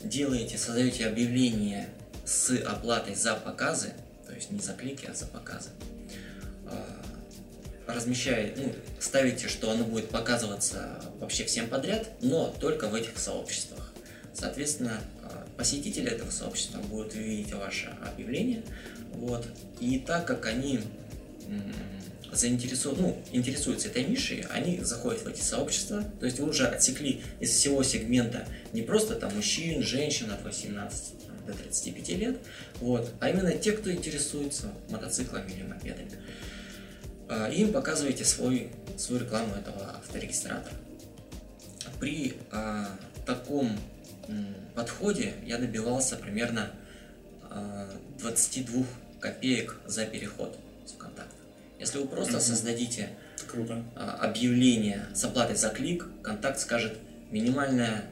делаете, 0.03 0.57
создаете 0.57 1.07
объявление 1.07 1.87
с 2.25 2.53
оплатой 2.65 3.15
за 3.15 3.35
показы, 3.35 3.93
то 4.27 4.33
есть 4.33 4.51
не 4.51 4.59
за 4.59 4.73
клики, 4.73 5.07
а 5.09 5.13
за 5.13 5.27
показы. 5.27 5.69
А, 6.65 7.01
Размещаете, 7.87 8.53
ну, 8.57 8.73
ставите, 8.99 9.47
что 9.47 9.71
оно 9.71 9.85
будет 9.85 10.09
показываться 10.09 11.01
вообще 11.19 11.45
всем 11.45 11.69
подряд, 11.69 12.09
но 12.21 12.53
только 12.59 12.89
в 12.89 12.95
этих 12.95 13.17
сообществах. 13.17 13.93
Соответственно, 14.33 14.99
а, 15.23 15.47
посетители 15.55 16.11
этого 16.11 16.31
сообщества 16.31 16.79
будут 16.79 17.15
видеть 17.15 17.53
ваше 17.53 17.97
объявление, 18.05 18.63
вот, 19.13 19.47
и 19.79 19.99
так 19.99 20.27
как 20.27 20.47
они 20.47 20.81
м, 22.31 22.35
заинтересованы, 22.35 23.01
ну, 23.01 23.23
интересуются 23.31 23.89
этой 23.89 24.03
нишей, 24.03 24.45
они 24.49 24.79
заходят 24.81 25.23
в 25.23 25.27
эти 25.27 25.41
сообщества, 25.41 26.03
то 26.19 26.25
есть 26.25 26.39
вы 26.39 26.49
уже 26.49 26.67
отсекли 26.67 27.21
из 27.39 27.51
всего 27.51 27.83
сегмента 27.83 28.47
не 28.73 28.81
просто 28.81 29.15
там 29.15 29.35
мужчин, 29.35 29.83
женщин 29.83 30.31
от 30.31 30.43
18 30.43 31.27
там, 31.27 31.45
до 31.45 31.53
35 31.53 32.09
лет, 32.09 32.37
вот, 32.79 33.11
а 33.19 33.29
именно 33.29 33.51
те, 33.53 33.73
кто 33.73 33.91
интересуется 33.91 34.71
мотоциклами 34.89 35.51
или 35.51 35.63
мопедами. 35.63 36.11
А, 37.29 37.49
им 37.49 37.71
показываете 37.71 38.25
свой, 38.25 38.71
свою 38.97 39.23
рекламу 39.23 39.55
этого 39.55 39.91
авторегистратора. 39.91 40.75
При 41.99 42.33
а, 42.51 42.97
таком 43.25 43.77
подходе 44.75 45.33
я 45.45 45.57
добивался 45.57 46.15
примерно 46.15 46.71
а, 47.49 47.89
22 48.19 48.85
копеек 49.19 49.77
за 49.85 50.05
переход 50.05 50.57
с 50.85 50.91
ВКонтакта. 50.91 51.40
Если 51.81 51.97
вы 51.97 52.05
просто 52.07 52.33
Мгм. 52.33 52.41
создадите 52.41 53.09
Круто. 53.47 53.83
а, 53.95 54.11
объявление 54.21 55.07
с 55.15 55.23
оплатой 55.25 55.55
за 55.55 55.69
клик, 55.69 56.05
контакт 56.21 56.59
скажет 56.59 56.93
минимальная 57.31 58.03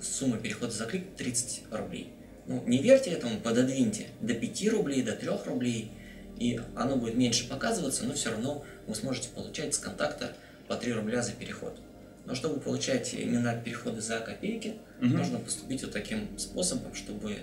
сумма 0.00 0.38
перехода 0.38 0.72
за 0.72 0.86
клик 0.86 1.04
30 1.14 1.64
рублей. 1.70 2.10
Ну, 2.46 2.62
не 2.66 2.78
верьте 2.78 3.10
этому, 3.10 3.38
пододвиньте 3.40 4.06
до 4.22 4.32
5 4.32 4.68
рублей, 4.70 5.02
до 5.02 5.12
3 5.12 5.28
рублей, 5.44 5.90
и 6.38 6.58
оно 6.74 6.96
будет 6.96 7.16
меньше 7.16 7.46
показываться, 7.50 8.04
но 8.04 8.14
все 8.14 8.30
равно 8.30 8.64
вы 8.86 8.94
сможете 8.94 9.28
получать 9.28 9.74
с 9.74 9.78
контакта 9.78 10.32
по 10.66 10.76
3 10.76 10.94
рубля 10.94 11.20
за 11.20 11.32
переход. 11.32 11.78
Но 12.24 12.34
чтобы 12.34 12.60
получать 12.60 13.12
именно 13.12 13.54
переходы 13.62 14.00
за 14.00 14.20
копейки, 14.20 14.76
Мгм. 15.00 15.18
нужно 15.18 15.38
поступить 15.38 15.82
вот 15.82 15.92
таким 15.92 16.38
способом, 16.38 16.94
чтобы 16.94 17.32
э, 17.32 17.38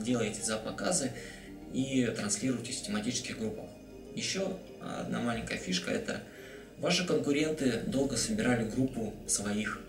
сделаете 0.00 0.42
за 0.42 0.56
показы 0.56 1.12
и 1.74 2.06
транслируете 2.16 2.72
в 2.72 2.80
тематических 2.82 3.38
группах. 3.38 3.66
Еще 4.14 4.56
одна 5.00 5.20
маленькая 5.20 5.58
фишка– 5.58 5.90
это 5.92 6.20
ваши 6.78 7.06
конкуренты 7.06 7.82
долго 7.86 8.16
собирали 8.16 8.68
группу 8.68 9.14
своих 9.26 9.80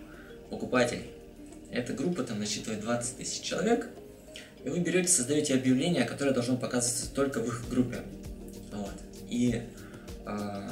покупателей. 0.49 1.11
Эта 1.71 1.93
группа 1.93 2.23
там 2.23 2.39
насчитывает 2.39 2.81
20 2.81 3.17
тысяч 3.17 3.41
человек, 3.41 3.87
и 4.63 4.69
вы 4.69 4.79
берете, 4.79 5.09
создаете 5.09 5.55
объявление, 5.55 6.05
которое 6.05 6.31
должно 6.31 6.57
показываться 6.57 7.09
только 7.13 7.39
в 7.39 7.47
их 7.47 7.69
группе. 7.69 7.99
Вот. 8.71 8.93
И 9.29 9.61
а, 10.25 10.71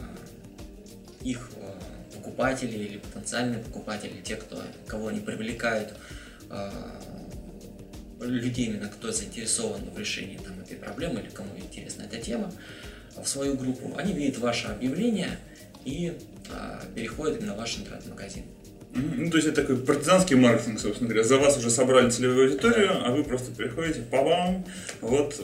их 1.22 1.50
а, 1.58 2.16
покупатели 2.16 2.78
или 2.78 2.98
потенциальные 2.98 3.64
покупатели, 3.64 4.22
те, 4.24 4.36
кто, 4.36 4.62
кого 4.88 5.08
они 5.08 5.20
привлекают, 5.20 5.94
а, 6.50 6.72
людей 8.22 8.68
именно, 8.68 8.88
кто 8.88 9.12
заинтересован 9.12 9.90
в 9.90 10.00
решении 10.00 10.38
там, 10.38 10.60
этой 10.60 10.78
проблемы 10.78 11.20
или 11.20 11.30
кому 11.30 11.50
интересна 11.58 12.04
эта 12.04 12.18
тема, 12.18 12.52
в 13.22 13.28
свою 13.28 13.56
группу, 13.56 13.94
они 13.98 14.14
видят 14.14 14.38
ваше 14.40 14.68
объявление 14.68 15.38
и 15.84 16.14
а, 16.52 16.82
переходят 16.96 17.42
в 17.42 17.56
ваш 17.56 17.78
интернет-магазин. 17.78 18.44
Ну, 18.94 19.30
то 19.30 19.38
есть 19.38 19.50
это 19.50 19.62
такой 19.62 19.78
партизанский 19.78 20.38
маркетинг, 20.38 20.80
собственно 20.80 21.10
говоря. 21.10 21.28
За 21.28 21.38
вас 21.38 21.58
уже 21.58 21.70
собрали 21.70 22.10
целевую 22.10 22.50
аудиторию, 22.50 23.06
а 23.06 23.12
вы 23.12 23.26
просто 23.26 23.52
приходите, 23.52 24.02
по 24.02 24.22
вам, 24.22 24.66
вот 25.02 25.42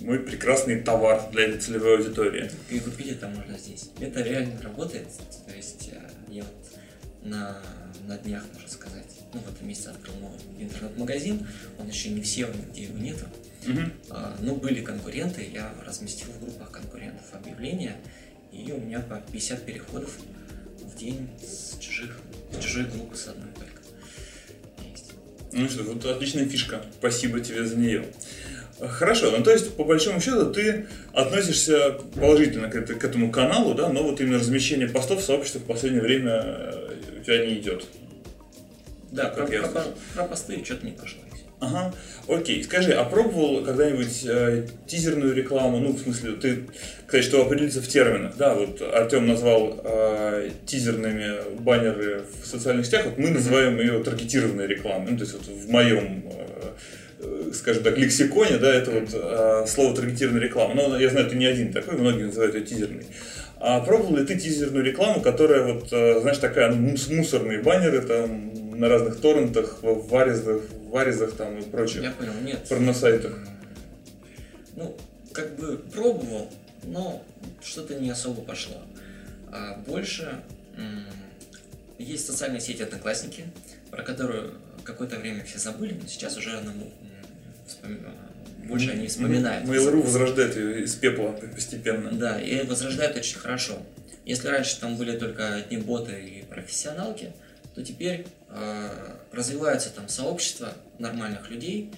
мой 0.00 0.20
прекрасный 0.20 0.80
товар 0.80 1.28
для 1.32 1.44
этой 1.44 1.58
целевой 1.60 1.96
аудитории. 1.96 2.50
И 2.70 2.78
купить 2.78 3.08
это 3.08 3.26
можно 3.26 3.58
здесь. 3.58 3.90
Это 3.98 4.22
реально 4.22 4.60
работает. 4.62 5.08
То 5.46 5.54
есть 5.54 5.90
э, 5.92 5.98
я 6.28 6.42
вот 6.42 6.78
на, 7.24 7.58
на 8.06 8.18
днях, 8.18 8.44
можно 8.52 8.68
сказать, 8.68 9.06
ну 9.32 9.40
в 9.40 9.52
этом 9.52 9.66
месяце 9.66 9.88
открыл 9.88 10.14
новый 10.16 10.38
интернет-магазин. 10.58 11.46
Он 11.78 11.88
еще 11.88 12.10
не 12.10 12.20
все, 12.20 12.46
нигде 12.46 12.84
его 12.84 12.98
нету. 12.98 13.24
Мгм. 13.66 13.92
А, 14.10 14.36
Но 14.40 14.54
были 14.56 14.80
конкуренты, 14.82 15.48
я 15.52 15.72
разместил 15.86 16.28
в 16.32 16.40
группах 16.44 16.70
конкурентов 16.70 17.24
объявления, 17.32 17.96
и 18.52 18.70
у 18.72 18.78
меня 18.78 19.00
по 19.00 19.16
50 19.32 19.64
переходов 19.64 20.16
в 20.80 20.96
день 20.96 21.28
с 21.42 21.78
чужих, 21.78 22.18
с 22.52 22.62
чужой 22.62 22.84
группы 22.84 23.16
с 23.16 23.28
одной 23.28 23.48
только. 23.54 24.88
Есть. 24.90 25.12
Ну 25.52 25.68
что, 25.68 25.82
вот 25.84 26.04
отличная 26.04 26.46
фишка. 26.46 26.82
Спасибо 26.98 27.40
тебе 27.40 27.64
за 27.64 27.76
нее. 27.76 28.06
Хорошо, 28.80 29.30
ну 29.30 29.42
то 29.42 29.52
есть, 29.52 29.76
по 29.76 29.84
большому 29.84 30.20
счету, 30.20 30.52
ты 30.52 30.86
относишься 31.12 31.92
положительно 32.16 32.68
к, 32.68 32.84
к 32.84 33.04
этому 33.04 33.30
каналу, 33.30 33.72
да, 33.74 33.88
но 33.88 34.02
вот 34.02 34.20
именно 34.20 34.38
размещение 34.38 34.88
постов 34.88 35.20
в 35.22 35.24
сообществах 35.24 35.62
в 35.62 35.66
последнее 35.66 36.02
время 36.02 36.42
э, 36.44 37.18
у 37.20 37.22
тебя 37.24 37.46
не 37.46 37.54
идет. 37.60 37.86
Да, 39.12 39.30
Как 39.30 39.46
про, 39.46 39.54
я 39.54 39.62
про- 39.62 39.84
про 40.14 40.24
посты 40.24 40.62
что-то 40.64 40.84
не 40.86 40.92
пошло. 40.92 41.20
Ага, 41.64 41.94
окей. 42.28 42.62
Скажи, 42.64 42.92
а 42.92 43.04
пробовал 43.04 43.64
когда-нибудь 43.64 44.24
э, 44.26 44.66
тизерную 44.86 45.34
рекламу? 45.34 45.78
Ну, 45.78 45.92
в 45.92 45.98
смысле, 45.98 46.32
ты, 46.32 46.64
кстати, 47.06 47.22
что 47.24 47.42
определиться 47.42 47.80
в 47.80 47.88
терминах, 47.88 48.36
да, 48.36 48.54
вот 48.54 48.82
Артем 48.82 49.26
назвал 49.26 49.80
э, 49.84 50.50
тизерными 50.66 51.58
баннеры 51.60 52.22
в 52.42 52.46
социальных 52.46 52.86
сетях, 52.86 53.06
вот 53.06 53.18
мы 53.18 53.30
называем 53.30 53.78
ее 53.78 54.02
таргетированной 54.02 54.66
рекламой. 54.66 55.12
Ну, 55.12 55.16
то 55.16 55.24
есть 55.24 55.34
вот 55.34 55.46
в 55.46 55.70
моем, 55.70 56.24
э, 56.26 56.70
э, 57.20 57.50
скажем 57.54 57.82
так, 57.82 57.96
лексиконе, 57.96 58.58
да, 58.58 58.72
это 58.74 58.90
вот 58.90 59.08
э, 59.12 59.64
слово 59.66 59.96
таргетированная 59.96 60.42
реклама. 60.42 60.74
Но 60.74 60.98
я 60.98 61.08
знаю, 61.08 61.28
ты 61.30 61.36
не 61.36 61.46
один 61.46 61.72
такой, 61.72 61.96
многие 61.96 62.24
называют 62.24 62.54
ее 62.54 62.62
тизерной. 62.62 63.06
А 63.66 63.80
пробовал 63.80 64.16
ли 64.16 64.26
ты 64.26 64.38
тизерную 64.38 64.84
рекламу, 64.84 65.22
которая 65.22 65.62
вот, 65.62 65.88
э, 65.90 66.20
знаешь, 66.20 66.38
такая, 66.38 66.70
ну, 66.70 66.90
мус- 66.90 67.10
мусорные 67.10 67.62
баннеры 67.62 68.02
там 68.02 68.52
на 68.78 68.88
разных 68.88 69.20
торрентах, 69.20 69.78
в 69.82 70.08
варизах, 70.08 70.60
в 70.68 70.83
варизах 70.94 71.32
там 71.32 71.58
и 71.58 71.62
прочее, 71.62 72.04
Я 72.04 72.12
понял, 72.12 72.32
нет. 72.42 72.68
порносайтах? 72.68 73.36
Ну, 74.76 74.96
как 75.32 75.56
бы 75.56 75.76
пробовал, 75.76 76.50
но 76.84 77.24
что-то 77.62 77.96
не 77.96 78.10
особо 78.10 78.42
пошло. 78.42 78.80
А 79.50 79.76
больше 79.86 80.40
есть 81.98 82.26
социальная 82.26 82.60
сеть 82.60 82.80
Одноклассники, 82.80 83.44
про 83.90 84.04
которую 84.04 84.54
какое-то 84.84 85.16
время 85.16 85.44
все 85.44 85.58
забыли, 85.58 85.98
но 86.00 86.06
сейчас 86.06 86.36
уже 86.36 86.56
она, 86.58 86.72
больше 88.68 88.90
они 88.90 89.08
вспоминают. 89.08 89.68
Mail.ru 89.68 90.00
возрождает 90.02 90.56
ее 90.56 90.84
из 90.84 90.94
пепла 90.94 91.32
постепенно. 91.32 92.12
Да, 92.12 92.40
и 92.40 92.64
возрождают 92.64 93.16
очень 93.16 93.38
хорошо. 93.38 93.82
Если 94.24 94.46
раньше 94.48 94.78
там 94.80 94.96
были 94.96 95.18
только 95.18 95.54
одни 95.56 95.76
боты 95.76 96.12
и 96.12 96.44
профессионалки, 96.44 97.32
то 97.74 97.82
теперь 97.82 98.26
э, 98.54 98.88
развиваются 99.32 99.90
там 99.90 100.08
сообщества 100.08 100.72
нормальных 100.98 101.50
людей, 101.50 101.90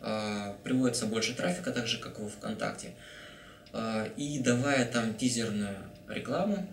э, 0.00 0.52
приводится 0.62 1.06
больше 1.06 1.34
трафика, 1.34 1.70
так 1.72 1.86
же 1.86 1.98
как 1.98 2.18
во 2.18 2.28
ВКонтакте. 2.28 2.90
Э, 3.72 4.06
и 4.16 4.38
давая 4.38 4.84
там 4.86 5.14
тизерную 5.14 5.76
рекламу, 6.08 6.66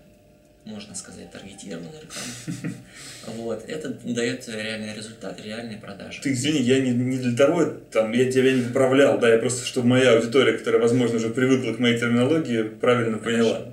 можно 0.63 0.93
сказать, 0.93 1.31
таргетированную 1.31 2.01
рекламу. 2.01 2.75
Вот, 3.27 3.63
это 3.67 3.89
дает 3.89 4.47
реальный 4.47 4.95
результат, 4.95 5.39
реальные 5.43 5.77
продажи. 5.77 6.21
Ты 6.21 6.33
извини, 6.33 6.59
я 6.59 6.79
не, 6.79 6.91
не 6.91 7.17
для 7.17 7.35
того, 7.35 7.65
там, 7.65 8.11
я 8.13 8.31
тебя 8.31 8.53
не 8.53 8.63
поправлял, 8.63 9.19
да, 9.19 9.29
я 9.29 9.39
просто, 9.39 9.65
чтобы 9.65 9.87
моя 9.87 10.13
аудитория, 10.13 10.57
которая, 10.57 10.81
возможно, 10.81 11.17
уже 11.17 11.29
привыкла 11.29 11.73
к 11.73 11.79
моей 11.79 11.99
терминологии, 11.99 12.63
правильно 12.63 13.17
поняла. 13.17 13.65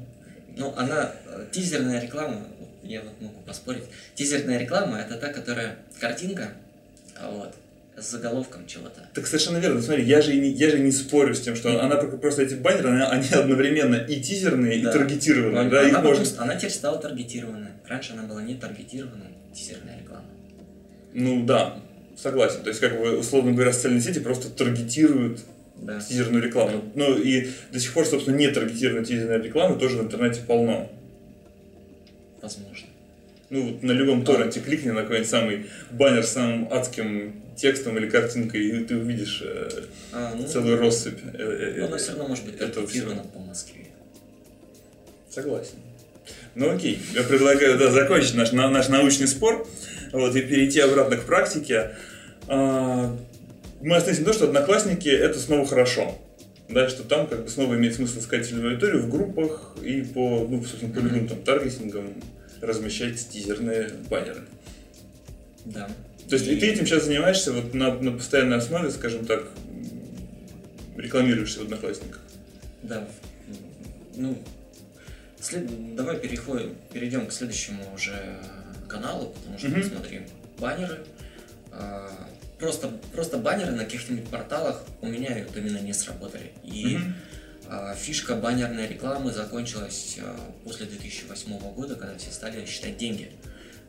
Ну, 0.56 0.74
она, 0.76 1.12
тизерная 1.52 2.00
реклама, 2.00 2.46
я 2.82 3.02
вот 3.02 3.20
могу 3.20 3.37
поспорить, 3.48 3.84
тизерная 4.14 4.58
реклама 4.58 4.98
это 4.98 5.16
та, 5.16 5.32
которая 5.32 5.78
картинка, 5.98 6.52
а 7.16 7.30
вот, 7.30 7.54
с 7.96 8.10
заголовком 8.10 8.66
чего-то. 8.66 9.08
Так 9.14 9.26
совершенно 9.26 9.58
верно. 9.58 9.82
Смотри, 9.82 10.04
я 10.04 10.22
же, 10.22 10.34
не, 10.34 10.50
я 10.50 10.70
же 10.70 10.78
не 10.78 10.92
спорю 10.92 11.34
с 11.34 11.40
тем, 11.40 11.56
что 11.56 11.70
mm-hmm. 11.70 11.78
она 11.78 11.96
просто 11.96 12.42
эти 12.42 12.54
баннеры, 12.54 12.90
они, 12.90 13.02
они 13.02 13.28
одновременно 13.30 13.96
и 13.96 14.20
тизерные, 14.20 14.82
да. 14.82 14.90
и 14.90 14.92
таргетированные. 14.92 15.64
Но, 15.64 15.70
да, 15.70 15.80
она, 15.80 15.88
их 15.88 16.02
можно... 16.02 16.42
она 16.42 16.56
теперь 16.56 16.70
стала 16.70 16.98
таргетированной. 16.98 17.70
Раньше 17.86 18.12
она 18.12 18.22
была 18.24 18.42
не 18.42 18.54
таргетированной, 18.54 19.30
тизерная 19.54 19.98
реклама. 19.98 20.26
Ну 21.14 21.44
да, 21.44 21.80
согласен. 22.16 22.62
То 22.62 22.68
есть, 22.68 22.80
как 22.80 23.00
бы, 23.00 23.18
условно 23.18 23.52
говоря, 23.52 23.72
социальные 23.72 24.02
сети 24.02 24.20
просто 24.20 24.50
таргетируют 24.50 25.40
да. 25.76 26.00
тизерную 26.00 26.42
рекламу. 26.42 26.84
Ну 26.94 27.16
и 27.16 27.50
до 27.72 27.80
сих 27.80 27.92
пор, 27.92 28.06
собственно, 28.06 28.36
не 28.36 28.48
таргетированной 28.48 29.04
тизерной 29.04 29.42
рекламы 29.42 29.78
тоже 29.78 29.96
в 29.96 30.02
интернете 30.02 30.42
полно. 30.46 30.90
Возможно. 32.40 32.87
Ну, 33.50 33.62
вот 33.62 33.82
на 33.82 33.92
любом 33.92 34.24
торренте 34.24 34.60
кликни 34.60 34.90
на 34.90 35.02
какой-нибудь 35.02 35.30
самый 35.30 35.66
баннер 35.90 36.22
с 36.22 36.32
самым 36.32 36.70
адским 36.70 37.34
текстом 37.56 37.96
или 37.96 38.08
картинкой, 38.08 38.62
и 38.62 38.84
ты 38.84 38.96
увидишь 38.96 39.42
э, 39.44 39.68
а, 40.12 40.34
ну, 40.36 40.46
целую 40.46 40.78
россыпь. 40.78 41.18
Э, 41.34 41.74
э, 41.76 41.80
но 41.80 41.86
она 41.86 41.96
все 41.96 42.10
равно 42.10 42.28
может 42.28 42.44
быть 42.44 42.58
таргетирована 42.58 43.22
по 43.22 43.38
Москве. 43.40 43.86
Согласен. 45.30 45.76
Ну 46.54 46.74
окей, 46.74 47.00
я 47.14 47.22
предлагаю 47.22 47.78
да, 47.78 47.90
закончить 47.90 48.34
наш, 48.34 48.52
наш 48.52 48.88
научный 48.88 49.26
спор 49.26 49.66
вот, 50.12 50.36
и 50.36 50.42
перейти 50.42 50.80
обратно 50.80 51.16
к 51.16 51.24
практике. 51.24 51.96
А, 52.48 53.16
мы 53.80 53.96
остановимся 53.96 54.20
на 54.20 54.24
том, 54.26 54.34
что 54.34 54.44
одноклассники 54.46 55.08
это 55.08 55.38
снова 55.38 55.66
хорошо. 55.66 56.18
Да, 56.68 56.86
что 56.88 57.02
там 57.02 57.26
как 57.26 57.44
бы 57.44 57.48
снова 57.48 57.76
имеет 57.76 57.94
смысл 57.94 58.18
искать 58.18 58.52
аудиторию 58.52 59.00
в 59.00 59.08
группах 59.08 59.74
и 59.82 60.02
по, 60.02 60.46
ну, 60.48 60.62
собственно, 60.62 60.92
по 60.92 60.98
любым 60.98 61.26
там 61.26 61.40
таргетингам, 61.42 62.12
размещать 62.60 63.28
тизерные 63.28 63.90
баннеры. 64.10 64.42
Да. 65.64 65.88
То 66.28 66.34
есть 66.34 66.46
и, 66.46 66.54
и 66.54 66.60
ты 66.60 66.68
этим 66.68 66.86
сейчас 66.86 67.04
занимаешься 67.04 67.52
вот 67.52 67.74
на, 67.74 67.94
на 67.94 68.12
постоянной 68.12 68.58
основе, 68.58 68.90
скажем 68.90 69.26
так, 69.26 69.48
рекламируешься 70.96 71.60
в 71.60 71.62
Одноклассниках? 71.62 72.20
Да. 72.82 73.06
Ну, 74.16 74.36
след... 75.40 75.94
давай 75.94 76.18
переходим, 76.18 76.74
перейдем 76.92 77.26
к 77.26 77.32
следующему 77.32 77.82
уже 77.94 78.38
каналу, 78.88 79.34
потому 79.40 79.58
что 79.58 79.68
мы 79.68 79.82
смотрим 79.82 80.24
баннеры. 80.58 80.98
А, 81.70 82.28
просто, 82.58 82.88
просто 83.12 83.38
баннеры 83.38 83.72
на 83.72 83.84
каких-нибудь 83.84 84.28
порталах 84.28 84.84
у 85.00 85.06
меня 85.06 85.38
именно 85.54 85.78
не 85.78 85.92
сработали. 85.92 86.52
И 86.64 86.96
а, 86.96 87.12
фишка 87.96 88.34
баннерной 88.34 88.86
рекламы 88.86 89.32
закончилась 89.32 90.18
а, 90.22 90.38
после 90.64 90.86
2008 90.86 91.58
года, 91.74 91.96
когда 91.96 92.16
все 92.16 92.30
стали 92.30 92.64
считать 92.64 92.96
деньги. 92.96 93.30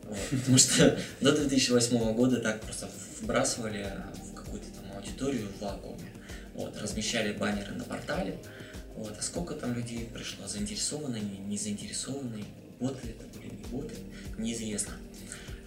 Вот. 0.02 0.18
Потому 0.30 0.58
что 0.58 0.98
до 1.20 1.32
2008 1.32 2.12
года 2.14 2.40
так 2.40 2.60
просто 2.60 2.88
вбрасывали 3.20 3.86
в 4.30 4.34
какую-то 4.34 4.66
там 4.70 4.96
аудиторию 4.96 5.48
в 5.58 5.62
вакууме. 5.62 6.10
Вот, 6.54 6.76
размещали 6.80 7.32
баннеры 7.32 7.72
на 7.72 7.84
портале. 7.84 8.38
Вот, 8.96 9.14
а 9.18 9.22
сколько 9.22 9.54
там 9.54 9.74
людей 9.74 10.10
пришло, 10.12 10.46
заинтересованные, 10.46 11.22
не 11.22 11.56
заинтересованные, 11.56 12.44
боты 12.78 13.08
это 13.08 13.38
были, 13.38 13.50
не 13.50 13.64
боты, 13.70 13.94
неизвестно. 14.36 14.94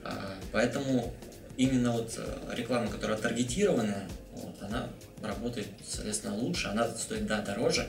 А, 0.04 0.36
поэтому 0.52 1.14
именно 1.58 1.94
вот 1.94 2.14
э, 2.18 2.54
реклама, 2.56 2.92
которая 2.92 3.18
таргетированная, 3.18 4.08
вот, 4.34 4.62
она 4.62 4.90
работает, 5.24 5.68
соответственно, 5.88 6.36
лучше, 6.36 6.68
она 6.68 6.88
стоит, 6.90 7.26
да, 7.26 7.42
дороже, 7.42 7.88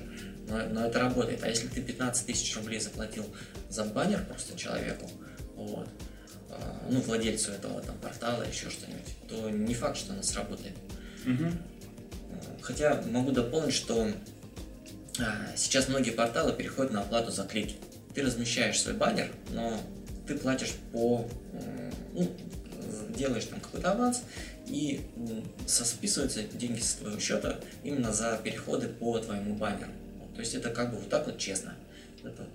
но, 0.49 0.59
но 0.67 0.87
это 0.87 1.01
работает. 1.01 1.43
А 1.43 1.49
если 1.49 1.69
ты 1.69 1.81
15 1.83 2.27
тысяч 2.27 2.55
рублей 2.57 2.81
заплатил 2.81 3.27
за 3.69 3.85
баннер 3.85 4.25
просто 4.25 4.57
человеку, 4.59 5.11
вот, 5.57 5.89
а, 6.51 6.87
ну, 6.91 7.01
владельцу 7.01 7.53
этого 7.53 7.81
там 7.83 7.97
портала, 7.99 8.43
еще 8.43 8.71
что-нибудь, 8.71 9.17
то 9.29 9.51
не 9.51 9.75
факт, 9.75 9.97
что 9.97 10.13
она 10.13 10.23
сработает. 10.23 10.75
Угу. 11.27 11.51
Хотя 12.63 13.03
могу 13.11 13.33
дополнить, 13.33 13.75
что 13.75 14.09
а, 15.19 15.57
сейчас 15.57 15.89
многие 15.89 16.11
порталы 16.11 16.53
переходят 16.53 16.93
на 16.93 17.01
оплату 17.01 17.31
за 17.31 17.45
клики. 17.45 17.77
Ты 18.15 18.23
размещаешь 18.23 18.81
свой 18.81 18.95
баннер, 18.95 19.33
но 19.51 19.81
ты 20.27 20.37
платишь 20.37 20.73
по, 20.93 21.29
ну, 22.13 22.31
делаешь 23.17 23.45
там 23.45 23.61
какой-то 23.61 23.93
аванс, 23.93 24.23
и 24.69 25.01
списываются 25.67 26.43
деньги 26.53 26.81
с 26.81 26.95
твоего 26.95 27.19
счета 27.19 27.59
именно 27.83 28.13
за 28.13 28.41
переходы 28.43 28.89
по 28.89 29.19
твоему 29.19 29.55
баннеру. 29.55 29.91
То 30.35 30.41
есть 30.41 30.55
это 30.55 30.71
как 30.71 30.91
бы 30.91 30.99
вот 30.99 31.09
так 31.09 31.27
вот 31.27 31.39
честно. 31.39 31.75
Это, 32.23 32.47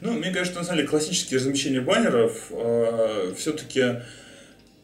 ну. 0.00 0.12
мне 0.12 0.30
кажется, 0.30 0.58
на 0.58 0.64
самом 0.64 0.78
деле 0.78 0.88
классические 0.88 1.40
размещения 1.40 1.80
баннеров 1.80 2.46
э, 2.50 3.34
все-таки 3.36 3.80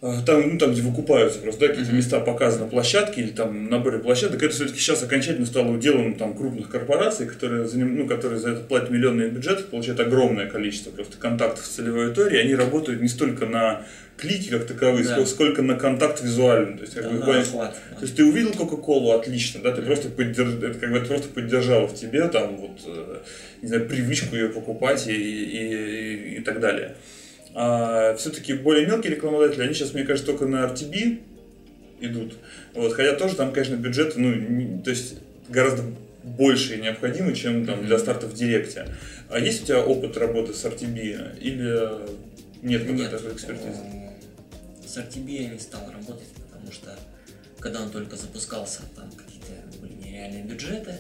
э, 0.01 0.13
там, 0.27 0.55
ну, 0.55 0.59
там, 0.59 0.73
где 0.73 0.83
выкупаются 0.83 1.39
просто, 1.39 1.61
да, 1.61 1.69
какие-то 1.69 1.93
места 1.93 2.19
показаны, 2.19 2.69
площадки 2.69 3.21
или 3.21 3.31
там 3.31 3.71
наборы 3.71 4.01
площадок, 4.01 4.43
это 4.43 4.53
все-таки 4.53 4.81
сейчас 4.81 5.03
окончательно 5.05 5.47
стало 5.47 5.71
уделом 5.71 6.17
там 6.17 6.37
крупных 6.37 6.69
корпораций, 6.69 7.27
которые 7.27 7.69
за, 7.69 7.79
ну, 7.79 8.09
которые 8.09 8.41
за 8.41 8.51
это 8.51 8.63
платят 8.63 8.91
миллионные 8.91 9.29
бюджеты, 9.29 9.63
получают 9.63 10.01
огромное 10.01 10.49
количество 10.49 10.91
просто 10.91 11.19
контактов 11.19 11.65
с 11.65 11.69
целевой 11.69 12.07
аудиторией, 12.07 12.43
они 12.43 12.57
работают 12.57 13.01
не 13.01 13.09
столько 13.09 13.47
на 13.47 13.87
клики 14.17 14.51
как 14.51 14.67
таковые, 14.67 15.05
да. 15.05 15.27
сколько 15.27 15.63
на 15.63 15.75
контакт 15.75 16.23
визуальный. 16.23 16.77
То 16.77 16.83
есть, 16.83 16.95
как 16.95 17.05
да, 17.05 17.11
бы, 17.11 17.27
да, 17.27 17.75
то 17.97 18.03
есть 18.03 18.17
ты 18.17 18.25
увидел 18.25 18.53
Кока-Колу, 18.53 19.13
отлично, 19.13 19.61
да, 19.63 19.73
ты 19.73 19.83
mm 19.83 19.87
просто 19.87 20.09
поддерж... 20.09 20.55
это 20.63 20.79
как 20.79 20.91
бы 20.91 20.99
это 20.99 21.07
просто 21.07 21.29
поддержало 21.29 21.89
в 21.89 21.95
тебе 21.95 22.29
там 22.29 22.57
вот, 22.57 22.81
э, 22.87 23.19
не 23.63 23.69
знаю, 23.69 23.89
привычку 23.89 24.37
ее 24.37 24.49
покупать 24.49 25.07
и, 25.09 25.13
и, 25.13 26.35
и, 26.35 26.37
и 26.37 26.41
так 26.41 26.61
далее. 26.61 26.95
А 27.55 28.15
все-таки 28.17 28.55
более 28.55 28.87
мелкие 28.87 29.15
рекламодатели, 29.15 29.63
они 29.63 29.75
сейчас, 29.75 29.93
мне 29.93 30.05
кажется, 30.05 30.31
только 30.31 30.47
на 30.47 30.65
RTB 30.67 31.21
идут. 32.01 32.35
Вот, 32.75 32.93
хотя 32.95 33.15
тоже 33.15 33.37
там, 33.37 33.53
конечно, 33.53 33.77
бюджет, 33.77 34.15
ну, 34.17 34.33
не, 34.35 34.83
то 34.83 34.91
есть 34.91 35.17
гораздо 35.49 35.83
больше 36.23 36.77
необходимы, 36.77 37.35
чем 37.35 37.67
там 37.67 37.85
для 37.85 37.99
старта 37.99 38.27
в 38.27 38.35
Директе. 38.35 38.87
А 39.29 39.39
есть 39.39 39.65
у 39.65 39.67
тебя 39.67 39.81
опыт 39.85 40.17
работы 40.17 40.55
с 40.55 40.65
RTB 40.65 41.39
или 41.41 41.89
нет 42.63 42.85
какой-то 42.85 43.17
экспертизы? 43.33 44.02
С 44.93 44.99
RTB 44.99 45.31
я 45.31 45.49
не 45.49 45.59
стал 45.59 45.91
работать, 45.91 46.29
потому 46.51 46.71
что 46.71 46.95
когда 47.61 47.81
он 47.81 47.91
только 47.91 48.17
запускался, 48.17 48.83
там 48.95 49.11
какие-то 49.13 49.79
были 49.79 49.95
нереальные 49.95 50.45
бюджеты. 50.45 50.99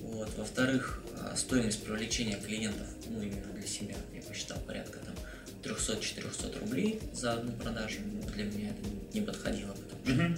Вот. 0.00 0.28
Во-вторых, 0.36 1.02
а, 1.18 1.34
стоимость 1.34 1.82
привлечения 1.82 2.36
клиентов, 2.36 2.86
ну 3.08 3.22
именно 3.22 3.50
для 3.54 3.66
себя, 3.66 3.94
я 4.14 4.20
посчитал 4.20 4.58
порядка 4.66 4.98
там 4.98 5.14
300-400 5.62 6.60
рублей 6.60 7.00
за 7.14 7.32
одну 7.32 7.52
продажу. 7.52 8.00
Для 8.34 8.44
меня 8.44 8.68
это 8.70 8.88
не 9.14 9.22
подходило, 9.22 9.72
потому 9.72 10.04
что... 10.04 10.24
Угу. 10.26 10.36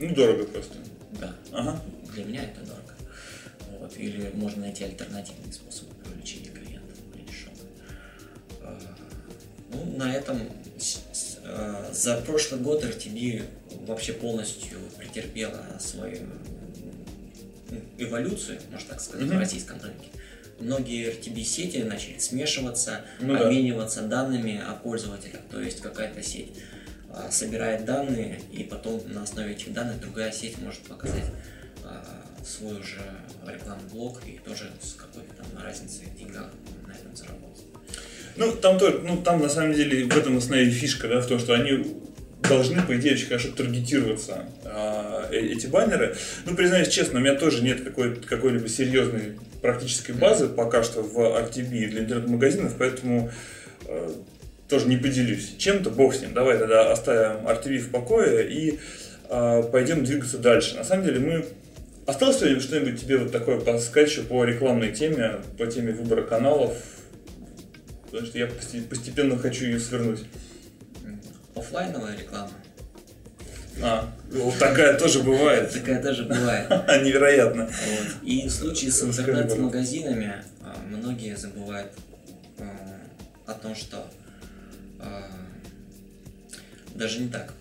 Ну, 0.00 0.14
дорого 0.14 0.44
просто. 0.44 0.74
Да. 1.18 1.34
Ага. 1.52 1.82
Для 2.12 2.24
меня 2.24 2.44
это 2.44 2.60
дорого. 2.60 2.94
Вот. 3.70 3.96
Или 3.96 4.30
можно 4.34 4.62
найти 4.62 4.84
альтернативные 4.84 5.52
способы 5.52 5.94
привлечения 6.04 6.50
клиентов 6.50 6.98
более 7.10 7.26
дешевые. 7.26 7.70
А, 8.60 8.78
ну, 9.72 9.96
на 9.96 10.14
этом 10.14 10.42
за 11.92 12.20
прошлый 12.22 12.60
год 12.60 12.84
RTB 12.84 13.44
вообще 13.86 14.12
полностью 14.12 14.78
претерпела 14.98 15.62
свою 15.78 16.26
эволюцию, 17.98 18.58
можно 18.70 18.88
так 18.90 19.00
сказать, 19.00 19.26
mm-hmm. 19.26 19.36
в 19.36 19.38
российском 19.38 19.80
рынке. 19.80 20.08
Многие 20.58 21.10
RTB-сети 21.12 21.84
начали 21.84 22.18
смешиваться, 22.18 23.02
ну, 23.20 23.36
обмениваться 23.36 24.02
да. 24.02 24.22
данными 24.22 24.60
о 24.66 24.74
пользователях. 24.74 25.40
То 25.50 25.60
есть 25.60 25.80
какая-то 25.80 26.22
сеть 26.22 26.50
а, 27.10 27.30
собирает 27.30 27.84
данные, 27.84 28.40
и 28.52 28.64
потом 28.64 29.02
на 29.12 29.22
основе 29.22 29.52
этих 29.52 29.72
данных 29.72 30.00
другая 30.00 30.32
сеть 30.32 30.58
может 30.58 30.82
показать 30.82 31.30
а, 31.84 32.24
свой 32.44 32.80
уже 32.80 33.00
рекламный 33.46 33.88
блок 33.90 34.22
и 34.26 34.38
тоже 34.38 34.70
с 34.80 34.94
какой-то 34.94 35.34
там 35.34 35.46
разницей 35.62 36.06
в 36.06 36.18
деньгах 36.18 36.50
на 36.86 36.92
этом 36.92 37.14
заработать. 37.14 37.64
Ну, 38.36 38.52
там 38.52 38.78
тоже, 38.78 39.00
ну, 39.02 39.16
там 39.22 39.40
на 39.40 39.48
самом 39.48 39.74
деле 39.74 40.04
в 40.04 40.16
этом 40.16 40.36
основе 40.38 40.70
фишка, 40.70 41.08
да, 41.08 41.20
в 41.20 41.26
том, 41.26 41.38
что 41.38 41.54
они 41.54 41.86
должны, 42.48 42.82
по 42.82 42.96
идее, 42.96 43.14
очень 43.14 43.26
хорошо 43.26 43.48
таргетироваться 43.56 44.44
а, 44.64 45.28
э, 45.30 45.38
эти 45.38 45.66
баннеры. 45.66 46.16
Ну, 46.44 46.54
признаюсь 46.54 46.88
честно, 46.88 47.18
у 47.18 47.22
меня 47.22 47.34
тоже 47.34 47.62
нет 47.62 47.82
какой- 47.82 48.14
какой-либо 48.16 48.68
серьезной 48.68 49.38
практической 49.62 50.12
базы 50.12 50.48
пока 50.48 50.82
что 50.82 51.02
в 51.02 51.18
RTB 51.18 51.88
для 51.88 52.00
интернет-магазинов, 52.00 52.74
поэтому 52.78 53.30
э, 53.86 54.10
тоже 54.68 54.86
не 54.86 54.96
поделюсь. 54.96 55.54
Чем-то 55.58 55.90
бог 55.90 56.14
с 56.14 56.20
ним. 56.20 56.34
Давай 56.34 56.58
тогда 56.58 56.92
оставим 56.92 57.46
RTV 57.48 57.78
в 57.78 57.90
покое 57.90 58.48
и 58.48 58.78
э, 59.28 59.62
пойдем 59.72 60.04
двигаться 60.04 60.38
дальше. 60.38 60.76
На 60.76 60.84
самом 60.84 61.04
деле 61.04 61.20
мы 61.20 61.46
Осталось 62.06 62.36
что-нибудь, 62.36 62.62
что-нибудь 62.62 63.00
тебе 63.00 63.18
вот 63.18 63.32
такое 63.32 63.58
сказать 63.80 64.08
еще 64.08 64.22
по 64.22 64.44
рекламной 64.44 64.92
теме, 64.92 65.40
по 65.58 65.66
теме 65.66 65.90
выбора 65.92 66.22
каналов? 66.22 66.74
Потому 68.06 68.26
что 68.26 68.38
я 68.38 68.46
постепенно 68.46 69.36
хочу 69.38 69.64
ее 69.64 69.80
свернуть. 69.80 70.24
Оффлайновая 71.54 72.16
реклама. 72.16 72.52
А, 73.82 74.10
вот 74.30 74.58
такая 74.58 74.98
тоже 74.98 75.22
бывает. 75.22 75.72
Такая 75.72 76.02
тоже 76.02 76.24
бывает. 76.24 76.68
Невероятно. 77.04 77.64
Вот. 77.66 78.06
И 78.22 78.48
в 78.48 78.50
случае 78.50 78.90
с 78.90 79.02
интернет-магазинами 79.02 80.42
а, 80.62 80.76
многие 80.88 81.36
забывают 81.36 81.92
а, 82.58 82.64
о 83.46 83.54
том, 83.54 83.74
что 83.74 84.06
а, 84.98 85.30
даже 86.94 87.20
не 87.20 87.28
так. 87.28 87.52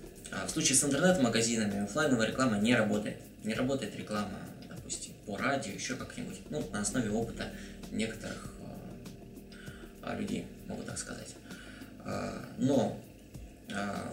В 0.46 0.50
случае 0.50 0.78
с 0.78 0.84
интернет-магазинами 0.84 1.84
офлайновая 1.84 2.28
реклама 2.28 2.58
не 2.58 2.76
работает. 2.76 3.18
Не 3.44 3.54
работает 3.54 3.96
реклама, 3.98 4.40
допустим, 4.68 5.14
по 5.26 5.38
радио, 5.38 5.72
еще 5.74 5.96
как-нибудь. 5.96 6.38
Ну, 6.50 6.68
на 6.72 6.82
основе 6.82 7.10
опыта 7.10 7.46
некоторых 7.92 8.55
людей, 10.14 10.46
могу 10.68 10.84
так 10.84 10.98
сказать. 10.98 11.36
Но 12.58 13.00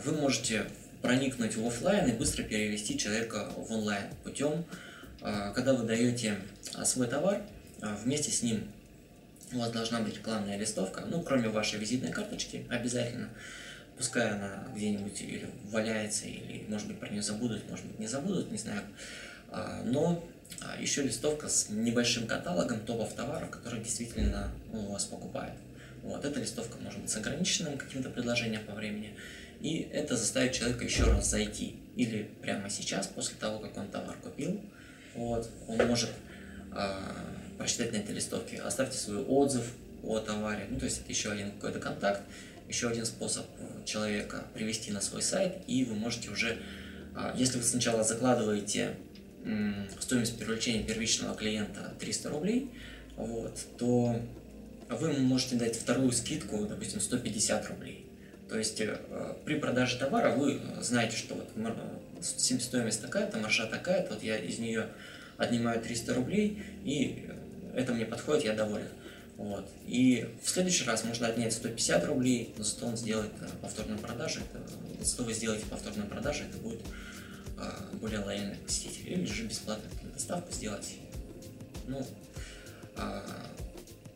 вы 0.05 0.13
можете 0.13 0.65
проникнуть 1.03 1.57
в 1.57 1.67
офлайн 1.67 2.09
и 2.09 2.13
быстро 2.13 2.45
перевести 2.45 2.97
человека 2.97 3.51
в 3.57 3.73
онлайн 3.73 4.05
путем, 4.23 4.65
а, 5.21 5.53
когда 5.53 5.75
вы 5.75 5.85
даете 5.85 6.37
а, 6.75 6.85
свой 6.85 7.09
товар, 7.09 7.43
а, 7.83 7.97
вместе 7.97 8.31
с 8.31 8.43
ним 8.43 8.71
у 9.53 9.59
вас 9.59 9.71
должна 9.71 10.01
быть 10.01 10.17
рекламная 10.17 10.57
листовка, 10.57 11.05
ну, 11.07 11.21
кроме 11.23 11.49
вашей 11.49 11.79
визитной 11.79 12.11
карточки, 12.11 12.65
обязательно. 12.71 13.29
Пускай 13.99 14.31
она 14.31 14.67
где-нибудь 14.75 15.21
или 15.21 15.47
валяется, 15.65 16.27
или, 16.27 16.65
может 16.69 16.89
быть, 16.89 16.99
про 16.99 17.09
нее 17.11 17.23
забудут, 17.23 17.69
может 17.69 17.85
быть, 17.85 17.99
не 17.99 18.07
забудут, 18.07 18.51
не 18.51 18.57
знаю. 18.57 18.83
Но 19.85 20.27
еще 20.81 21.03
листовка 21.03 21.49
с 21.49 21.69
небольшим 21.69 22.27
каталогом 22.27 22.81
топов 22.81 23.13
товаров, 23.13 23.51
которые 23.51 23.85
действительно 23.85 24.51
у 24.73 24.93
вас 24.93 25.05
покупают. 25.05 25.55
Вот, 26.03 26.25
эта 26.25 26.41
листовка 26.41 26.79
может 26.79 27.01
быть 27.01 27.11
с 27.11 27.17
ограниченным 27.17 27.79
каким-то 27.79 28.11
предложением 28.11 28.65
по 28.65 28.73
времени, 28.73 29.17
и 29.61 29.89
это 29.93 30.17
заставит 30.17 30.53
человека 30.53 30.85
еще 30.85 31.05
раз 31.05 31.31
зайти. 31.31 31.77
Или 31.97 32.29
прямо 32.43 32.69
сейчас, 32.69 33.07
после 33.07 33.37
того, 33.39 33.61
как 33.61 33.77
он 33.77 33.89
товар 33.89 34.17
купил, 34.21 34.61
вот, 35.15 35.49
он 35.69 35.79
может 35.87 36.11
э, 36.75 36.99
прочитать 37.57 37.93
на 37.93 37.99
этой 37.99 38.15
листовке, 38.15 38.61
оставьте 38.61 38.99
свой 38.99 39.23
отзыв 39.25 39.73
о 40.03 40.19
товаре. 40.19 40.67
Ну, 40.69 40.79
то 40.79 40.87
есть 40.87 41.03
это 41.03 41.11
еще 41.11 41.31
один 41.31 41.53
какой-то 41.53 41.79
контакт, 41.79 42.23
еще 42.69 42.89
один 42.89 43.07
способ 43.07 43.47
человека 43.85 44.45
привести 44.55 44.91
на 44.91 45.01
свой 45.01 45.23
сайт, 45.23 45.59
и 45.67 45.85
вы 45.85 45.95
можете 45.95 46.31
уже, 46.31 46.59
э, 47.17 47.33
если 47.37 47.59
вы 47.59 47.65
сначала 47.65 48.03
закладываете 48.03 48.97
э, 49.45 49.87
стоимость 50.01 50.37
привлечения 50.37 50.83
первичного 50.83 51.37
клиента 51.37 51.95
300 52.01 52.29
рублей, 52.31 52.71
вот, 53.17 53.57
то 53.79 54.21
вы 54.97 55.13
можете 55.13 55.57
дать 55.57 55.77
вторую 55.77 56.13
скидку, 56.13 56.67
допустим, 56.67 57.01
150 57.01 57.69
рублей. 57.69 58.07
То 58.49 58.59
есть 58.59 58.81
э, 58.81 58.99
при 59.45 59.57
продаже 59.57 59.99
товара 59.99 60.35
вы 60.35 60.61
знаете, 60.81 61.17
что 61.17 61.35
вот 61.35 61.49
стоимость 62.21 63.01
такая-то, 63.01 63.39
маржа 63.39 63.67
такая-то, 63.67 64.15
вот 64.15 64.23
я 64.23 64.37
из 64.37 64.59
нее 64.59 64.89
отнимаю 65.37 65.81
300 65.81 66.15
рублей, 66.15 66.63
и 66.85 67.29
это 67.75 67.93
мне 67.93 68.05
подходит, 68.05 68.45
я 68.45 68.53
доволен. 68.55 68.89
Вот. 69.37 69.69
И 69.87 70.29
в 70.43 70.49
следующий 70.49 70.85
раз 70.85 71.05
можно 71.05 71.27
отнять 71.27 71.53
150 71.53 72.05
рублей, 72.05 72.55
но 72.57 72.65
зато 72.65 72.87
он 72.87 72.97
сделает 72.97 73.33
э, 73.41 73.49
повторную 73.61 73.99
продажу. 73.99 74.41
Это, 74.41 74.63
зато 75.05 75.25
вы 75.25 75.33
сделаете 75.33 75.67
повторную 75.67 76.09
продажу, 76.09 76.45
это 76.45 76.59
будет 76.59 76.81
э, 77.59 77.97
более 77.97 78.21
лояльный 78.21 78.57
посетитель. 78.57 79.11
Или 79.11 79.25
же 79.25 79.45
бесплатную 79.45 79.91
доставку 80.13 80.53
сделать. 80.53 80.95
Ну, 81.89 82.07
э, 82.97 83.21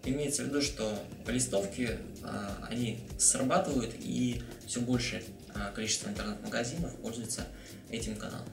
имеется 0.07 0.43
в 0.43 0.47
виду, 0.47 0.63
что 0.63 0.99
листовки, 1.27 1.91
а, 2.23 2.67
они 2.69 3.01
срабатывают, 3.19 3.95
и 4.01 4.43
все 4.67 4.81
больше 4.81 5.23
а, 5.55 5.73
количество 5.73 6.09
интернет-магазинов 6.09 6.95
пользуется 6.97 7.47
этим 7.91 8.17
каналом. 8.17 8.49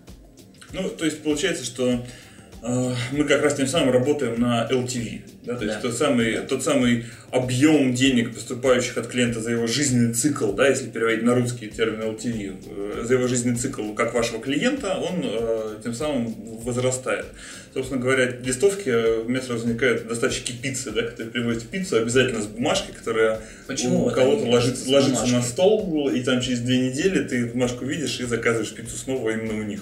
Ну, 0.72 0.90
то 0.90 1.06
есть 1.06 1.24
получается, 1.24 1.64
что 1.64 2.06
мы 3.12 3.26
как 3.26 3.44
раз 3.44 3.56
тем 3.56 3.68
самым 3.68 3.92
работаем 3.92 4.40
на 4.40 4.68
LTV. 4.72 5.22
Да? 5.44 5.56
То 5.56 5.60
да. 5.60 5.66
есть 5.66 5.82
тот 5.82 5.94
самый, 5.94 6.38
тот 6.48 6.64
самый 6.64 7.06
объем 7.32 7.94
денег, 7.94 8.34
поступающих 8.34 8.98
от 8.98 9.08
клиента 9.08 9.42
за 9.42 9.52
его 9.52 9.68
жизненный 9.68 10.14
цикл, 10.14 10.54
да, 10.54 10.70
если 10.70 10.90
переводить 10.90 11.24
на 11.24 11.36
русский 11.36 11.68
термин 11.68 12.02
LTV, 12.02 12.56
э, 12.66 13.04
за 13.04 13.16
его 13.16 13.28
жизненный 13.28 13.58
цикл 13.58 13.94
как 13.94 14.14
вашего 14.14 14.42
клиента, 14.42 14.96
он 14.96 15.22
э, 15.24 15.80
тем 15.84 15.94
самым 15.94 16.34
возрастает. 16.64 17.26
Собственно 17.74 18.00
говоря, 18.00 18.38
листовки 18.40 18.88
э, 18.88 19.24
у 19.24 19.30
меня 19.30 19.42
сразу 19.42 19.64
возникают 19.64 20.08
доставщики 20.08 20.54
пиццы, 20.54 20.92
да, 20.92 21.02
которые 21.02 21.32
привозят 21.32 21.64
пиццу 21.64 21.98
обязательно 21.98 22.42
с 22.42 22.48
бумажкой, 22.48 22.94
которая 22.96 23.42
Почему 23.68 24.06
у 24.06 24.12
кого-то 24.12 24.46
ложится, 24.46 24.90
ложится 24.90 25.28
на 25.28 25.42
стол, 25.42 26.10
и 26.10 26.22
там 26.22 26.40
через 26.40 26.60
две 26.60 26.78
недели 26.78 27.22
ты 27.24 27.48
бумажку 27.48 27.84
видишь 27.84 28.20
и 28.22 28.24
заказываешь 28.24 28.74
пиццу 28.74 28.96
снова 28.96 29.32
именно 29.32 29.60
у 29.60 29.64
них. 29.64 29.82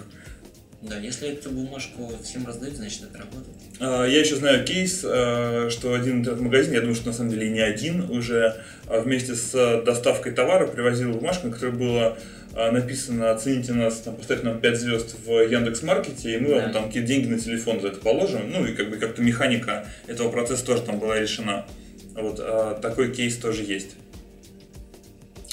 Да, 0.82 0.98
если 0.98 1.30
эту 1.30 1.52
бумажку 1.52 2.12
всем 2.24 2.48
раздают, 2.48 2.76
значит 2.76 3.04
это 3.04 3.20
работает. 3.20 3.56
А, 3.80 4.06
я 4.06 4.20
еще 4.20 4.36
знаю 4.36 4.66
кейс, 4.66 5.04
а, 5.06 5.70
что 5.70 5.94
один 5.94 6.20
интернет-магазин, 6.20 6.74
я 6.74 6.80
думаю, 6.80 6.96
что 6.96 7.08
на 7.08 7.14
самом 7.14 7.30
деле 7.30 7.52
не 7.52 7.60
один, 7.60 8.10
уже 8.10 8.56
а, 8.88 9.02
вместе 9.02 9.36
с 9.36 9.84
доставкой 9.86 10.32
товара 10.32 10.66
привозил 10.66 11.12
бумажку, 11.12 11.48
на 11.48 11.54
которой 11.54 11.74
было 11.74 12.18
написано 12.54 13.32
«Оцените 13.32 13.72
нас, 13.72 14.02
там, 14.02 14.18
поставьте 14.18 14.46
нам 14.46 14.60
5 14.60 14.78
звезд 14.78 15.16
в 15.26 15.40
Яндекс 15.40 15.84
Маркете, 15.84 16.36
и 16.36 16.38
мы 16.38 16.50
да. 16.50 16.56
вам 16.56 16.74
там 16.74 16.88
какие-то 16.88 17.08
деньги 17.08 17.28
на 17.28 17.40
телефон 17.40 17.80
за 17.80 17.88
это 17.90 18.02
положим». 18.02 18.52
Ну 18.52 18.66
и 18.66 18.74
как 18.74 18.90
бы 18.90 18.98
как-то 18.98 19.22
механика 19.22 19.88
этого 20.06 20.30
процесса 20.30 20.66
тоже 20.66 20.82
там 20.82 21.00
была 21.00 21.18
решена. 21.18 21.66
Вот 22.14 22.36
такой 22.82 23.14
кейс 23.14 23.38
тоже 23.38 23.64
есть. 23.64 23.92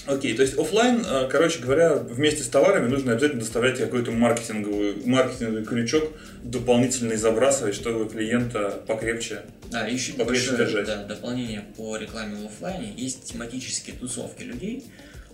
Окей, 0.08 0.34
то 0.34 0.40
есть 0.40 0.58
офлайн, 0.58 1.04
э, 1.04 1.28
короче 1.30 1.60
говоря, 1.60 1.96
вместе 1.96 2.42
с 2.42 2.48
товарами 2.48 2.88
нужно 2.88 3.12
обязательно 3.12 3.40
доставлять 3.40 3.76
какой-то 3.76 4.10
маркетинговый, 4.10 5.02
маркетинговый 5.04 5.66
крючок 5.66 6.12
дополнительный 6.42 7.16
забрасывать, 7.16 7.74
чтобы 7.74 8.08
клиента 8.08 8.82
покрепче, 8.86 9.42
да, 9.70 9.86
еще 9.86 10.12
покрепче 10.12 10.52
большое, 10.52 10.56
держать. 10.56 10.86
Да, 10.86 11.04
дополнение 11.04 11.62
по 11.76 11.98
рекламе 11.98 12.36
в 12.36 12.46
офлайне. 12.46 12.94
Есть 12.96 13.24
тематические 13.24 13.96
тусовки 13.96 14.42
людей. 14.44 14.86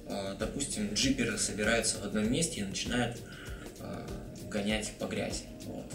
Э, 0.09 0.35
допустим, 0.41 0.93
джиперы 0.93 1.39
собираются 1.39 1.99
в 1.99 2.07
одном 2.07 2.33
месте 2.33 2.63
и 2.63 2.65
начинают 2.65 3.17
э, 3.79 3.85
гонять 4.51 4.91
по 4.99 5.05
грязи. 5.05 5.45
Вот. 5.67 5.87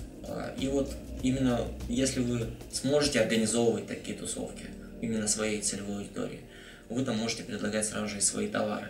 И 0.58 0.68
вот 0.68 0.94
именно 1.22 1.60
если 1.90 2.22
вы 2.22 2.46
сможете 2.72 3.20
организовывать 3.20 3.88
такие 3.88 4.16
тусовки 4.16 4.66
именно 5.02 5.28
своей 5.28 5.62
целевой 5.62 5.98
аудитории, 5.98 6.42
вы 6.90 7.06
там 7.06 7.18
можете 7.18 7.44
предлагать 7.44 7.86
сразу 7.86 8.08
же 8.08 8.18
и 8.18 8.22
свои 8.22 8.48
товары. 8.48 8.90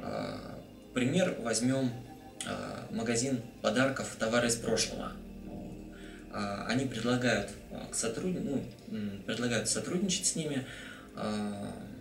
А, 0.00 0.60
пример 0.94 1.36
возьмем 1.40 1.90
а, 2.46 2.86
магазин 2.90 3.40
подарков 3.60 4.14
товары 4.18 4.48
из 4.48 4.56
прошлого. 4.56 5.12
А, 6.32 6.66
они 6.68 6.86
предлагают, 6.86 7.50
к 7.90 7.94
сотруд... 7.94 8.36
ну, 8.42 8.64
предлагают 9.26 9.68
сотрудничать 9.68 10.26
с 10.26 10.36
ними 10.36 10.64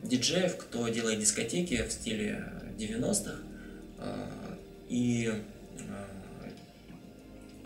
диджеев, 0.03 0.57
кто 0.57 0.87
делает 0.87 1.19
дискотеки 1.19 1.83
в 1.83 1.91
стиле 1.91 2.45
90-х. 2.79 3.35
И 4.89 5.31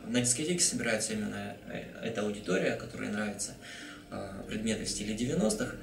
на 0.06 0.22
дискотеке 0.22 0.60
собирается 0.60 1.14
именно 1.14 1.56
э, 1.70 1.84
эта 2.04 2.22
аудитория, 2.22 2.76
которой 2.76 3.10
нравятся 3.10 3.54
предметы 4.48 4.86
в 4.86 4.90
стиле 4.90 5.16
90-х. 5.16 5.76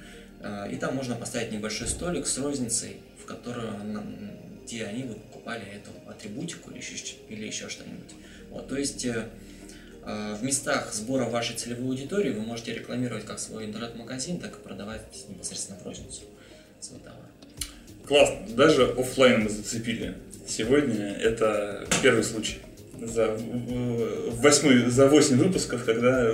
А, 0.44 0.66
и 0.66 0.76
там 0.76 0.94
можно 0.94 1.14
поставить 1.14 1.50
небольшой 1.52 1.88
столик 1.88 2.26
с 2.26 2.36
розницей, 2.36 2.98
в 3.20 3.24
котором, 3.24 4.30
где 4.64 4.84
они 4.84 5.04
бы 5.04 5.14
покупали 5.14 5.64
эту 5.64 5.90
атрибутику 6.08 6.70
или 6.70 6.78
еще, 6.78 7.16
или 7.30 7.46
еще 7.46 7.68
что-нибудь. 7.70 8.14
Вот, 8.50 8.68
то 8.68 8.76
есть 8.76 9.06
э, 9.06 9.26
а, 10.02 10.36
в 10.36 10.44
местах 10.44 10.92
сбора 10.92 11.24
вашей 11.24 11.56
целевой 11.56 11.96
аудитории 11.96 12.30
вы 12.30 12.42
можете 12.42 12.74
рекламировать 12.74 13.24
как 13.24 13.38
свой 13.38 13.64
интернет-магазин, 13.64 14.38
так 14.38 14.58
и 14.58 14.60
продавать 14.60 15.00
непосредственно 15.30 15.78
в 15.78 15.86
розницу 15.86 16.22
свой 16.80 17.00
товар. 17.00 17.20
Классно. 18.06 18.54
Даже 18.54 18.84
офлайн 18.84 19.44
мы 19.44 19.48
зацепили. 19.48 20.14
Сегодня 20.46 21.14
это 21.14 21.88
первый 22.02 22.22
случай 22.22 22.58
за, 23.00 23.36
восьмой, 24.40 24.90
за 24.90 25.08
8 25.08 25.36
выпусков, 25.36 25.84
когда 25.84 26.32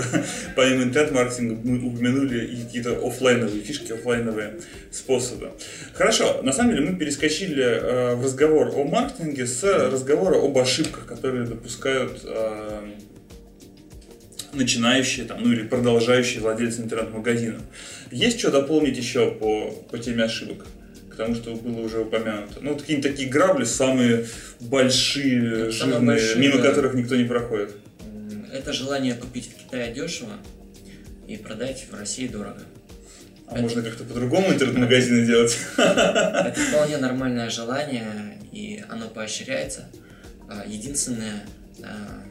помимо 0.56 0.84
интернет-маркетинга 0.84 1.56
мы 1.62 1.86
упомянули 1.86 2.64
какие-то 2.64 3.06
офлайновые 3.06 3.62
фишки, 3.62 3.92
офлайновые 3.92 4.60
способы. 4.90 5.52
Хорошо, 5.94 6.40
на 6.42 6.52
самом 6.52 6.74
деле 6.74 6.90
мы 6.90 6.98
перескочили 6.98 7.62
э, 7.62 8.14
в 8.14 8.24
разговор 8.24 8.72
о 8.74 8.84
маркетинге 8.84 9.46
с 9.46 9.62
разговора 9.62 10.36
об 10.36 10.56
ошибках, 10.58 11.06
которые 11.06 11.46
допускают 11.46 12.22
э, 12.24 12.92
начинающие 14.52 15.26
там, 15.26 15.42
ну 15.42 15.52
или 15.52 15.62
продолжающие 15.62 16.40
владельцы 16.40 16.82
интернет-магазинов. 16.82 17.62
Есть 18.10 18.38
что 18.38 18.50
дополнить 18.50 18.96
еще 18.96 19.30
по, 19.30 19.70
по 19.90 19.98
теме 19.98 20.24
ошибок? 20.24 20.66
К 21.22 21.26
тому, 21.26 21.34
что 21.36 21.54
было 21.54 21.80
уже 21.80 22.00
упомянуто. 22.00 22.60
Ну, 22.60 22.72
вот 22.72 22.82
какие-нибудь 22.82 23.10
такие 23.10 23.28
грабли, 23.28 23.64
самые 23.64 24.26
большие, 24.60 25.72
самые 25.72 25.72
жирные, 25.72 26.00
большие, 26.00 26.36
мимо 26.36 26.62
да. 26.62 26.68
которых 26.68 26.94
никто 26.94 27.16
не 27.16 27.24
проходит. 27.24 27.74
Это 28.52 28.72
желание 28.72 29.14
купить 29.14 29.50
в 29.50 29.64
Китае 29.64 29.92
дешево 29.92 30.32
и 31.26 31.36
продать 31.36 31.86
в 31.90 31.98
России 31.98 32.26
дорого. 32.26 32.62
А 33.46 33.54
это... 33.54 33.62
можно 33.62 33.82
как-то 33.82 34.04
по-другому 34.04 34.52
интернет-магазины 34.52 35.26
делать? 35.26 35.56
Это 35.76 36.54
вполне 36.70 36.98
нормальное 36.98 37.50
желание, 37.50 38.38
и 38.50 38.82
оно 38.88 39.08
поощряется. 39.08 39.88
А, 40.48 40.64
единственное, 40.66 41.44
а, 41.82 42.24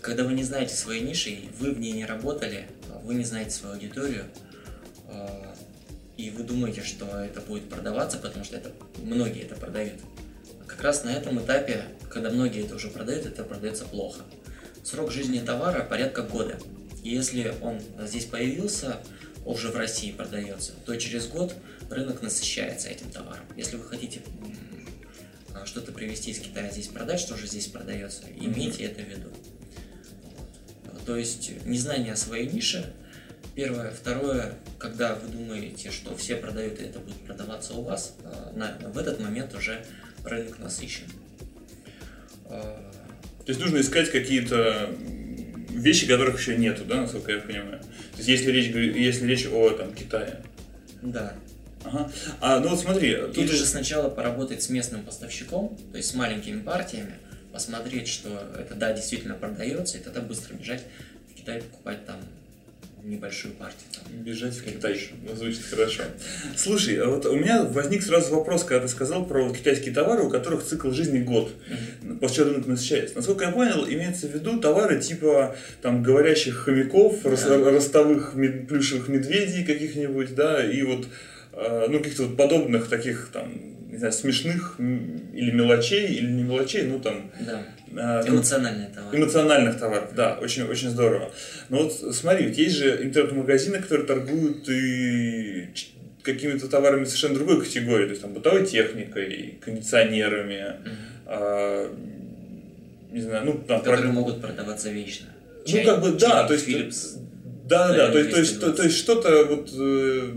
когда 0.00 0.24
вы 0.24 0.32
не 0.32 0.42
знаете 0.42 0.74
своей 0.74 1.02
ниши, 1.02 1.38
вы 1.58 1.72
в 1.72 1.78
ней 1.78 1.92
не 1.92 2.06
работали, 2.06 2.66
вы 3.04 3.14
не 3.14 3.24
знаете 3.24 3.50
свою 3.50 3.74
аудиторию, 3.74 4.24
и 6.18 6.30
вы 6.30 6.42
думаете, 6.42 6.82
что 6.82 7.06
это 7.06 7.40
будет 7.40 7.70
продаваться, 7.70 8.18
потому 8.18 8.44
что 8.44 8.56
это 8.56 8.72
многие 8.98 9.42
это 9.42 9.54
продают. 9.54 9.94
Как 10.66 10.82
раз 10.82 11.04
на 11.04 11.10
этом 11.10 11.40
этапе, 11.42 11.84
когда 12.10 12.28
многие 12.30 12.64
это 12.64 12.74
уже 12.74 12.88
продают, 12.88 13.24
это 13.24 13.44
продается 13.44 13.84
плохо. 13.84 14.22
Срок 14.82 15.12
жизни 15.12 15.38
товара 15.38 15.84
порядка 15.84 16.22
года. 16.22 16.58
И 17.04 17.10
если 17.10 17.54
он 17.62 17.80
здесь 18.06 18.24
появился, 18.24 18.96
уже 19.46 19.68
в 19.68 19.76
России 19.76 20.10
продается, 20.10 20.72
то 20.84 20.94
через 20.96 21.28
год 21.28 21.54
рынок 21.88 22.20
насыщается 22.20 22.88
этим 22.88 23.10
товаром. 23.10 23.44
Если 23.56 23.76
вы 23.76 23.84
хотите 23.84 24.20
что-то 25.64 25.92
привезти 25.92 26.32
из 26.32 26.40
Китая 26.40 26.70
здесь 26.70 26.88
продать, 26.88 27.20
что 27.20 27.36
же 27.36 27.46
здесь 27.46 27.68
продается, 27.68 28.24
имейте 28.40 28.84
это 28.84 29.02
в 29.02 29.08
виду. 29.08 29.30
То 31.06 31.16
есть 31.16 31.64
незнание 31.64 32.16
своей 32.16 32.50
ниши, 32.50 32.92
первое. 33.58 33.90
Второе, 33.90 34.54
когда 34.78 35.16
вы 35.16 35.28
думаете, 35.32 35.90
что 35.90 36.16
все 36.16 36.36
продают 36.36 36.78
и 36.78 36.84
это 36.84 37.00
будет 37.00 37.16
продаваться 37.26 37.74
у 37.74 37.82
вас, 37.82 38.14
в 38.54 38.96
этот 38.96 39.18
момент 39.18 39.52
уже 39.52 39.84
рынок 40.24 40.60
насыщен. 40.60 41.06
То 42.48 43.48
есть 43.48 43.58
нужно 43.58 43.80
искать 43.80 44.12
какие-то 44.12 44.94
вещи, 45.70 46.06
которых 46.06 46.38
еще 46.38 46.56
нету, 46.56 46.84
да, 46.84 47.00
насколько 47.00 47.32
я 47.32 47.40
понимаю. 47.40 47.80
То 47.80 48.18
есть 48.18 48.28
если 48.28 48.52
речь, 48.52 48.72
если 48.72 49.26
речь 49.26 49.46
о 49.46 49.70
там, 49.70 49.92
Китае. 49.92 50.40
Да. 51.02 51.34
Ага. 51.82 52.12
А, 52.40 52.60
ну 52.60 52.68
вот 52.68 52.78
смотри. 52.78 53.16
Тут... 53.16 53.38
Или 53.38 53.50
же 53.50 53.66
сначала 53.66 54.08
поработать 54.08 54.62
с 54.62 54.68
местным 54.68 55.02
поставщиком, 55.02 55.76
то 55.90 55.96
есть 55.96 56.10
с 56.10 56.14
маленькими 56.14 56.60
партиями, 56.60 57.14
посмотреть, 57.52 58.06
что 58.06 58.40
это 58.56 58.76
да, 58.76 58.92
действительно 58.92 59.34
продается, 59.34 59.98
и 59.98 60.00
тогда 60.00 60.20
быстро 60.20 60.54
бежать 60.54 60.84
в 61.28 61.34
Китай 61.34 61.60
покупать 61.60 62.06
там 62.06 62.20
небольшую 63.08 63.54
партию. 63.54 63.82
Там. 63.92 64.22
Бежать 64.22 64.54
в 64.54 64.64
Китай. 64.64 65.00
Ну, 65.26 65.34
звучит 65.34 65.64
хорошо. 65.64 66.02
Слушай, 66.56 66.96
а 66.96 67.06
вот 67.06 67.26
у 67.26 67.36
меня 67.36 67.64
возник 67.64 68.02
сразу 68.02 68.34
вопрос, 68.34 68.64
когда 68.64 68.86
ты 68.86 68.88
сказал 68.88 69.26
про 69.26 69.52
китайские 69.52 69.94
товары, 69.94 70.22
у 70.22 70.30
которых 70.30 70.64
цикл 70.64 70.90
жизни 70.90 71.20
год, 71.20 71.50
mm-hmm. 71.50 72.18
после 72.18 72.36
чего 72.36 72.50
рынок 72.50 72.66
насыщается. 72.66 73.16
Насколько 73.16 73.46
я 73.46 73.50
понял, 73.50 73.86
имеется 73.88 74.28
в 74.28 74.34
виду 74.34 74.60
товары 74.60 75.00
типа 75.00 75.56
там 75.82 76.02
говорящих 76.02 76.56
хомяков, 76.56 77.24
yeah. 77.24 77.70
ростовых 77.70 78.34
мед, 78.34 78.68
плюшевых 78.68 79.08
медведей 79.08 79.64
каких-нибудь, 79.64 80.34
да, 80.34 80.64
и 80.64 80.82
вот 80.82 81.06
э, 81.52 81.86
ну, 81.88 81.98
каких-то 81.98 82.24
вот 82.24 82.36
подобных 82.36 82.88
таких 82.88 83.30
там 83.32 83.77
не 83.98 84.00
знаю, 84.00 84.12
смешных 84.12 84.76
или 84.78 85.50
мелочей, 85.50 86.06
или 86.06 86.30
не 86.30 86.44
мелочей, 86.44 86.84
ну 86.84 87.00
там... 87.00 87.32
Да. 87.40 87.66
А, 87.96 88.28
Эмоциональные 88.28 88.90
товары. 88.94 89.18
Эмоциональных 89.18 89.76
товаров, 89.76 90.14
да, 90.14 90.38
очень, 90.40 90.62
очень 90.62 90.90
здорово. 90.90 91.32
Но 91.68 91.82
вот 91.82 91.92
смотри, 92.14 92.46
ведь 92.46 92.58
есть 92.58 92.76
же 92.76 93.02
интернет-магазины, 93.02 93.80
которые 93.80 94.06
торгуют 94.06 94.68
и 94.68 95.68
какими-то 96.22 96.68
товарами 96.68 97.06
совершенно 97.06 97.34
другой 97.34 97.60
категории, 97.60 98.04
то 98.04 98.10
есть 98.10 98.22
там 98.22 98.34
бытовой 98.34 98.64
техникой, 98.64 99.58
кондиционерами, 99.64 100.54
mm-hmm. 100.54 100.90
а, 101.26 101.96
не 103.10 103.20
знаю, 103.20 103.46
ну 103.46 103.52
там... 103.66 103.80
Которые 103.80 104.02
про... 104.04 104.12
могут 104.12 104.40
продаваться 104.40 104.90
вечно. 104.90 105.26
Чай, 105.66 105.84
ну 105.84 105.90
как 105.90 106.02
бы 106.02 106.12
да, 106.12 106.46
то 106.46 106.54
есть... 106.54 106.68
Philips, 106.68 107.18
да, 107.64 107.92
да, 107.92 108.12
то 108.12 108.18
есть, 108.18 108.30
то 108.30 108.38
есть, 108.38 108.60
то, 108.60 108.72
то 108.72 108.82
есть 108.84 108.96
что-то 108.96 109.44
вот 109.44 109.70
э, 109.76 110.32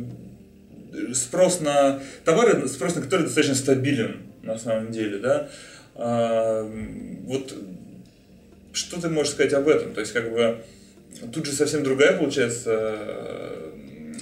спрос 1.13 1.61
на 1.61 2.01
товары, 2.25 2.67
спрос 2.67 2.95
на 2.95 3.01
которые 3.01 3.25
достаточно 3.25 3.55
стабилен 3.55 4.17
на 4.43 4.57
самом 4.57 4.91
деле, 4.91 5.19
да. 5.19 5.49
А, 5.95 6.63
вот 7.25 7.53
что 8.73 9.01
ты 9.01 9.09
можешь 9.09 9.33
сказать 9.33 9.53
об 9.53 9.67
этом? 9.67 9.93
То 9.93 10.01
есть, 10.01 10.13
как 10.13 10.31
бы, 10.31 10.57
тут 11.33 11.45
же 11.45 11.51
совсем 11.51 11.83
другая, 11.83 12.17
получается, 12.17 12.99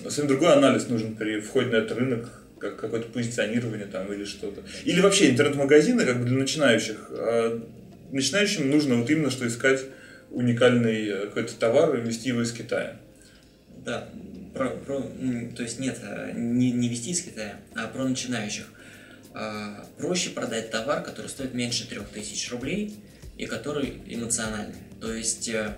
совсем 0.03 0.27
другой 0.27 0.53
анализ 0.53 0.87
нужен 0.89 1.15
при 1.15 1.39
входе 1.39 1.69
на 1.69 1.75
этот 1.77 1.97
рынок, 1.97 2.43
как 2.59 2.77
какое-то 2.77 3.07
позиционирование 3.09 3.87
там 3.87 4.11
или 4.11 4.25
что-то. 4.25 4.61
Или 4.83 5.01
вообще 5.01 5.29
интернет-магазины, 5.29 6.05
как 6.05 6.19
бы 6.19 6.25
для 6.25 6.37
начинающих. 6.37 7.07
А 7.11 7.61
начинающим 8.11 8.69
нужно 8.69 8.95
вот 8.95 9.09
именно 9.09 9.29
что 9.29 9.47
искать 9.47 9.85
уникальный 10.31 11.07
э, 11.07 11.25
какой-то 11.27 11.55
товар 11.55 11.95
и 11.95 12.01
вести 12.01 12.29
его 12.29 12.41
из 12.41 12.51
Китая. 12.51 12.97
Да, 13.85 14.09
про, 14.53 14.69
про, 14.69 15.01
то 15.55 15.63
есть 15.63 15.79
нет, 15.79 15.99
э, 16.01 16.31
не, 16.35 16.71
не 16.71 16.89
вести 16.89 17.11
из 17.11 17.21
Китая, 17.21 17.55
а 17.75 17.87
про 17.87 18.05
начинающих. 18.05 18.65
А, 19.33 19.85
проще 19.97 20.31
продать 20.31 20.71
товар, 20.71 21.03
который 21.03 21.27
стоит 21.27 21.53
меньше 21.53 21.87
3000 21.87 22.49
рублей 22.51 22.95
и 23.37 23.45
который 23.45 24.01
эмоциональный. 24.07 24.79
То 24.99 25.13
есть 25.13 25.47
э, 25.49 25.75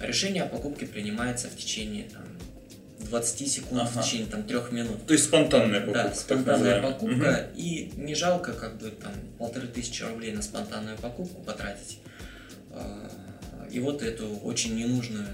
решение 0.00 0.44
о 0.44 0.46
покупке 0.46 0.86
принимается 0.86 1.48
в 1.48 1.56
течение 1.56 2.04
там, 2.04 2.24
20 3.00 3.52
секунд, 3.52 3.82
ага. 3.82 4.00
в 4.00 4.04
течение 4.04 4.26
там, 4.26 4.44
3 4.44 4.56
минут. 4.72 5.06
То 5.06 5.12
есть 5.12 5.26
спонтанная 5.26 5.80
покупка. 5.80 6.02
Да, 6.04 6.14
спонтанная 6.14 6.82
покупка. 6.82 7.50
Угу. 7.52 7.60
И 7.60 7.92
не 7.96 8.14
жалко 8.14 8.52
как 8.54 8.78
бы 8.78 8.90
там 8.90 9.12
полторы 9.38 9.68
тысячи 9.68 10.02
рублей 10.02 10.32
на 10.32 10.42
спонтанную 10.42 10.96
покупку 10.96 11.42
потратить. 11.42 11.98
А, 12.70 13.10
и 13.70 13.78
вот 13.78 14.02
эту 14.02 14.26
очень 14.38 14.74
ненужную 14.74 15.26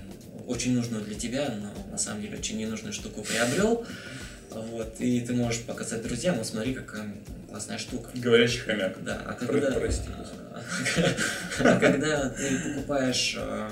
очень 0.46 0.74
нужную 0.74 1.04
для 1.04 1.18
тебя, 1.18 1.54
но 1.60 1.72
на 1.90 1.98
самом 1.98 2.22
деле 2.22 2.38
очень 2.38 2.58
ненужную 2.58 2.92
штуку 2.92 3.22
приобрел. 3.22 3.86
Вот, 4.50 4.96
и 4.98 5.20
ты 5.20 5.32
можешь 5.32 5.62
показать 5.62 6.02
друзьям, 6.02 6.36
вот 6.36 6.46
смотри, 6.46 6.74
какая 6.74 7.14
классная 7.48 7.78
штука. 7.78 8.10
Говорящий 8.14 8.60
хомяк. 8.60 9.02
Да, 9.02 9.22
а 9.26 9.32
когда, 9.34 9.72
Прости. 9.72 10.08
а 11.60 11.78
когда 11.78 12.28
ты 12.30 12.58
покупаешь 12.58 13.36
э, 13.38 13.70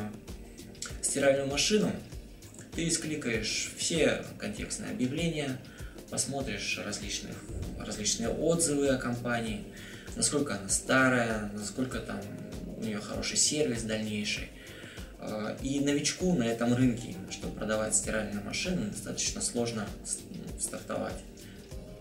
стиральную 1.03 1.49
машину, 1.49 1.93
ты 2.75 2.91
скликаешь 2.91 3.73
все 3.77 4.25
контекстные 4.39 4.93
объявления, 4.93 5.59
посмотришь 6.11 6.81
различных, 6.85 7.37
различные 7.79 8.29
отзывы 8.29 8.89
о 8.89 8.97
компании, 8.97 9.65
насколько 10.17 10.55
она 10.55 10.69
старая, 10.69 11.51
насколько 11.55 11.99
там 11.99 12.21
у 12.77 12.83
нее 12.83 12.99
хороший 12.99 13.37
сервис 13.37 13.83
дальнейший. 13.83 14.49
А, 15.23 15.57
и 15.63 15.81
новичку 15.81 16.33
на 16.33 16.45
этом 16.45 16.75
рынке, 16.75 17.15
чтобы 17.31 17.55
продавать 17.55 17.95
стиральные 17.95 18.43
машины, 18.43 18.87
достаточно 18.87 19.43
сложно 19.43 19.87
стартовать. 20.59 21.23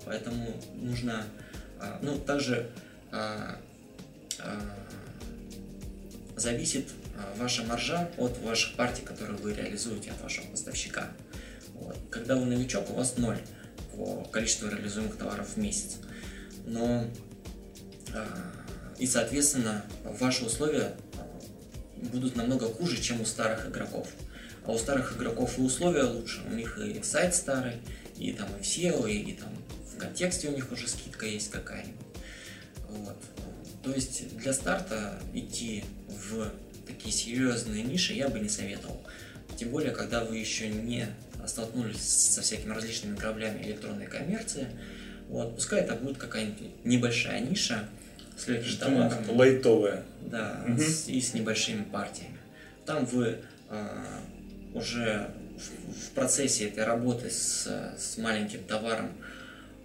Поэтому 0.06 0.56
нужно, 0.76 1.26
а, 1.80 2.00
ну, 2.02 2.18
также 2.18 2.70
а, 3.12 3.60
зависит 6.38 6.88
ваша 7.36 7.64
маржа 7.64 8.10
от 8.18 8.38
ваших 8.40 8.78
партий, 8.78 9.02
которые 9.04 9.38
вы 9.38 9.54
реализуете 9.54 10.12
от 10.12 10.22
вашего 10.22 10.46
поставщика. 10.46 11.08
Вот. 11.74 11.98
Когда 12.10 12.38
вы 12.38 12.46
новичок, 12.46 12.90
у 12.90 12.94
вас 12.94 13.18
ноль 13.18 13.40
по 13.94 14.24
количеству 14.32 14.70
реализуемых 14.70 15.18
товаров 15.18 15.50
в 15.50 15.58
месяц. 15.58 15.98
Но 16.66 17.06
и, 18.98 19.06
соответственно, 19.06 19.84
ваши 20.06 20.46
условия 20.46 20.96
будут 22.02 22.36
намного 22.36 22.66
хуже, 22.66 23.02
чем 23.02 23.22
у 23.22 23.26
старых 23.26 23.68
игроков. 23.68 24.08
А 24.66 24.72
у 24.72 24.78
старых 24.78 25.16
игроков 25.18 25.58
и 25.58 25.62
условия 25.62 26.04
лучше. 26.04 26.42
У 26.50 26.54
них 26.54 26.78
и 26.78 27.02
сайт 27.04 27.36
старый, 27.36 27.78
и 28.18 28.34
там 28.34 28.50
и 28.60 28.62
SEO, 28.62 29.10
и, 29.10 29.32
и 29.32 29.34
там 29.34 29.50
в 29.94 29.98
контексте 29.98 30.50
у 30.50 30.56
них 30.56 30.72
уже 30.72 30.88
скидка 30.88 31.26
есть 31.26 31.52
какая-нибудь. 31.52 31.96
Вот. 32.90 33.18
То 33.84 33.92
есть 33.92 34.38
для 34.38 34.54
старта 34.54 35.20
идти 35.34 35.84
в 36.08 36.52
такие 36.86 37.14
серьезные 37.14 37.84
ниши 37.84 38.14
я 38.14 38.30
бы 38.30 38.40
не 38.40 38.50
советовал. 38.50 39.02
Тем 39.58 39.70
более, 39.70 39.92
когда 39.92 40.24
вы 40.24 40.38
еще 40.38 40.70
не 40.70 41.08
столкнулись 41.48 42.02
со 42.02 42.42
всякими 42.42 42.74
различными 42.74 43.16
граблями 43.16 43.64
электронной 43.64 44.08
коммерции. 44.08 44.68
Вот, 45.28 45.56
пускай 45.56 45.82
это 45.82 45.96
будет 45.96 46.18
какая-нибудь 46.18 46.86
небольшая 46.86 47.40
ниша, 47.42 47.88
с 48.40 48.78
товаром. 48.78 49.12
Лайтовая. 49.30 50.04
Да, 50.22 50.64
угу. 50.68 50.80
с, 50.80 51.08
и 51.08 51.20
с 51.20 51.34
небольшими 51.34 51.84
партиями. 51.84 52.38
Там 52.86 53.06
вы 53.06 53.38
э, 53.70 53.88
уже 54.74 55.30
в, 55.58 56.08
в 56.08 56.10
процессе 56.12 56.68
этой 56.68 56.84
работы 56.84 57.30
с, 57.30 57.68
с 57.98 58.18
маленьким 58.18 58.64
товаром 58.64 59.12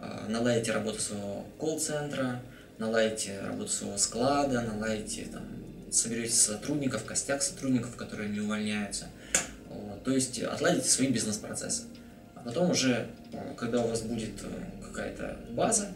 э, 0.00 0.26
наладите 0.28 0.72
работу 0.72 1.00
своего 1.00 1.44
колл-центра, 1.58 2.40
наладите 2.78 3.40
работу 3.40 3.70
своего 3.70 3.96
склада, 3.96 4.60
наладите 4.60 5.26
там, 5.32 5.42
соберете 5.90 6.34
сотрудников, 6.34 7.04
костяк 7.04 7.42
сотрудников, 7.42 7.96
которые 7.96 8.28
не 8.28 8.40
увольняются. 8.40 9.06
Вот, 9.68 10.04
то 10.04 10.12
есть 10.12 10.40
отладите 10.42 10.88
свои 10.88 11.08
бизнес-процессы. 11.08 11.84
А 12.34 12.40
потом 12.40 12.70
уже, 12.70 13.06
когда 13.56 13.80
у 13.80 13.88
вас 13.88 14.02
будет 14.02 14.32
какая-то 14.82 15.36
база, 15.50 15.88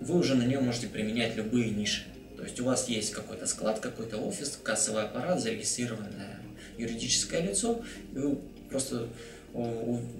вы 0.00 0.18
уже 0.18 0.34
на 0.34 0.42
нее 0.42 0.60
можете 0.60 0.88
применять 0.88 1.36
любые 1.36 1.70
ниши. 1.70 2.04
То 2.36 2.42
есть 2.42 2.60
у 2.60 2.64
вас 2.64 2.88
есть 2.88 3.12
какой-то 3.12 3.46
склад, 3.46 3.80
какой-то 3.80 4.18
офис, 4.18 4.58
кассовый 4.62 5.04
аппарат, 5.04 5.40
зарегистрированное 5.40 6.40
юридическое 6.76 7.40
лицо, 7.40 7.82
и 8.12 8.18
вы 8.18 8.38
просто 8.70 9.08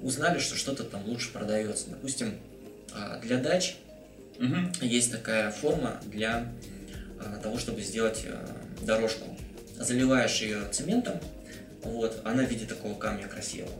узнали, 0.02 0.38
что 0.38 0.56
что-то 0.56 0.84
там 0.84 1.04
лучше 1.06 1.32
продается. 1.32 1.90
Допустим, 1.90 2.34
а, 2.92 3.18
для 3.18 3.38
дач 3.38 3.76
угу. 4.38 4.56
есть 4.80 5.10
такая 5.10 5.50
форма 5.50 6.00
для 6.04 6.46
того, 7.42 7.58
чтобы 7.58 7.80
сделать 7.82 8.24
дорожку. 8.82 9.36
Заливаешь 9.76 10.40
ее 10.40 10.68
цементом, 10.70 11.18
вот, 11.82 12.20
она 12.24 12.44
в 12.44 12.50
виде 12.50 12.64
такого 12.64 12.94
камня 12.94 13.26
красивого. 13.26 13.72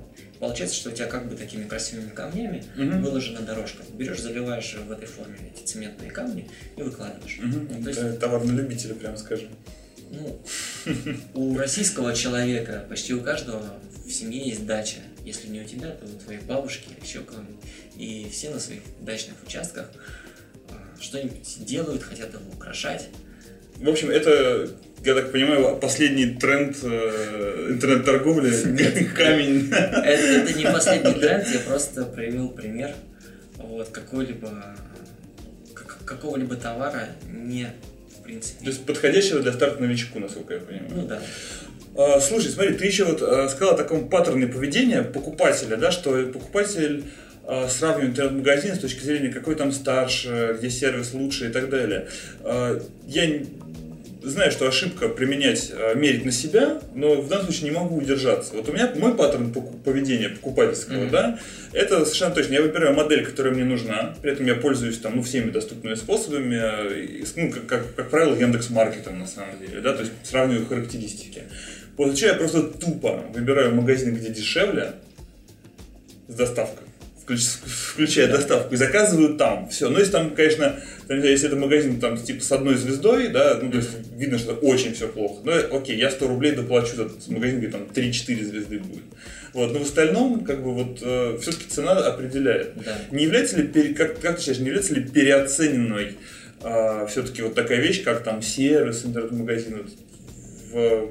Получается, 0.45 0.77
что 0.77 0.91
у 0.91 0.93
тебя 0.93 1.07
как 1.07 1.27
бы 1.27 1.37
такими 1.37 1.65
красивыми 1.65 2.11
камнями 2.11 2.63
угу. 2.77 2.99
выложена 2.99 3.41
дорожка. 3.41 3.83
Берешь, 3.95 4.21
заливаешь 4.21 4.75
в 4.75 4.93
этой 4.93 5.07
форме 5.07 5.39
эти 5.55 5.65
цементные 5.65 6.11
камни 6.11 6.51
и 6.77 6.83
выкладываешь. 6.83 7.39
Угу. 7.39 7.75
Ну, 7.79 7.83
то 7.83 7.89
есть... 7.89 8.19
Товар 8.21 8.45
на 8.45 8.53
любителя, 8.53 8.95
прямо 8.95 9.17
скажем. 9.17 9.49
Ну, 10.11 10.39
у 11.35 11.57
российского 11.57 12.15
человека 12.15 12.85
почти 12.91 13.15
у 13.15 13.23
каждого 13.23 13.65
в 14.05 14.11
семье 14.11 14.47
есть 14.47 14.67
дача. 14.67 14.99
Если 15.25 15.49
не 15.49 15.63
у 15.63 15.65
тебя, 15.65 15.93
то 15.93 16.05
у 16.05 16.19
твоей 16.19 16.41
бабушки 16.41 16.91
или 16.91 17.03
еще 17.03 17.21
кого-нибудь. 17.21 17.57
И 17.97 18.29
все 18.31 18.51
на 18.51 18.61
своих 18.61 18.83
дачных 19.01 19.37
участках 19.47 19.91
а, 20.69 21.01
что-нибудь 21.01 21.65
делают, 21.65 22.03
хотят 22.03 22.35
его 22.35 22.45
украшать. 22.53 23.09
В 23.79 23.89
общем, 23.89 24.11
это, 24.11 24.69
я 25.05 25.15
так 25.15 25.33
понимаю, 25.33 25.77
последний 25.77 26.27
тренд 26.27 26.77
э, 26.83 27.69
интернет-торговли. 27.71 28.51
Камень. 29.17 29.71
Это, 29.73 30.53
не 30.55 30.65
последний 30.65 31.15
тренд, 31.21 31.47
я 31.49 31.61
просто 31.61 32.05
проявил 32.05 32.49
пример 32.49 32.95
вот, 33.57 33.89
какой-либо 33.89 34.77
какого-либо 36.05 36.57
товара 36.57 37.09
не 37.31 37.69
в 38.19 38.23
принципе. 38.23 38.65
То 38.65 38.71
есть 38.71 38.87
подходящего 38.87 39.41
для 39.41 39.53
старта 39.53 39.81
новичку, 39.81 40.19
насколько 40.19 40.55
я 40.55 40.61
понимаю. 40.61 40.91
Ну 40.91 41.07
да. 41.07 41.21
А, 41.97 42.21
слушай, 42.21 42.51
смотри, 42.51 42.75
ты 42.75 42.87
еще 42.87 43.05
вот 43.05 43.23
а, 43.23 43.49
сказал 43.49 43.75
о 43.75 43.77
таком 43.77 44.09
паттерне 44.09 44.47
поведения 44.47 45.03
покупателя, 45.03 45.77
да, 45.77 45.91
что 45.91 46.27
покупатель 46.27 47.05
а, 47.47 47.69
сравнивает 47.69 48.11
интернет-магазин 48.11 48.75
с 48.75 48.79
точки 48.79 49.05
зрения, 49.05 49.29
какой 49.31 49.55
там 49.55 49.73
старше, 49.73 50.57
где 50.59 50.71
сервис 50.71 51.15
лучше 51.15 51.49
и 51.49 51.53
так 51.53 51.71
далее. 51.71 52.09
Я 53.07 53.43
знаю, 54.25 54.51
что 54.51 54.67
ошибка 54.67 55.09
применять, 55.09 55.73
мерить 55.95 56.25
на 56.25 56.33
себя, 56.33 56.81
но 56.95 57.21
в 57.21 57.29
данном 57.29 57.47
случае 57.47 57.71
не 57.71 57.77
могу 57.77 57.97
удержаться. 57.97 58.55
Вот 58.55 58.69
у 58.69 58.73
меня 58.73 58.93
мой 58.97 59.15
паттерн 59.15 59.53
поведения 59.85 60.31
покупательского, 60.31 61.05
mm-hmm. 61.05 61.11
да, 61.11 61.39
это 61.73 62.05
совершенно 62.05 62.35
точно. 62.35 62.55
Я 62.55 62.63
выбираю 62.63 62.95
модель, 62.95 63.25
которая 63.25 63.53
мне 63.53 63.65
нужна, 63.65 64.15
при 64.23 64.33
этом 64.33 64.47
я 64.47 64.55
пользуюсь 64.55 64.99
там, 64.99 65.17
ну, 65.17 65.23
всеми 65.23 65.51
доступными 65.51 65.95
способами, 65.95 66.63
ну, 67.37 67.51
как, 67.51 67.67
как, 67.67 67.95
как 67.95 68.11
правило, 68.11 68.35
Яндекс 68.35 68.71
Маркетом 68.71 69.19
на 69.19 69.27
самом 69.27 69.59
деле, 69.59 69.81
да, 69.81 69.93
то 69.93 70.01
есть 70.01 70.13
сравниваю 70.23 70.67
характеристики. 70.67 71.43
После 71.97 72.17
чего 72.17 72.31
я 72.31 72.35
просто 72.35 72.63
тупо 72.63 73.25
выбираю 73.33 73.75
магазин, 73.75 74.15
где 74.17 74.31
дешевле, 74.31 74.93
с 76.27 76.35
доставкой, 76.35 76.84
включая 77.27 78.29
доставку, 78.29 78.75
и 78.75 78.77
заказываю 78.77 79.37
там. 79.37 79.69
Все. 79.69 79.89
Ну, 79.89 79.99
если 79.99 80.13
там, 80.13 80.35
конечно, 80.35 80.81
если 81.09 81.49
это 81.49 81.57
магазин 81.57 82.01
там 82.01 82.17
типа 82.17 82.43
с 82.43 82.53
одной 82.53 82.75
звездой, 82.75 83.29
да, 83.29 83.59
ну, 83.61 83.71
то 83.71 83.79
есть 83.79 83.91
видно, 84.17 84.39
что 84.39 84.53
очень 84.55 84.95
все 84.95 85.09
плохо. 85.09 85.41
Ну, 85.45 85.53
окей, 85.77 85.97
я 85.97 86.11
100 86.11 86.29
рублей 86.29 86.53
доплачу 86.53 86.97
за 86.97 87.11
магазин, 87.33 87.59
где 87.59 87.69
там 87.69 87.83
3-4 87.95 88.45
звезды 88.45 88.79
будет. 88.79 89.05
Вот, 89.53 89.73
но 89.73 89.79
в 89.79 89.83
остальном, 89.83 90.45
как 90.45 90.63
бы 90.63 90.75
вот, 90.75 90.99
э, 91.01 91.39
все-таки 91.41 91.67
цена 91.69 91.93
определяет. 91.93 92.73
Да. 92.85 92.99
Не 93.11 93.25
является 93.25 93.61
ли, 93.61 93.95
как, 93.95 94.21
как 94.21 94.37
ты 94.37 94.41
считаешь, 94.41 94.59
не 94.59 94.67
является 94.67 94.95
ли 94.95 95.05
переоцененной 95.05 96.17
э, 96.63 97.07
все-таки 97.09 97.43
вот 97.43 97.55
такая 97.55 97.81
вещь, 97.81 98.03
как 98.03 98.25
там 98.25 98.43
сервис 98.43 99.05
интернет-магазина 99.05 99.79
в 100.73 101.11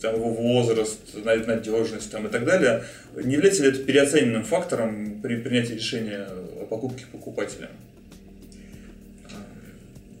там, 0.00 0.14
его 0.14 0.30
возраст, 0.30 1.00
надежность 1.14 2.10
там, 2.10 2.26
и 2.26 2.30
так 2.30 2.44
далее, 2.44 2.84
не 3.16 3.34
является 3.34 3.62
ли 3.62 3.70
это 3.70 3.82
переоцененным 3.82 4.44
фактором 4.44 5.20
при 5.20 5.36
принятии 5.36 5.74
решения 5.74 6.26
о 6.60 6.66
покупке 6.66 7.04
покупателя? 7.10 7.70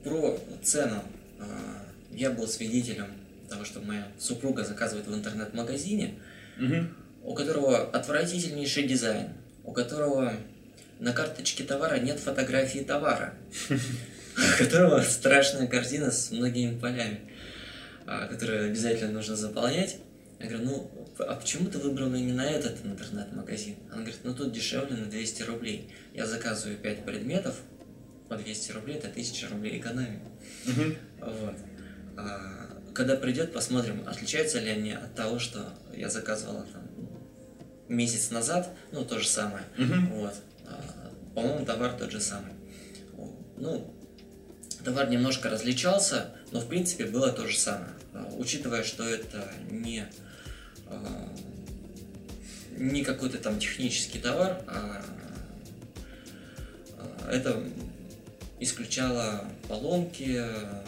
Про 0.04 0.38
цену. 0.62 1.02
А, 1.38 1.44
я 2.12 2.30
был 2.30 2.48
свидетелем 2.48 3.06
того, 3.48 3.64
что 3.64 3.80
моя 3.80 4.08
супруга 4.18 4.64
заказывает 4.64 5.06
в 5.06 5.14
интернет-магазине, 5.14 6.14
угу. 6.60 6.86
у 7.24 7.34
которого 7.34 7.82
отвратительнейший 7.90 8.84
дизайн, 8.84 9.28
у 9.64 9.72
которого 9.72 10.32
на 10.98 11.12
карточке 11.12 11.64
товара 11.64 11.98
нет 11.98 12.18
фотографии 12.18 12.80
товара, 12.80 13.34
у 13.70 14.58
которого 14.58 15.02
страшная 15.02 15.66
корзина 15.66 16.10
с 16.10 16.30
многими 16.30 16.78
полями. 16.78 17.20
А, 18.10 18.26
которые 18.26 18.70
обязательно 18.70 19.12
нужно 19.12 19.36
заполнять. 19.36 19.98
Я 20.40 20.48
говорю, 20.48 20.64
ну, 20.64 20.90
а 21.18 21.34
почему 21.34 21.68
ты 21.68 21.76
выбрал 21.76 22.14
именно 22.14 22.40
этот 22.40 22.82
интернет-магазин? 22.82 23.76
Она 23.90 23.98
говорит, 23.98 24.20
ну 24.24 24.34
тут 24.34 24.50
дешевле 24.50 24.96
на 24.96 25.04
200 25.04 25.42
рублей. 25.42 25.92
Я 26.14 26.24
заказываю 26.26 26.78
5 26.78 27.04
предметов, 27.04 27.56
по 28.30 28.36
200 28.36 28.72
рублей, 28.72 28.96
это 28.96 29.08
1000 29.08 29.48
рублей 29.48 29.78
экономии. 29.78 30.22
Угу. 30.66 30.94
Вот. 31.20 31.54
А, 32.16 32.80
когда 32.94 33.14
придет, 33.14 33.52
посмотрим, 33.52 34.02
отличаются 34.06 34.58
ли 34.58 34.70
они 34.70 34.92
от 34.92 35.14
того, 35.14 35.38
что 35.38 35.74
я 35.94 36.08
заказывала 36.08 36.64
там 36.72 36.88
месяц 37.88 38.30
назад, 38.30 38.74
ну, 38.90 39.04
то 39.04 39.18
же 39.18 39.28
самое. 39.28 39.64
Угу. 39.76 40.20
Вот. 40.20 40.34
А, 40.66 41.12
по-моему, 41.34 41.66
товар 41.66 41.92
тот 41.92 42.10
же 42.10 42.22
самый. 42.22 42.54
Ну, 43.58 43.94
товар 44.82 45.10
немножко 45.10 45.50
различался, 45.50 46.37
но 46.52 46.60
в 46.60 46.68
принципе 46.68 47.04
было 47.04 47.30
то 47.30 47.46
же 47.46 47.56
самое. 47.56 47.90
Учитывая, 48.36 48.82
что 48.82 49.04
это 49.04 49.50
не, 49.70 50.06
а, 50.86 51.32
не 52.76 53.04
какой-то 53.04 53.38
там 53.38 53.58
технический 53.58 54.18
товар, 54.18 54.60
а, 54.66 55.04
а 56.96 57.30
это 57.30 57.62
исключало 58.60 59.44
поломки, 59.68 60.42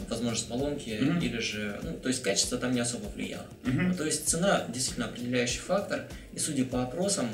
возможность 0.09 0.49
поломки, 0.49 0.91
mm-hmm. 0.91 1.25
или 1.25 1.39
же, 1.39 1.79
ну, 1.83 1.93
то 1.99 2.09
есть 2.09 2.23
качество 2.23 2.59
там 2.59 2.73
не 2.73 2.81
особо 2.81 3.07
влияло. 3.09 3.47
Mm-hmm. 3.65 3.97
То 3.97 4.05
есть 4.05 4.29
цена 4.29 4.65
действительно 4.69 5.07
определяющий 5.07 5.61
фактор, 5.61 6.09
и 6.33 6.39
судя 6.39 6.65
по 6.65 6.83
опросам, 6.83 7.29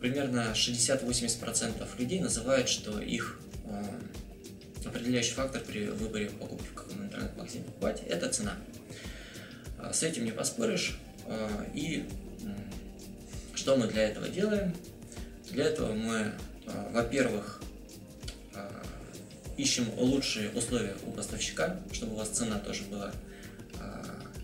примерно 0.00 0.52
60-80% 0.54 1.86
людей 1.98 2.20
называют, 2.20 2.68
что 2.68 2.98
их 3.00 3.38
определяющий 4.84 5.32
фактор 5.32 5.62
при 5.62 5.86
выборе 5.86 6.30
покупки 6.30 6.66
в 6.66 6.74
каком 6.74 7.04
интернет-магазине 7.04 7.64
покупать– 7.64 8.02
это 8.08 8.28
цена. 8.28 8.56
А, 9.78 9.92
с 9.92 10.02
этим 10.02 10.24
не 10.24 10.32
поспоришь. 10.32 10.98
А, 11.26 11.66
и 11.74 12.04
что 13.54 13.76
мы 13.76 13.88
для 13.88 14.08
этого 14.08 14.28
делаем? 14.28 14.74
Для 15.50 15.64
этого 15.64 15.92
мы, 15.92 16.32
а, 16.66 16.90
во-первых, 16.92 17.60
ищем 19.58 19.86
лучшие 19.98 20.50
условия 20.50 20.94
у 21.06 21.12
поставщика, 21.12 21.78
чтобы 21.92 22.14
у 22.14 22.16
вас 22.16 22.28
цена 22.28 22.58
тоже 22.58 22.84
была 22.84 23.12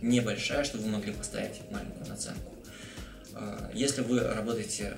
небольшая, 0.02 0.64
чтобы 0.64 0.84
вы 0.84 0.90
могли 0.90 1.12
поставить 1.12 1.62
маленькую 1.70 2.06
наценку. 2.06 2.54
Если 3.72 4.02
вы 4.02 4.20
работаете 4.20 4.96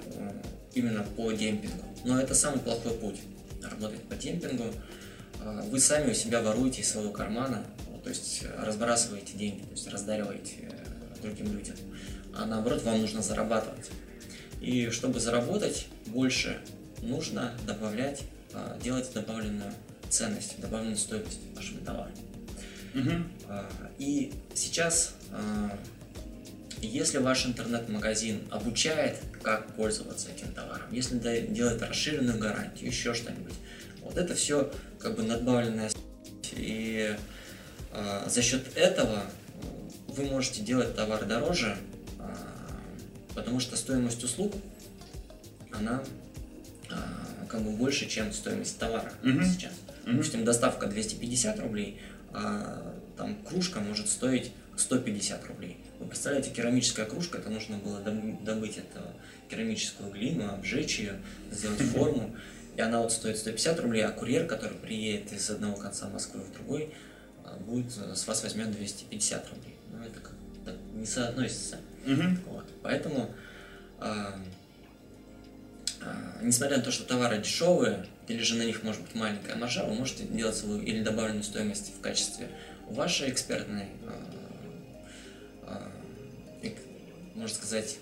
именно 0.75 1.05
по 1.17 1.31
демпингу, 1.33 1.85
но 2.05 2.21
это 2.21 2.35
самый 2.35 2.59
плохой 2.59 2.93
путь 2.95 3.21
работать 3.63 4.03
по 4.03 4.17
демпингу, 4.17 4.65
вы 5.71 5.81
сами 5.81 6.11
у 6.11 6.15
себя 6.15 6.43
воруете 6.43 6.83
из 6.83 6.91
своего 6.91 7.11
кармана 7.11 7.65
то 8.03 8.09
есть 8.09 8.43
э, 8.43 8.65
разбрасываете 8.65 9.37
деньги, 9.37 9.63
то 9.63 9.73
есть 9.73 9.89
раздариваете 9.89 10.55
э, 10.63 11.23
другим 11.23 11.53
людям. 11.53 11.77
А 12.35 12.47
наоборот, 12.47 12.83
вам 12.83 13.01
нужно 13.01 13.23
зарабатывать. 13.23 13.91
И 14.61 14.91
чтобы 14.91 15.21
заработать 15.21 15.87
больше, 16.07 16.59
нужно 17.03 17.55
добавлять, 17.67 18.23
делать 18.83 19.11
добавленную 19.15 19.73
ценность, 20.11 20.61
добавленную 20.61 20.99
стоимость 20.99 21.41
вашему 21.57 21.81
товару. 21.81 22.11
Угу. 22.95 23.11
И 23.99 24.33
сейчас, 24.55 25.15
если 26.83 27.19
ваш 27.19 27.47
интернет-магазин 27.47 28.43
обучает, 28.51 29.17
как 29.43 29.75
пользоваться 29.75 30.29
этим 30.31 30.53
товаром, 30.53 30.93
если 30.93 31.19
делает 31.19 31.83
расширенную 31.83 32.39
гарантию, 32.39 32.91
еще 32.91 33.15
что-нибудь, 33.15 33.55
вот 34.03 34.19
это 34.19 34.35
все 34.35 34.71
как 35.01 35.17
бы 35.17 35.23
надбавленная 35.23 35.91
и 36.53 37.17
а, 37.93 38.29
за 38.29 38.43
счет 38.43 38.77
этого 38.77 39.25
вы 40.09 40.25
можете 40.25 40.63
делать 40.63 40.95
товар 40.95 41.25
дороже, 41.25 41.77
а, 42.19 42.37
потому 43.35 43.61
что 43.61 43.77
стоимость 43.77 44.23
услуг, 44.25 44.55
она 45.73 46.03
а, 46.91 47.47
как 47.49 47.63
бы 47.63 47.71
больше, 47.71 48.09
чем 48.09 48.33
стоимость 48.33 48.79
товара 48.79 49.13
mm-hmm. 49.23 49.45
сейчас. 49.45 49.73
Mm-hmm. 49.73 50.13
Допустим, 50.13 50.45
доставка 50.45 50.87
250 50.87 51.61
рублей, 51.61 52.01
а 52.33 52.95
там 53.17 53.37
кружка 53.43 53.81
может 53.81 54.09
стоить 54.09 54.53
150 54.77 55.47
рублей. 55.47 55.79
Вы 55.99 56.07
представляете, 56.07 56.51
керамическая 56.51 57.05
кружка, 57.05 57.39
это 57.39 57.51
нужно 57.51 57.77
было 57.77 58.01
добыть 58.01 58.79
эту 58.79 59.01
керамическую 59.49 60.11
глину, 60.11 60.49
обжечь 60.49 60.99
ее, 60.99 61.21
сделать 61.51 61.81
форму, 61.93 62.35
и 62.81 62.83
она 62.83 63.03
вот 63.03 63.13
стоит 63.13 63.37
150 63.37 63.79
рублей, 63.81 64.07
а 64.07 64.11
курьер, 64.11 64.47
который 64.47 64.79
приедет 64.79 65.35
из 65.35 65.51
одного 65.51 65.77
конца 65.77 66.09
Москвы 66.09 66.41
в 66.41 66.51
другой, 66.51 66.95
будет 67.67 67.93
с 67.93 68.27
вас 68.27 68.43
возьмет 68.43 68.73
250 68.73 69.51
рублей. 69.51 69.75
Ну, 69.93 70.03
это 70.03 70.19
как 70.21 70.33
так 70.65 70.77
не 70.95 71.05
соотносится. 71.05 71.77
Угу. 72.07 72.23
Вот. 72.47 72.65
Поэтому, 72.83 73.35
а, 73.99 74.41
а, 76.01 76.39
несмотря 76.41 76.79
на 76.79 76.83
то, 76.83 76.91
что 76.91 77.05
товары 77.05 77.37
дешевые, 77.37 78.07
или 78.29 78.43
же 78.43 78.55
на 78.55 78.63
них 78.63 78.83
может 78.83 79.03
быть 79.03 79.15
маленькая 79.15 79.57
маржа, 79.57 79.85
вы 79.85 79.93
можете 79.93 80.25
делать 80.25 80.57
свою 80.57 80.81
или 80.81 81.03
добавленную 81.03 81.45
стоимость 81.45 81.93
в 81.95 82.01
качестве 82.01 82.49
вашей 82.89 83.29
экспертной, 83.29 83.89
а, 84.07 84.33
а, 85.67 85.93
эк- 86.63 86.81
можно 87.35 87.55
сказать, 87.55 87.99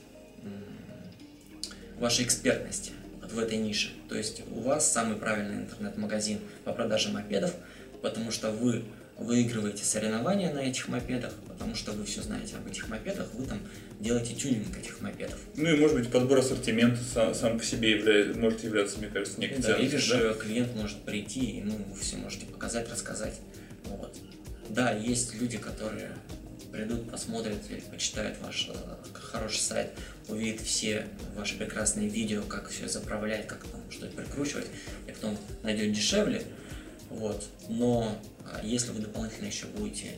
вашей 1.99 2.25
экспертности 2.25 2.93
вот 3.29 3.33
в 3.33 3.39
этой 3.39 3.59
нише. 3.59 3.91
То 4.09 4.17
есть 4.17 4.43
у 4.51 4.61
вас 4.61 4.91
самый 4.91 5.17
правильный 5.17 5.63
интернет-магазин 5.63 6.41
по 6.65 6.73
продаже 6.73 7.11
мопедов, 7.11 7.55
потому 8.03 8.31
что 8.31 8.51
вы 8.51 8.85
выигрываете 9.19 9.85
соревнования 9.85 10.53
на 10.53 10.61
этих 10.61 10.89
мопедах, 10.89 11.33
потому 11.49 11.75
что 11.75 11.91
вы 11.91 12.05
все 12.05 12.23
знаете 12.23 12.57
об 12.57 12.69
этих 12.69 12.89
мопедах, 12.89 13.27
вы 13.35 13.47
там 13.47 13.59
делаете 13.99 14.35
тюнинг 14.35 14.79
этих 14.79 15.01
мопедов. 15.01 15.39
Ну 15.57 15.69
и 15.69 15.77
может 15.77 15.97
быть 15.97 16.11
подбор 16.11 16.39
ассортимента 16.39 17.01
сам, 17.03 17.35
сам 17.35 17.59
по 17.59 17.65
себе 17.65 17.91
является, 17.91 18.39
может 18.39 18.63
являться, 18.63 18.99
мне 18.99 19.09
кажется, 19.09 19.41
некой 19.41 19.59
Да, 19.59 19.77
или 19.77 19.97
же 19.97 20.37
клиент 20.41 20.75
может 20.77 21.03
прийти 21.03 21.59
и 21.59 21.63
ну, 21.63 21.73
вы 21.73 22.01
все 22.01 22.17
можете 22.17 22.47
показать, 22.47 22.89
рассказать. 22.91 23.41
Вот. 23.87 24.17
Да, 24.69 24.93
есть 24.93 25.35
люди, 25.35 25.59
которые 25.59 26.13
придут, 26.71 27.11
посмотрят 27.11 27.59
или 27.71 27.81
почитают 27.81 28.39
ваш 28.41 28.71
э, 28.73 28.75
хороший 29.15 29.59
сайт, 29.59 29.91
увидят 30.29 30.61
все 30.61 31.07
ваши 31.37 31.57
прекрасные 31.57 32.09
видео, 32.09 32.43
как 32.43 32.69
все 32.69 32.89
заправлять, 32.89 33.47
как 33.47 33.65
там 33.65 33.81
что 33.91 34.07
прикручивать, 34.07 34.67
и 35.07 35.13
потом 35.13 35.39
найдет 35.63 35.93
дешевле. 35.93 36.43
Вот. 37.11 37.45
Но 37.69 38.19
а, 38.45 38.61
если 38.63 38.91
вы 38.91 39.01
дополнительно 39.01 39.47
еще 39.47 39.67
будете 39.67 40.13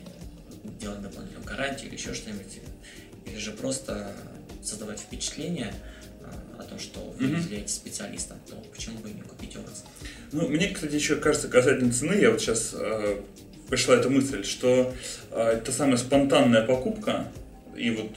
делать 0.79 1.01
дополнительную 1.01 1.45
гарантию 1.45 1.87
или 1.87 1.95
еще 1.95 2.13
что-нибудь, 2.13 2.59
или 3.25 3.37
же 3.37 3.51
просто 3.51 4.13
создавать 4.63 4.99
впечатление 4.99 5.73
а, 6.21 6.61
о 6.61 6.63
том, 6.63 6.77
что 6.79 6.99
вы 7.17 7.27
Мгм. 7.27 7.41
являетесь 7.41 7.75
специалистом, 7.75 8.37
то 8.49 8.55
почему 8.73 8.99
бы 8.99 9.09
не 9.09 9.21
купить 9.21 9.55
у 9.55 9.61
вас? 9.61 9.85
Ну, 10.33 10.47
мне, 10.49 10.69
кстати, 10.69 10.95
еще 10.95 11.15
кажется, 11.15 11.47
касательно 11.47 11.93
цены, 11.93 12.13
я 12.13 12.31
вот 12.31 12.41
сейчас 12.41 12.75
пришла 13.71 13.95
эта 13.95 14.09
мысль, 14.09 14.43
что 14.43 14.93
э, 15.31 15.41
это 15.53 15.71
самая 15.71 15.95
спонтанная 15.95 16.65
покупка 16.65 17.31
и 17.75 17.89
вот 17.91 18.11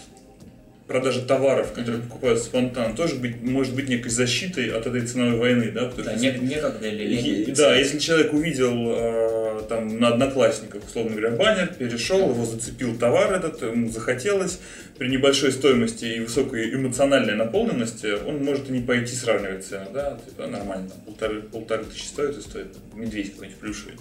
продажа 0.86 1.22
товаров, 1.22 1.70
которые 1.72 1.98
Мгм. 2.00 2.08
покупают 2.08 2.40
спонтанно, 2.40 2.94
тоже 2.94 3.14
быть, 3.16 3.40
может 3.42 3.74
быть 3.74 3.88
некой 3.88 4.10
защитой 4.10 4.68
от 4.70 4.86
этой 4.86 5.00
ценовой 5.00 5.38
войны, 5.38 5.70
да? 5.70 5.86
Потому 5.86 6.04
Да, 6.04 6.18
что 6.18 6.38
не- 6.38 6.46
некогда 6.48 6.88
или 6.88 7.14
Е-. 7.14 7.54
Да, 7.54 7.74
если 7.74 7.98
человек 7.98 8.34
увидел 8.34 8.72
э, 8.90 9.62
там 9.68 9.98
на 9.98 10.08
одноклассниках, 10.08 10.82
условно 10.86 11.12
говоря, 11.12 11.30
баннер, 11.30 11.68
перешел, 11.78 12.28
его 12.30 12.44
зацепил 12.44 12.98
товар 12.98 13.32
этот, 13.32 13.62
ему 13.62 13.88
захотелось, 13.90 14.58
при 14.98 15.08
небольшой 15.08 15.52
стоимости 15.52 16.04
и 16.04 16.20
высокой 16.20 16.74
эмоциональной 16.74 17.34
наполненности, 17.34 18.12
он 18.26 18.44
может 18.44 18.68
и 18.68 18.72
не 18.72 18.80
пойти 18.80 19.14
сравнивать 19.14 19.64
цену, 19.64 19.86
да, 19.94 20.18
типа, 20.24 20.46
нормально, 20.48 20.90
там, 20.90 21.00
полторы, 21.00 21.40
полторы 21.42 21.84
тысячи 21.84 22.04
стоит 22.06 22.36
и 22.36 22.40
стоит 22.42 22.66
медведь 22.94 23.32
какой-нибудь 23.32 23.58
плюшевый. 23.58 23.94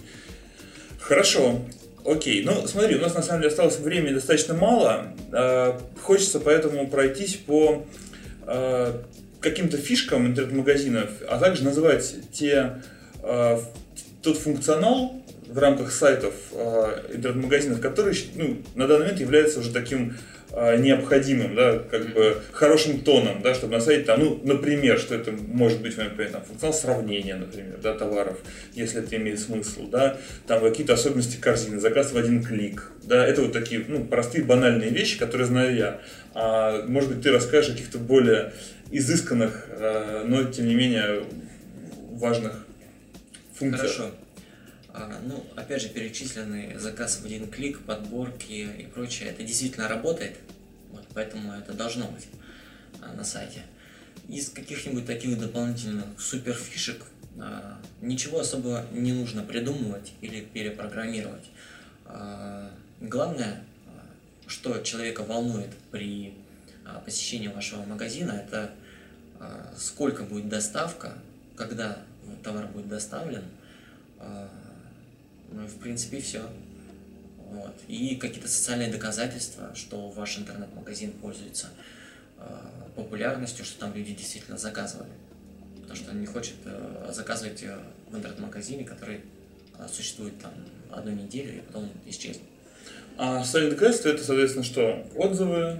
Хорошо, 1.00 1.62
окей, 2.04 2.44
ну 2.44 2.66
смотри, 2.66 2.96
у 2.96 3.00
нас 3.00 3.14
на 3.14 3.22
самом 3.22 3.40
деле 3.40 3.50
осталось 3.50 3.78
времени 3.78 4.14
достаточно 4.14 4.54
мало, 4.54 5.14
Э, 5.34 5.78
хочется 6.00 6.38
поэтому 6.38 6.86
пройтись 6.88 7.34
по 7.34 7.84
э, 8.46 8.92
каким-то 9.40 9.76
фишкам 9.76 10.28
интернет-магазинов, 10.28 11.10
а 11.28 11.38
также 11.38 11.64
назвать 11.64 12.14
те, 12.32 12.82
э, 13.22 13.58
тот 14.22 14.38
функционал 14.38 15.20
в 15.48 15.58
рамках 15.58 15.92
сайтов 15.92 16.34
интернет-магазинов, 17.12 17.80
который 17.80 18.16
ну, 18.34 18.62
на 18.74 18.86
данный 18.86 19.02
момент 19.02 19.20
является 19.20 19.60
уже 19.60 19.72
таким 19.72 20.16
необходимым, 20.78 21.54
да, 21.54 21.78
как 21.78 22.12
бы 22.12 22.40
хорошим 22.52 23.00
тоном, 23.00 23.42
да, 23.42 23.54
чтобы 23.54 23.74
на 23.74 23.80
сайте 23.80 24.04
там, 24.04 24.20
ну, 24.20 24.40
например, 24.44 24.98
что 24.98 25.14
это 25.14 25.32
может 25.32 25.80
быть, 25.80 25.96
например, 25.96 26.30
там, 26.30 26.42
функционал 26.42 26.74
сравнения, 26.74 27.34
например, 27.34 27.78
да, 27.82 27.94
товаров, 27.94 28.38
если 28.72 29.02
это 29.02 29.16
имеет 29.16 29.40
смысл, 29.40 29.88
да, 29.88 30.16
там 30.46 30.60
какие-то 30.60 30.94
особенности 30.94 31.38
корзины, 31.40 31.80
заказ 31.80 32.12
в 32.12 32.16
один 32.16 32.42
клик, 32.42 32.92
да, 33.02 33.26
это 33.26 33.42
вот 33.42 33.52
такие, 33.52 33.84
ну, 33.88 34.04
простые 34.04 34.44
банальные 34.44 34.90
вещи, 34.90 35.18
которые 35.18 35.46
знаю 35.46 35.76
я. 35.76 36.00
А, 36.34 36.84
может 36.86 37.10
быть, 37.10 37.22
ты 37.22 37.30
расскажешь 37.30 37.70
о 37.70 37.72
каких-то 37.72 37.98
более 37.98 38.52
изысканных, 38.90 39.66
э, 39.70 40.24
но 40.26 40.44
тем 40.44 40.66
не 40.66 40.74
менее 40.74 41.24
важных 42.12 42.64
функциях. 43.54 43.92
Хорошо. 43.92 44.10
А, 44.96 45.20
ну, 45.26 45.44
опять 45.56 45.82
же, 45.82 45.88
перечисленный 45.88 46.78
заказ 46.78 47.16
в 47.20 47.24
один 47.24 47.50
клик, 47.50 47.80
подборки 47.80 48.52
и 48.52 48.86
прочее, 48.86 49.30
это 49.30 49.42
действительно 49.42 49.88
работает, 49.88 50.36
вот, 50.92 51.04
поэтому 51.12 51.52
это 51.52 51.72
должно 51.72 52.06
быть 52.06 52.28
а, 53.02 53.12
на 53.12 53.24
сайте. 53.24 53.62
Из 54.28 54.50
каких-нибудь 54.50 55.04
таких 55.04 55.36
дополнительных 55.36 56.20
супер 56.20 56.54
фишек 56.54 57.02
а, 57.40 57.76
ничего 58.00 58.38
особо 58.38 58.86
не 58.92 59.12
нужно 59.12 59.42
придумывать 59.42 60.12
или 60.20 60.40
перепрограммировать. 60.40 61.50
Главное, 63.00 63.64
что 64.46 64.78
человека 64.82 65.24
волнует 65.24 65.70
при 65.90 66.34
посещении 67.04 67.48
вашего 67.48 67.84
магазина, 67.84 68.32
это 68.32 68.70
сколько 69.76 70.22
будет 70.22 70.48
доставка, 70.48 71.14
когда 71.56 71.98
товар 72.42 72.66
будет 72.66 72.88
доставлен, 72.88 73.42
ну 75.54 75.64
и 75.64 75.66
в 75.66 75.76
принципе 75.76 76.20
все. 76.20 76.42
Вот. 77.50 77.74
И 77.86 78.16
какие-то 78.16 78.48
социальные 78.48 78.90
доказательства, 78.90 79.74
что 79.74 80.08
ваш 80.10 80.38
интернет-магазин 80.38 81.12
пользуется 81.12 81.68
а, 82.38 82.70
популярностью, 82.96 83.64
что 83.64 83.78
там 83.78 83.94
люди 83.94 84.12
действительно 84.14 84.58
заказывали. 84.58 85.10
Потому 85.82 85.96
что 85.96 86.10
он 86.10 86.20
не 86.20 86.26
хочет 86.26 86.54
э, 86.64 87.10
заказывать 87.12 87.62
э, 87.62 87.78
в 88.10 88.16
интернет-магазине, 88.16 88.84
который 88.84 89.20
а, 89.78 89.86
существует 89.86 90.38
там 90.40 90.52
одну 90.90 91.12
неделю 91.12 91.58
и 91.58 91.60
потом 91.60 91.90
исчезнет. 92.06 92.42
А 93.16 93.44
социальные 93.44 93.72
доказательства 93.72 94.08
это, 94.08 94.24
соответственно, 94.24 94.64
что? 94.64 95.06
Отзывы 95.14 95.78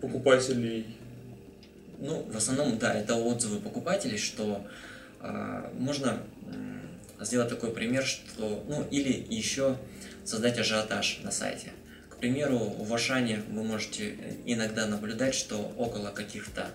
покупателей. 0.00 0.96
Ну, 2.00 2.22
в 2.30 2.36
основном, 2.36 2.76
да, 2.78 2.92
это 2.92 3.14
отзывы 3.14 3.60
покупателей, 3.60 4.18
что 4.18 4.66
а, 5.20 5.72
можно 5.78 6.20
сделать 7.20 7.48
такой 7.48 7.70
пример, 7.72 8.04
что, 8.04 8.64
ну, 8.68 8.86
или 8.90 9.26
еще 9.28 9.76
создать 10.24 10.58
ажиотаж 10.58 11.20
на 11.22 11.30
сайте. 11.30 11.72
К 12.08 12.16
примеру, 12.16 12.58
в 12.58 12.92
Ашане 12.94 13.42
вы 13.50 13.62
можете 13.62 14.14
иногда 14.44 14.86
наблюдать, 14.86 15.34
что 15.34 15.56
около 15.76 16.10
каких-то 16.10 16.68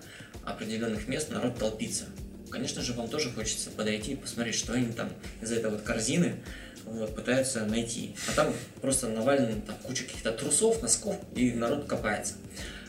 определенных 0.44 1.08
мест 1.08 1.30
народ 1.30 1.58
толпится. 1.58 2.04
Конечно 2.50 2.82
же, 2.82 2.92
вам 2.92 3.08
тоже 3.08 3.30
хочется 3.30 3.70
подойти 3.70 4.12
и 4.12 4.16
посмотреть, 4.16 4.54
что 4.54 4.72
они 4.72 4.92
там 4.92 5.10
из 5.42 5.52
этой 5.52 5.70
вот 5.70 5.82
корзины 5.82 6.36
вот, 6.84 7.14
пытаются 7.14 7.64
найти. 7.66 8.14
А 8.28 8.32
там 8.34 8.54
просто 8.80 9.08
навалено 9.08 9.60
там, 9.60 9.76
куча 9.82 10.04
каких-то 10.04 10.32
трусов, 10.32 10.82
носков, 10.82 11.16
и 11.34 11.52
народ 11.52 11.86
копается. 11.86 12.34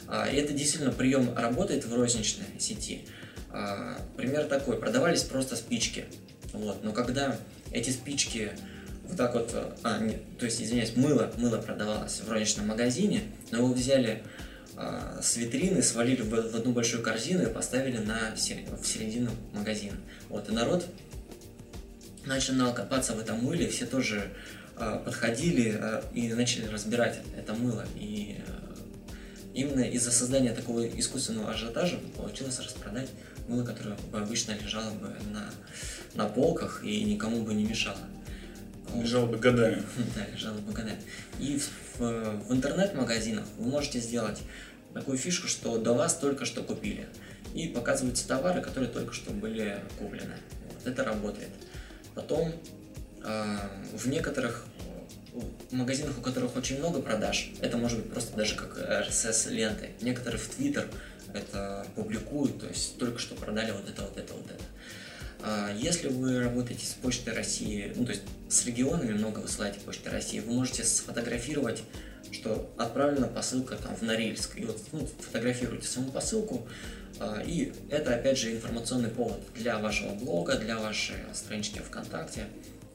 А, 0.07 0.27
И 0.27 0.35
это 0.37 0.53
действительно 0.53 0.93
прием 0.93 1.35
работает 1.35 1.85
в 1.85 1.93
розничной 1.93 2.45
сети. 2.59 3.05
А, 3.49 3.99
Пример 4.15 4.45
такой, 4.45 4.79
продавались 4.79 5.23
просто 5.23 5.55
спички. 5.55 6.05
Вот. 6.53 6.83
Но 6.83 6.91
когда 6.91 7.37
эти 7.71 7.89
спички 7.89 8.51
вот 9.07 9.17
так 9.17 9.33
вот, 9.33 9.53
а, 9.83 9.99
нет, 9.99 10.21
то 10.37 10.45
есть, 10.45 10.61
извиняюсь, 10.61 10.95
мыло, 10.95 11.31
мыло 11.37 11.57
продавалось 11.57 12.21
в 12.21 12.29
розничном 12.29 12.67
магазине, 12.67 13.23
но 13.51 13.59
его 13.59 13.73
взяли 13.73 14.23
а, 14.75 15.19
с 15.21 15.37
витрины, 15.37 15.81
свалили 15.81 16.21
в, 16.21 16.29
в 16.29 16.55
одну 16.55 16.73
большую 16.73 17.01
корзину 17.01 17.43
и 17.43 17.53
поставили 17.53 17.97
на, 17.97 18.35
в 18.35 18.39
середину 18.85 19.31
магазина. 19.53 19.97
Вот, 20.29 20.49
и 20.49 20.51
народ 20.51 20.85
начинал 22.25 22.73
копаться 22.73 23.13
в 23.13 23.19
этом 23.19 23.43
мыле, 23.43 23.69
все 23.69 23.85
тоже 23.85 24.29
а, 24.75 24.97
подходили 24.97 25.77
а, 25.79 26.03
и 26.13 26.31
начали 26.33 26.67
разбирать 26.67 27.19
это 27.37 27.53
мыло. 27.53 27.85
И 27.95 28.37
а, 28.47 28.75
именно 29.53 29.81
из-за 29.81 30.11
создания 30.11 30.53
такого 30.53 30.85
искусственного 30.87 31.51
ажиотажа 31.51 31.97
получилось 32.15 32.59
распродать 32.59 33.09
мыло, 33.47 33.63
которое 33.63 33.95
бы 34.11 34.19
обычно 34.19 34.53
лежало 34.53 34.91
бы 34.91 35.13
на, 35.31 35.49
на 36.15 36.27
полках 36.27 36.83
и 36.83 37.03
никому 37.03 37.41
бы 37.43 37.53
не 37.53 37.63
мешало. 37.63 37.97
Вот. 38.89 39.03
Лежал 39.03 39.25
бы 39.27 39.37
годами. 39.37 39.83
Да, 40.15 40.25
лежало 40.33 40.57
бы 40.59 40.71
годами. 40.73 41.01
И 41.39 41.59
в, 41.59 41.99
в- 41.99 42.53
интернет-магазинах 42.53 43.45
вы 43.57 43.69
можете 43.69 43.99
сделать 43.99 44.41
такую 44.93 45.17
фишку, 45.17 45.47
что 45.47 45.77
до 45.77 45.93
вас 45.93 46.15
только 46.17 46.45
что 46.45 46.63
купили. 46.63 47.07
И 47.53 47.67
показываются 47.67 48.27
товары, 48.27 48.61
которые 48.61 48.89
только 48.91 49.13
что 49.13 49.31
были 49.31 49.79
куплены. 49.97 50.35
Вот 50.73 50.87
это 50.87 51.03
работает. 51.03 51.49
Потом 52.13 52.53
а, 53.23 53.69
в 53.93 54.07
некоторых 54.07 54.65
э, 55.33 55.39
магазинах, 55.71 56.17
у 56.17 56.21
которых 56.21 56.55
очень 56.55 56.77
много 56.79 57.01
продаж, 57.01 57.51
это 57.61 57.77
может 57.77 57.99
быть 57.99 58.11
просто 58.11 58.35
даже 58.35 58.55
как 58.55 58.77
RSS-ленты. 58.77 59.91
Некоторые 60.01 60.39
в 60.39 60.49
Twitter 60.49 60.87
это 61.37 61.85
публикуют, 61.95 62.59
то 62.59 62.67
есть 62.67 62.97
только 62.97 63.19
что 63.19 63.35
продали 63.35 63.71
вот 63.71 63.89
это, 63.89 64.01
вот 64.01 64.17
это, 64.17 64.33
вот 64.33 64.45
это. 64.45 64.63
А, 65.41 65.73
если 65.75 66.07
вы 66.07 66.39
работаете 66.39 66.85
с 66.85 66.93
Почтой 66.93 67.33
России, 67.33 67.91
ну 67.95 68.05
то 68.05 68.11
есть 68.11 68.23
с 68.49 68.65
регионами 68.65 69.13
много 69.13 69.39
высылаете 69.39 69.79
Почтой 69.79 70.11
России, 70.11 70.39
вы 70.39 70.53
можете 70.53 70.83
сфотографировать, 70.83 71.83
что 72.31 72.73
отправлена 72.77 73.27
посылка 73.27 73.75
там 73.75 73.95
в 73.95 74.01
Норильск. 74.01 74.57
И 74.57 74.65
вот 74.65 74.81
ну, 74.91 75.07
фотографируйте 75.19 75.87
саму 75.87 76.11
посылку, 76.11 76.67
а, 77.19 77.41
и 77.45 77.73
это 77.89 78.15
опять 78.15 78.37
же 78.37 78.51
информационный 78.51 79.09
повод 79.09 79.39
для 79.55 79.77
вашего 79.79 80.13
блога, 80.13 80.55
для 80.55 80.77
вашей 80.77 81.15
странички 81.33 81.79
ВКонтакте. 81.79 82.45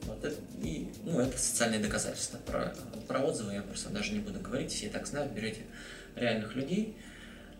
Вот 0.03 0.23
это, 0.25 0.35
и, 0.61 0.89
ну, 1.05 1.21
это 1.21 1.37
социальные 1.37 1.79
доказательства. 1.79 2.37
Про, 2.45 2.75
про 3.07 3.19
отзывы 3.19 3.53
я 3.53 3.61
просто 3.61 3.89
даже 3.89 4.11
не 4.11 4.19
буду 4.19 4.39
говорить, 4.39 4.71
все 4.71 4.87
и 4.87 4.89
так 4.89 5.07
знают, 5.07 5.31
берете 5.31 5.61
реальных 6.15 6.55
людей. 6.55 6.95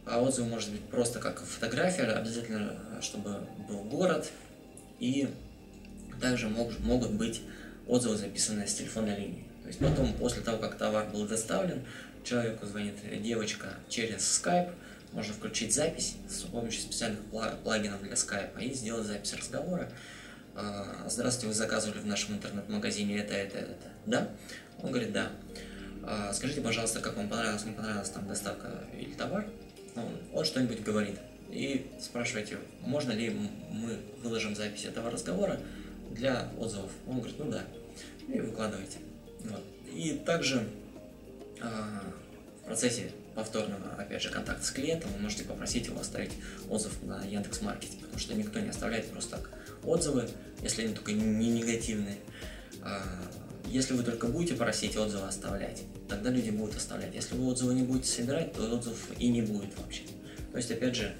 А 0.06 0.22
отзывы 0.22 0.49
может 0.49 0.72
быть 0.72 0.82
просто 0.82 1.20
как 1.20 1.41
фотография, 1.43 2.04
обязательно, 2.04 2.78
чтобы 3.01 3.47
был 3.68 3.84
город. 3.84 4.30
И 4.99 5.30
также 6.22 6.49
мог, 6.49 6.78
могут 6.80 7.12
быть 7.12 7.41
отзывы, 7.88 8.18
записанные 8.18 8.68
с 8.68 8.76
телефонной 8.76 9.18
линии. 9.18 9.45
То 9.64 9.68
есть 9.68 9.80
потом, 9.80 10.14
после 10.14 10.41
того, 10.41 10.58
как 10.58 10.78
товар 10.78 11.10
был 11.10 11.26
доставлен, 11.26 11.86
человеку 12.24 12.66
звонит 12.66 12.95
девочка 13.22 13.68
через 13.89 14.22
Skype, 14.22 14.74
можно 15.14 15.34
включить 15.34 15.74
запись 15.74 16.16
с 16.28 16.41
помощью 16.41 16.82
специальных 16.82 17.20
плагинов 17.64 18.01
для 18.01 18.14
Skype 18.14 18.62
и 18.62 18.74
сделать 18.74 19.06
запись 19.06 19.34
разговора. 19.34 19.89
А, 20.56 21.06
Здравствуйте, 21.08 21.47
вы 21.47 21.54
заказывали 21.54 21.99
в 21.99 22.06
нашем 22.06 22.36
интернет-магазине 22.36 23.18
это, 23.18 23.34
это, 23.34 23.58
это. 23.58 23.88
Да? 24.06 24.30
Он 24.82 24.89
говорит, 24.89 25.14
да. 25.14 25.30
А, 26.04 26.34
скажите, 26.34 26.62
пожалуйста, 26.62 26.99
как 26.99 27.16
вам 27.16 27.30
понравилась, 27.30 27.64
не 27.64 27.74
понравилась 27.74 28.10
там 28.10 28.28
доставка 28.28 28.86
или 28.97 29.14
товар? 29.14 29.45
Он, 29.96 30.18
он 30.34 30.46
что-нибудь 30.46 30.82
говорит. 30.84 31.20
И 31.50 31.91
спрашиваете, 32.02 32.58
можно 32.82 33.12
ли 33.12 33.30
мы 33.30 34.00
выложим 34.24 34.56
запись 34.56 34.86
этого 34.86 35.12
разговора 35.12 35.60
для 36.12 36.50
отзывов. 36.60 36.91
Он 37.08 37.18
говорит, 37.18 37.38
ну 37.39 37.52
да. 37.52 37.64
И 38.28 38.39
выкладываете. 38.39 38.98
Вот. 39.44 39.64
И 39.94 40.22
также 40.26 40.68
а, 41.62 42.02
в 42.62 42.66
процессе 42.66 43.12
повторного, 43.36 43.96
опять 43.98 44.22
же, 44.22 44.30
контакта 44.30 44.64
с 44.64 44.72
клиентом 44.72 45.12
вы 45.14 45.22
можете 45.22 45.44
попросить 45.44 45.88
его 45.88 46.00
оставить 46.00 46.32
отзыв 46.70 47.02
на 47.04 47.24
Яндекс.Маркете, 47.24 47.98
потому 47.98 48.20
что 48.20 48.34
никто 48.36 48.60
не 48.60 48.70
оставляет 48.70 49.08
просто 49.08 49.38
так 49.38 49.50
отзывы, 49.84 50.30
если 50.62 50.84
они 50.84 50.94
только 50.94 51.12
не 51.12 51.50
негативные. 51.50 52.18
А, 52.82 53.04
если 53.68 53.94
вы 53.94 54.04
только 54.04 54.28
будете 54.28 54.56
просить 54.56 54.96
отзывы 54.98 55.28
оставлять, 55.28 55.84
тогда 56.14 56.30
люди 56.30 56.49
будут 56.49 56.76
оставлять. 56.78 57.14
Если 57.14 57.36
вы 57.36 57.47
отзывы 57.47 57.74
не 57.74 57.84
будете 57.84 58.07
собирать, 58.07 58.53
то 58.53 58.61
отзывов 58.64 58.99
и 59.18 59.28
не 59.30 59.41
будет 59.41 59.70
вообще. 59.78 60.03
То 60.51 60.57
есть, 60.57 60.72
опять 60.72 60.95
же, 60.95 61.11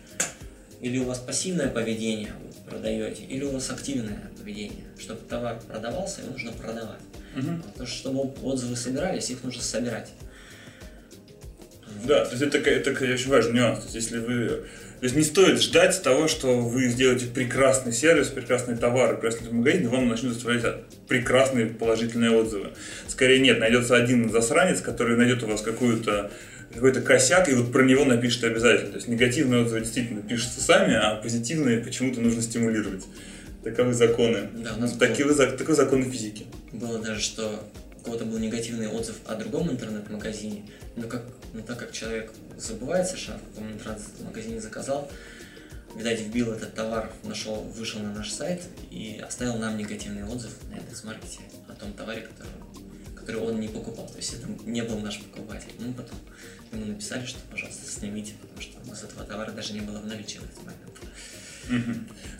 или 0.82 1.00
у 1.00 1.06
вас 1.06 1.20
пассивное 1.20 1.70
поведение, 1.70 2.34
вы 2.44 2.70
продаете, 2.70 3.24
или 3.24 3.44
у 3.44 3.52
вас 3.52 3.70
активное 3.70 4.32
поведение. 4.38 4.86
Чтобы 5.00 5.22
товар 5.28 5.60
продавался, 5.68 6.22
его 6.22 6.34
нужно 6.34 6.52
продавать. 6.52 7.00
Угу. 7.36 7.64
Потому 7.72 7.88
что, 7.88 7.98
чтобы 7.98 8.20
отзывы 8.44 8.76
собирались, 8.76 9.30
их 9.30 9.44
нужно 9.44 9.62
собирать. 9.62 10.12
Да, 12.06 12.26
то 12.26 12.32
есть 12.32 12.44
это, 12.44 12.58
это, 12.58 12.92
это 12.92 13.14
очень 13.14 13.30
важный 13.30 13.54
нюанс. 13.54 13.80
То 13.80 13.86
есть 13.86 13.96
если 13.96 14.20
вы 14.20 14.68
то 15.04 15.08
есть 15.08 15.18
не 15.18 15.24
стоит 15.24 15.62
ждать 15.62 16.02
того, 16.02 16.30
что 16.30 16.62
вы 16.62 16.88
сделаете 16.88 17.26
прекрасный 17.26 17.92
сервис, 17.92 18.30
прекрасный 18.30 18.78
товар, 18.78 19.20
прекрасный 19.20 19.52
магазин, 19.52 19.84
и 19.84 19.88
вам 19.88 20.08
начнут 20.08 20.38
оставлять 20.38 20.64
прекрасные 21.10 21.66
положительные 21.66 22.32
отзывы. 22.32 22.70
Скорее 23.10 23.42
нет, 23.42 23.60
найдется 23.60 23.98
один 23.98 24.32
засранец, 24.32 24.80
который 24.80 25.18
найдет 25.18 25.44
у 25.44 25.48
вас 25.48 25.62
какую-то 25.62 26.32
какой-то 26.74 27.02
косяк, 27.02 27.50
и 27.50 27.54
вот 27.54 27.74
про 27.74 27.84
него 27.84 28.06
напишет 28.06 28.46
обязательно. 28.46 28.92
То 28.92 28.96
есть 28.96 29.10
негативные 29.10 29.64
отзывы 29.64 29.82
действительно 29.82 30.22
пишутся 30.22 30.62
сами, 30.62 30.96
а 30.96 31.16
позитивные 31.16 31.80
почему-то 31.82 32.22
нужно 32.22 32.42
стимулировать. 32.42 33.04
Таковы 33.62 33.94
законы. 33.94 34.52
Да, 34.54 34.76
у 34.78 34.80
нас 34.80 34.94
таковы, 34.94 35.34
было... 35.36 35.48
таковы 35.48 35.76
законы 35.76 36.10
физики. 36.10 36.46
Было 36.72 37.00
даже, 37.00 37.20
что 37.20 37.62
у 38.00 38.06
кого-то 38.06 38.24
был 38.24 38.38
негативный 38.38 38.88
отзыв 38.88 39.18
о 39.26 39.36
другом 39.36 39.70
интернет-магазине, 39.70 40.64
но, 40.96 41.10
как, 41.10 41.24
но 41.54 41.62
так 41.62 41.78
как 41.78 41.92
человек 41.92 42.32
забывает 42.58 43.08
совершенно, 43.08 43.40
в 43.56 43.60
интернет-магазине 43.60 44.62
заказал, 44.62 45.10
видать, 45.96 46.22
вбил 46.22 46.52
этот 46.52 46.74
товар, 46.74 47.12
нашел, 47.24 47.56
вышел 47.56 48.00
на 48.02 48.14
наш 48.14 48.32
сайт 48.32 48.64
и 48.90 49.22
оставил 49.26 49.58
нам 49.58 49.78
негативный 49.78 50.24
отзыв 50.24 50.52
на 50.70 50.76
Яндекс.Маркете 50.76 51.42
о 51.68 51.74
том 51.74 51.94
товаре, 51.94 52.22
который, 52.22 53.16
который 53.16 53.42
он 53.42 53.60
не 53.60 53.68
покупал. 53.68 54.08
То 54.08 54.18
есть 54.18 54.34
это 54.34 54.48
не 54.66 54.82
был 54.82 55.00
наш 55.00 55.22
покупатель. 55.22 55.72
Мы 55.80 55.94
потом 55.94 56.18
ему 56.72 56.86
написали, 56.86 57.26
что, 57.26 57.40
пожалуйста, 57.52 57.90
снимите, 57.90 58.34
потому 58.42 58.62
что 58.62 58.80
у 58.84 58.88
нас 58.88 59.04
этого 59.04 59.24
товара 59.24 59.52
даже 59.52 59.74
не 59.74 59.82
было 59.82 60.00
в 60.00 60.06
наличии 60.06 60.40
в 60.40 60.44
этот 60.44 60.64
момент. 60.64 60.83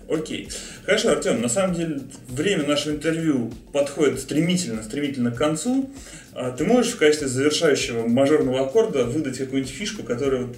Окей. 0.10 0.50
Хорошо, 0.86 1.12
Артем, 1.12 1.42
на 1.42 1.50
самом 1.50 1.76
деле 1.76 2.02
время 2.28 2.68
нашего 2.68 2.94
интервью 2.94 3.52
подходит 3.72 4.20
стремительно, 4.20 4.84
стремительно 4.84 5.32
к 5.32 5.38
концу. 5.38 5.90
А 6.34 6.52
ты 6.52 6.66
можешь 6.66 6.94
в 6.94 6.98
качестве 6.98 7.28
завершающего 7.28 8.08
мажорного 8.08 8.66
аккорда 8.66 9.06
выдать 9.06 9.38
какую-нибудь 9.38 9.74
фишку, 9.74 10.04
которая 10.04 10.50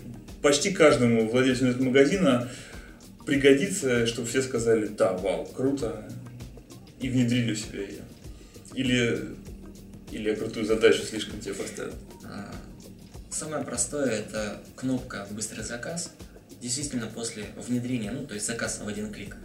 почти 0.41 0.71
каждому 0.71 1.29
владельцу 1.29 1.65
магазина 1.83 2.49
пригодится, 3.25 4.05
чтобы 4.07 4.27
все 4.27 4.41
сказали, 4.41 4.87
да, 4.87 5.13
вау, 5.13 5.45
круто, 5.45 6.07
и 6.99 7.09
внедрили 7.09 7.53
в 7.53 7.59
себя 7.59 7.81
ее. 7.81 8.01
Или, 8.73 9.19
или 10.11 10.29
я 10.29 10.35
крутую 10.35 10.65
задачу 10.65 11.03
слишком 11.03 11.39
тебе 11.39 11.53
поставил. 11.55 11.93
А, 12.23 12.53
самое 13.31 13.63
простое 13.63 14.09
это 14.11 14.61
кнопка 14.75 15.27
«Быстрый 15.31 15.63
заказ», 15.63 16.11
действительно 16.65 17.05
после 17.05 17.45
внедрения, 17.57 18.09
ну, 18.09 18.25
то 18.25 18.33
есть 18.33 18.47
заказ 18.47 18.79
в 18.79 18.87
один 18.87 19.13
клик, 19.13 19.37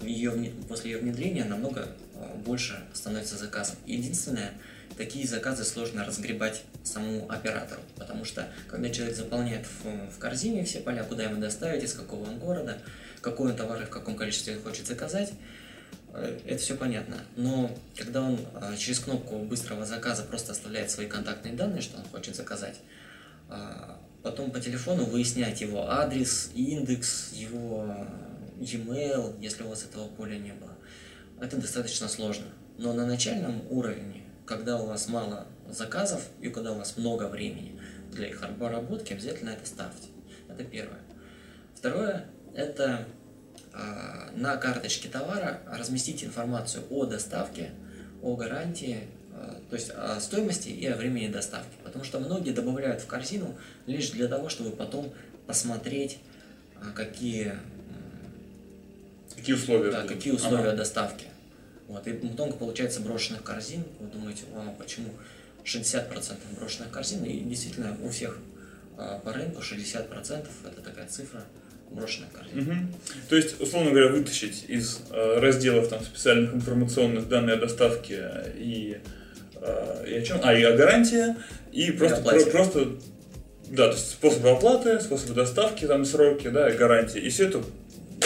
ее, 0.00 0.52
после 0.68 0.92
ее 0.92 0.98
внедрения 0.98 1.44
намного 1.44 1.88
а, 2.14 2.36
больше 2.36 2.80
становится 2.94 3.36
заказом. 3.36 3.74
Единственное, 3.84 4.52
такие 4.96 5.26
заказы 5.26 5.64
сложно 5.64 6.04
разгребать 6.04 6.62
самому 6.84 7.28
оператору, 7.28 7.80
потому 7.96 8.24
что 8.24 8.46
когда 8.68 8.90
человек 8.90 9.16
заполняет 9.16 9.66
в, 9.66 10.14
в 10.14 10.18
корзине 10.20 10.62
все 10.64 10.78
поля, 10.78 11.02
куда 11.02 11.24
ему 11.24 11.40
доставить, 11.40 11.82
из 11.82 11.94
какого 11.94 12.28
он 12.28 12.38
города, 12.38 12.78
какой 13.22 13.50
он 13.50 13.56
товар 13.56 13.82
и 13.82 13.84
в 13.84 13.90
каком 13.90 14.14
количестве 14.14 14.54
хочет 14.54 14.86
заказать, 14.86 15.32
э, 16.12 16.38
это 16.46 16.62
все 16.62 16.76
понятно. 16.76 17.16
Но 17.34 17.76
когда 17.96 18.22
он 18.22 18.38
а, 18.54 18.76
через 18.76 19.00
кнопку 19.00 19.38
быстрого 19.38 19.84
заказа 19.84 20.22
просто 20.22 20.52
оставляет 20.52 20.92
свои 20.92 21.08
контактные 21.08 21.54
данные, 21.54 21.80
что 21.80 21.98
он 21.98 22.04
хочет 22.04 22.36
заказать, 22.36 22.76
а, 23.48 23.98
потом 24.22 24.50
по 24.50 24.60
телефону 24.60 25.04
выяснять 25.04 25.60
его 25.60 25.88
адрес, 25.88 26.50
индекс, 26.54 27.32
его 27.32 28.06
e-mail, 28.60 29.34
если 29.40 29.62
у 29.62 29.68
вас 29.68 29.84
этого 29.84 30.08
поля 30.08 30.38
не 30.38 30.52
было. 30.52 30.72
Это 31.40 31.56
достаточно 31.56 32.08
сложно. 32.08 32.46
Но 32.76 32.92
на 32.92 33.06
начальном 33.06 33.62
уровне, 33.70 34.22
когда 34.46 34.80
у 34.80 34.86
вас 34.86 35.08
мало 35.08 35.46
заказов 35.68 36.22
и 36.40 36.48
когда 36.48 36.72
у 36.72 36.78
вас 36.78 36.96
много 36.96 37.28
времени 37.28 37.80
для 38.12 38.28
их 38.28 38.42
обработки, 38.42 39.12
обязательно 39.12 39.50
это 39.50 39.66
ставьте. 39.66 40.08
Это 40.48 40.64
первое. 40.64 41.00
Второе– 41.74 42.26
это 42.54 43.06
э, 43.72 44.30
на 44.34 44.56
карточке 44.56 45.08
товара 45.08 45.60
разместить 45.66 46.24
информацию 46.24 46.84
о 46.90 47.04
доставке, 47.04 47.70
о 48.22 48.34
гарантии, 48.34 49.08
то 49.70 49.76
есть 49.76 49.90
о 49.90 50.18
стоимости 50.20 50.68
и 50.68 50.86
о 50.86 50.96
времени 50.96 51.28
доставки. 51.28 51.76
Потому 51.84 52.04
что 52.04 52.18
многие 52.20 52.52
добавляют 52.52 53.02
в 53.02 53.06
корзину 53.06 53.56
лишь 53.86 54.10
для 54.10 54.28
того, 54.28 54.48
чтобы 54.48 54.70
потом 54.70 55.12
посмотреть, 55.46 56.18
э, 56.80 56.86
какие, 56.94 57.54
какие 59.34 59.54
условия, 59.54 59.90
да, 59.90 60.04
какие 60.04 60.32
условия 60.32 60.68
ага. 60.70 60.76
доставки. 60.76 61.26
Вот, 61.86 62.06
и 62.06 62.12
много 62.12 62.52
получается 62.52 63.00
брошенных 63.00 63.42
корзин. 63.42 63.84
Вы 63.98 64.08
думаете, 64.08 64.44
вау, 64.52 64.74
почему 64.78 65.08
60% 65.64 66.36
брошенных 66.58 66.90
корзин? 66.90 67.24
И 67.24 67.40
действительно 67.40 67.96
у 68.02 68.08
всех 68.08 68.38
э, 68.96 69.20
по 69.22 69.32
рынку 69.32 69.60
60% 69.60 70.46
это 70.64 70.80
такая 70.82 71.06
цифра 71.08 71.42
брошенных 71.90 72.32
корзин. 72.32 72.70
Угу. 72.70 72.76
То 73.28 73.36
есть, 73.36 73.60
условно 73.60 73.90
говоря, 73.90 74.08
вытащить 74.08 74.64
из 74.68 75.00
э, 75.10 75.38
разделов 75.40 75.88
там, 75.88 76.02
специальных 76.02 76.54
информационных 76.54 77.28
данные 77.28 77.56
о 77.56 77.60
доставке 77.60 78.52
и 78.56 78.98
Э, 79.00 79.17
и 80.06 80.14
о 80.14 80.22
чем? 80.22 80.40
А, 80.42 80.54
и 80.54 80.62
о 80.62 80.76
гарантии, 80.76 81.34
и 81.72 81.90
просто, 81.92 82.22
про, 82.22 82.40
просто 82.46 82.88
да, 83.70 83.88
то 83.88 83.94
есть 83.94 84.10
способы 84.12 84.50
оплаты, 84.50 85.00
способы 85.00 85.34
доставки, 85.34 85.86
там 85.86 86.04
сроки, 86.04 86.48
да, 86.48 86.70
и 86.70 86.76
гарантии. 86.76 87.20
И 87.20 87.28
все 87.28 87.48
это 87.48 87.62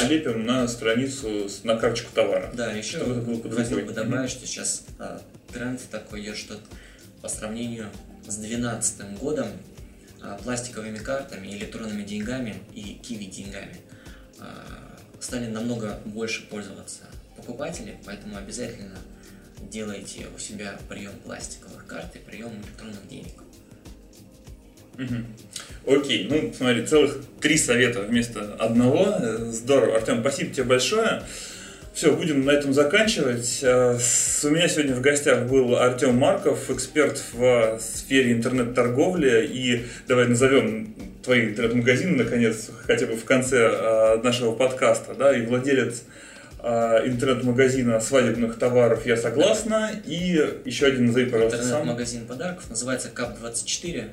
лепим 0.08 0.46
на 0.46 0.68
страницу, 0.68 1.48
на 1.64 1.76
карточку 1.76 2.10
товара. 2.14 2.50
Да, 2.54 2.70
еще 2.70 2.98
чтобы 2.98 3.12
это 3.12 3.20
было 3.22 3.54
хотел 3.54 3.80
бы 3.80 3.92
добавить, 3.92 4.30
что 4.30 4.46
сейчас 4.46 4.84
а, 4.98 5.20
тренд 5.52 5.80
такой 5.90 6.22
идет, 6.22 6.36
что 6.36 6.54
по 7.20 7.28
сравнению 7.28 7.86
с 8.26 8.36
2012 8.36 9.18
годом 9.18 9.48
а, 10.22 10.38
пластиковыми 10.38 10.98
картами, 10.98 11.48
электронными 11.48 12.04
деньгами 12.04 12.54
и 12.74 12.94
киви 13.02 13.24
деньгами 13.24 13.76
а, 14.38 14.46
стали 15.20 15.46
намного 15.46 15.98
больше 16.04 16.46
пользоваться 16.48 17.02
покупатели, 17.36 17.96
поэтому 18.04 18.36
обязательно 18.36 18.96
делаете 19.70 20.26
у 20.34 20.38
себя 20.38 20.78
прием 20.88 21.12
пластиковых 21.24 21.86
карт 21.86 22.14
и 22.16 22.18
прием 22.18 22.50
электронных 22.62 23.08
денег. 23.08 23.32
Окей, 25.86 26.28
ну 26.30 26.52
смотри, 26.56 26.86
целых 26.86 27.18
три 27.40 27.56
совета 27.56 28.02
вместо 28.02 28.54
одного. 28.54 29.16
Здорово. 29.50 29.96
Артем, 29.96 30.20
спасибо 30.20 30.52
тебе 30.52 30.64
большое. 30.64 31.22
Все, 31.94 32.14
будем 32.16 32.46
на 32.46 32.52
этом 32.52 32.72
заканчивать. 32.72 33.60
Э, 33.62 33.98
у 34.44 34.48
меня 34.48 34.66
сегодня 34.66 34.94
в 34.94 35.02
гостях 35.02 35.46
был 35.46 35.76
Артем 35.76 36.16
Марков, 36.16 36.70
эксперт 36.70 37.22
в 37.32 37.78
сфере 37.80 38.32
интернет-торговли. 38.32 39.46
И 39.46 39.84
давай 40.08 40.26
назовем 40.26 40.94
твои 41.22 41.50
интернет-магазины, 41.50 42.24
наконец, 42.24 42.70
хотя 42.86 43.06
бы 43.06 43.16
в 43.16 43.24
конце 43.24 43.68
э, 43.70 44.22
нашего 44.22 44.54
подкаста, 44.54 45.14
да, 45.14 45.36
и 45.36 45.44
владелец 45.44 46.02
э, 46.02 46.21
интернет-магазина 46.62 47.98
свадебных 48.00 48.58
товаров 48.58 49.04
«Я 49.04 49.16
согласна». 49.16 49.90
И 50.06 50.60
еще 50.64 50.86
один 50.86 51.06
назови, 51.06 51.26
пожалуйста, 51.30 51.58
Интернет-магазин 51.58 52.26
подарков 52.26 52.70
называется 52.70 53.08
КАП-24. 53.08 54.12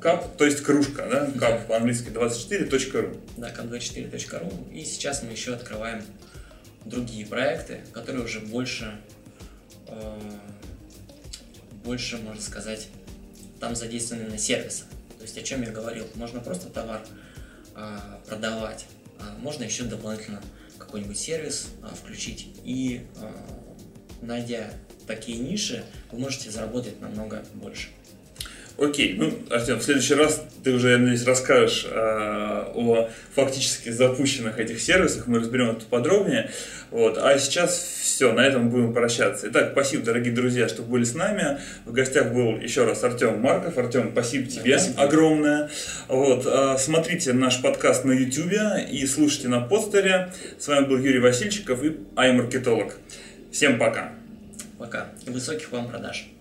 Кап, 0.00 0.36
то 0.36 0.44
есть 0.44 0.62
кружка, 0.62 1.06
да? 1.10 1.30
Кап 1.38 1.66
по-английски 1.66 2.08
24.ru. 2.08 3.18
Да, 3.36 3.50
кап24.ру. 3.50 4.50
И 4.72 4.84
сейчас 4.84 5.22
мы 5.22 5.32
еще 5.32 5.54
открываем 5.54 6.02
другие 6.84 7.26
проекты, 7.26 7.80
которые 7.92 8.24
уже 8.24 8.40
больше, 8.40 8.98
э, 9.88 10.18
больше, 11.84 12.18
можно 12.18 12.42
сказать, 12.42 12.88
там 13.58 13.74
задействованы 13.74 14.28
на 14.28 14.38
сервисы. 14.38 14.84
То 15.18 15.22
есть 15.22 15.38
о 15.38 15.42
чем 15.42 15.62
я 15.62 15.70
говорил, 15.70 16.06
можно 16.14 16.40
просто 16.40 16.68
товар 16.68 17.00
э, 17.74 17.98
продавать, 18.28 18.86
а 19.18 19.36
можно 19.38 19.64
еще 19.64 19.84
дополнительно 19.84 20.42
какой-нибудь 20.86 21.18
сервис 21.18 21.68
э, 21.82 21.94
включить 21.94 22.48
и 22.64 23.06
найдя 24.22 24.70
такие 25.06 25.38
ниши, 25.38 25.84
вы 26.10 26.18
можете 26.18 26.50
заработать 26.50 27.00
намного 27.00 27.44
больше. 27.54 27.88
Окей, 28.78 29.14
ну, 29.16 29.32
Артем, 29.50 29.78
в 29.78 29.82
следующий 29.82 30.14
раз 30.14 30.44
ты 30.62 30.72
уже, 30.72 30.90
я 30.90 30.98
надеюсь, 30.98 31.24
расскажешь 31.24 31.86
э, 31.90 32.64
о 32.74 33.08
фактически 33.34 33.88
запущенных 33.88 34.58
этих 34.58 34.82
сервисах, 34.82 35.26
мы 35.28 35.38
разберем 35.38 35.70
это 35.70 35.86
подробнее. 35.86 36.50
Вот. 36.90 37.16
А 37.16 37.38
сейчас 37.38 37.74
все, 37.74 38.32
на 38.32 38.40
этом 38.40 38.68
будем 38.68 38.92
прощаться. 38.92 39.48
Итак, 39.48 39.70
спасибо, 39.72 40.04
дорогие 40.04 40.34
друзья, 40.34 40.68
что 40.68 40.82
были 40.82 41.04
с 41.04 41.14
нами. 41.14 41.58
В 41.86 41.92
гостях 41.92 42.32
был 42.34 42.58
еще 42.58 42.84
раз 42.84 43.02
Артем 43.02 43.40
Марков. 43.40 43.78
Артем, 43.78 44.10
спасибо 44.12 44.46
тебе 44.46 44.78
спасибо. 44.78 45.02
огромное. 45.02 45.70
Вот. 46.08 46.44
Э, 46.46 46.76
смотрите 46.78 47.32
наш 47.32 47.62
подкаст 47.62 48.04
на 48.04 48.12
YouTube 48.12 48.52
и 48.90 49.06
слушайте 49.06 49.48
на 49.48 49.62
постере. 49.62 50.32
С 50.58 50.68
вами 50.68 50.84
был 50.84 50.98
Юрий 50.98 51.20
Васильчиков 51.20 51.82
и 51.82 51.96
iMarketolog. 52.14 52.92
Всем 53.50 53.78
пока. 53.78 54.12
Пока. 54.78 55.08
И 55.26 55.30
высоких 55.30 55.72
вам 55.72 55.88
продаж. 55.88 56.35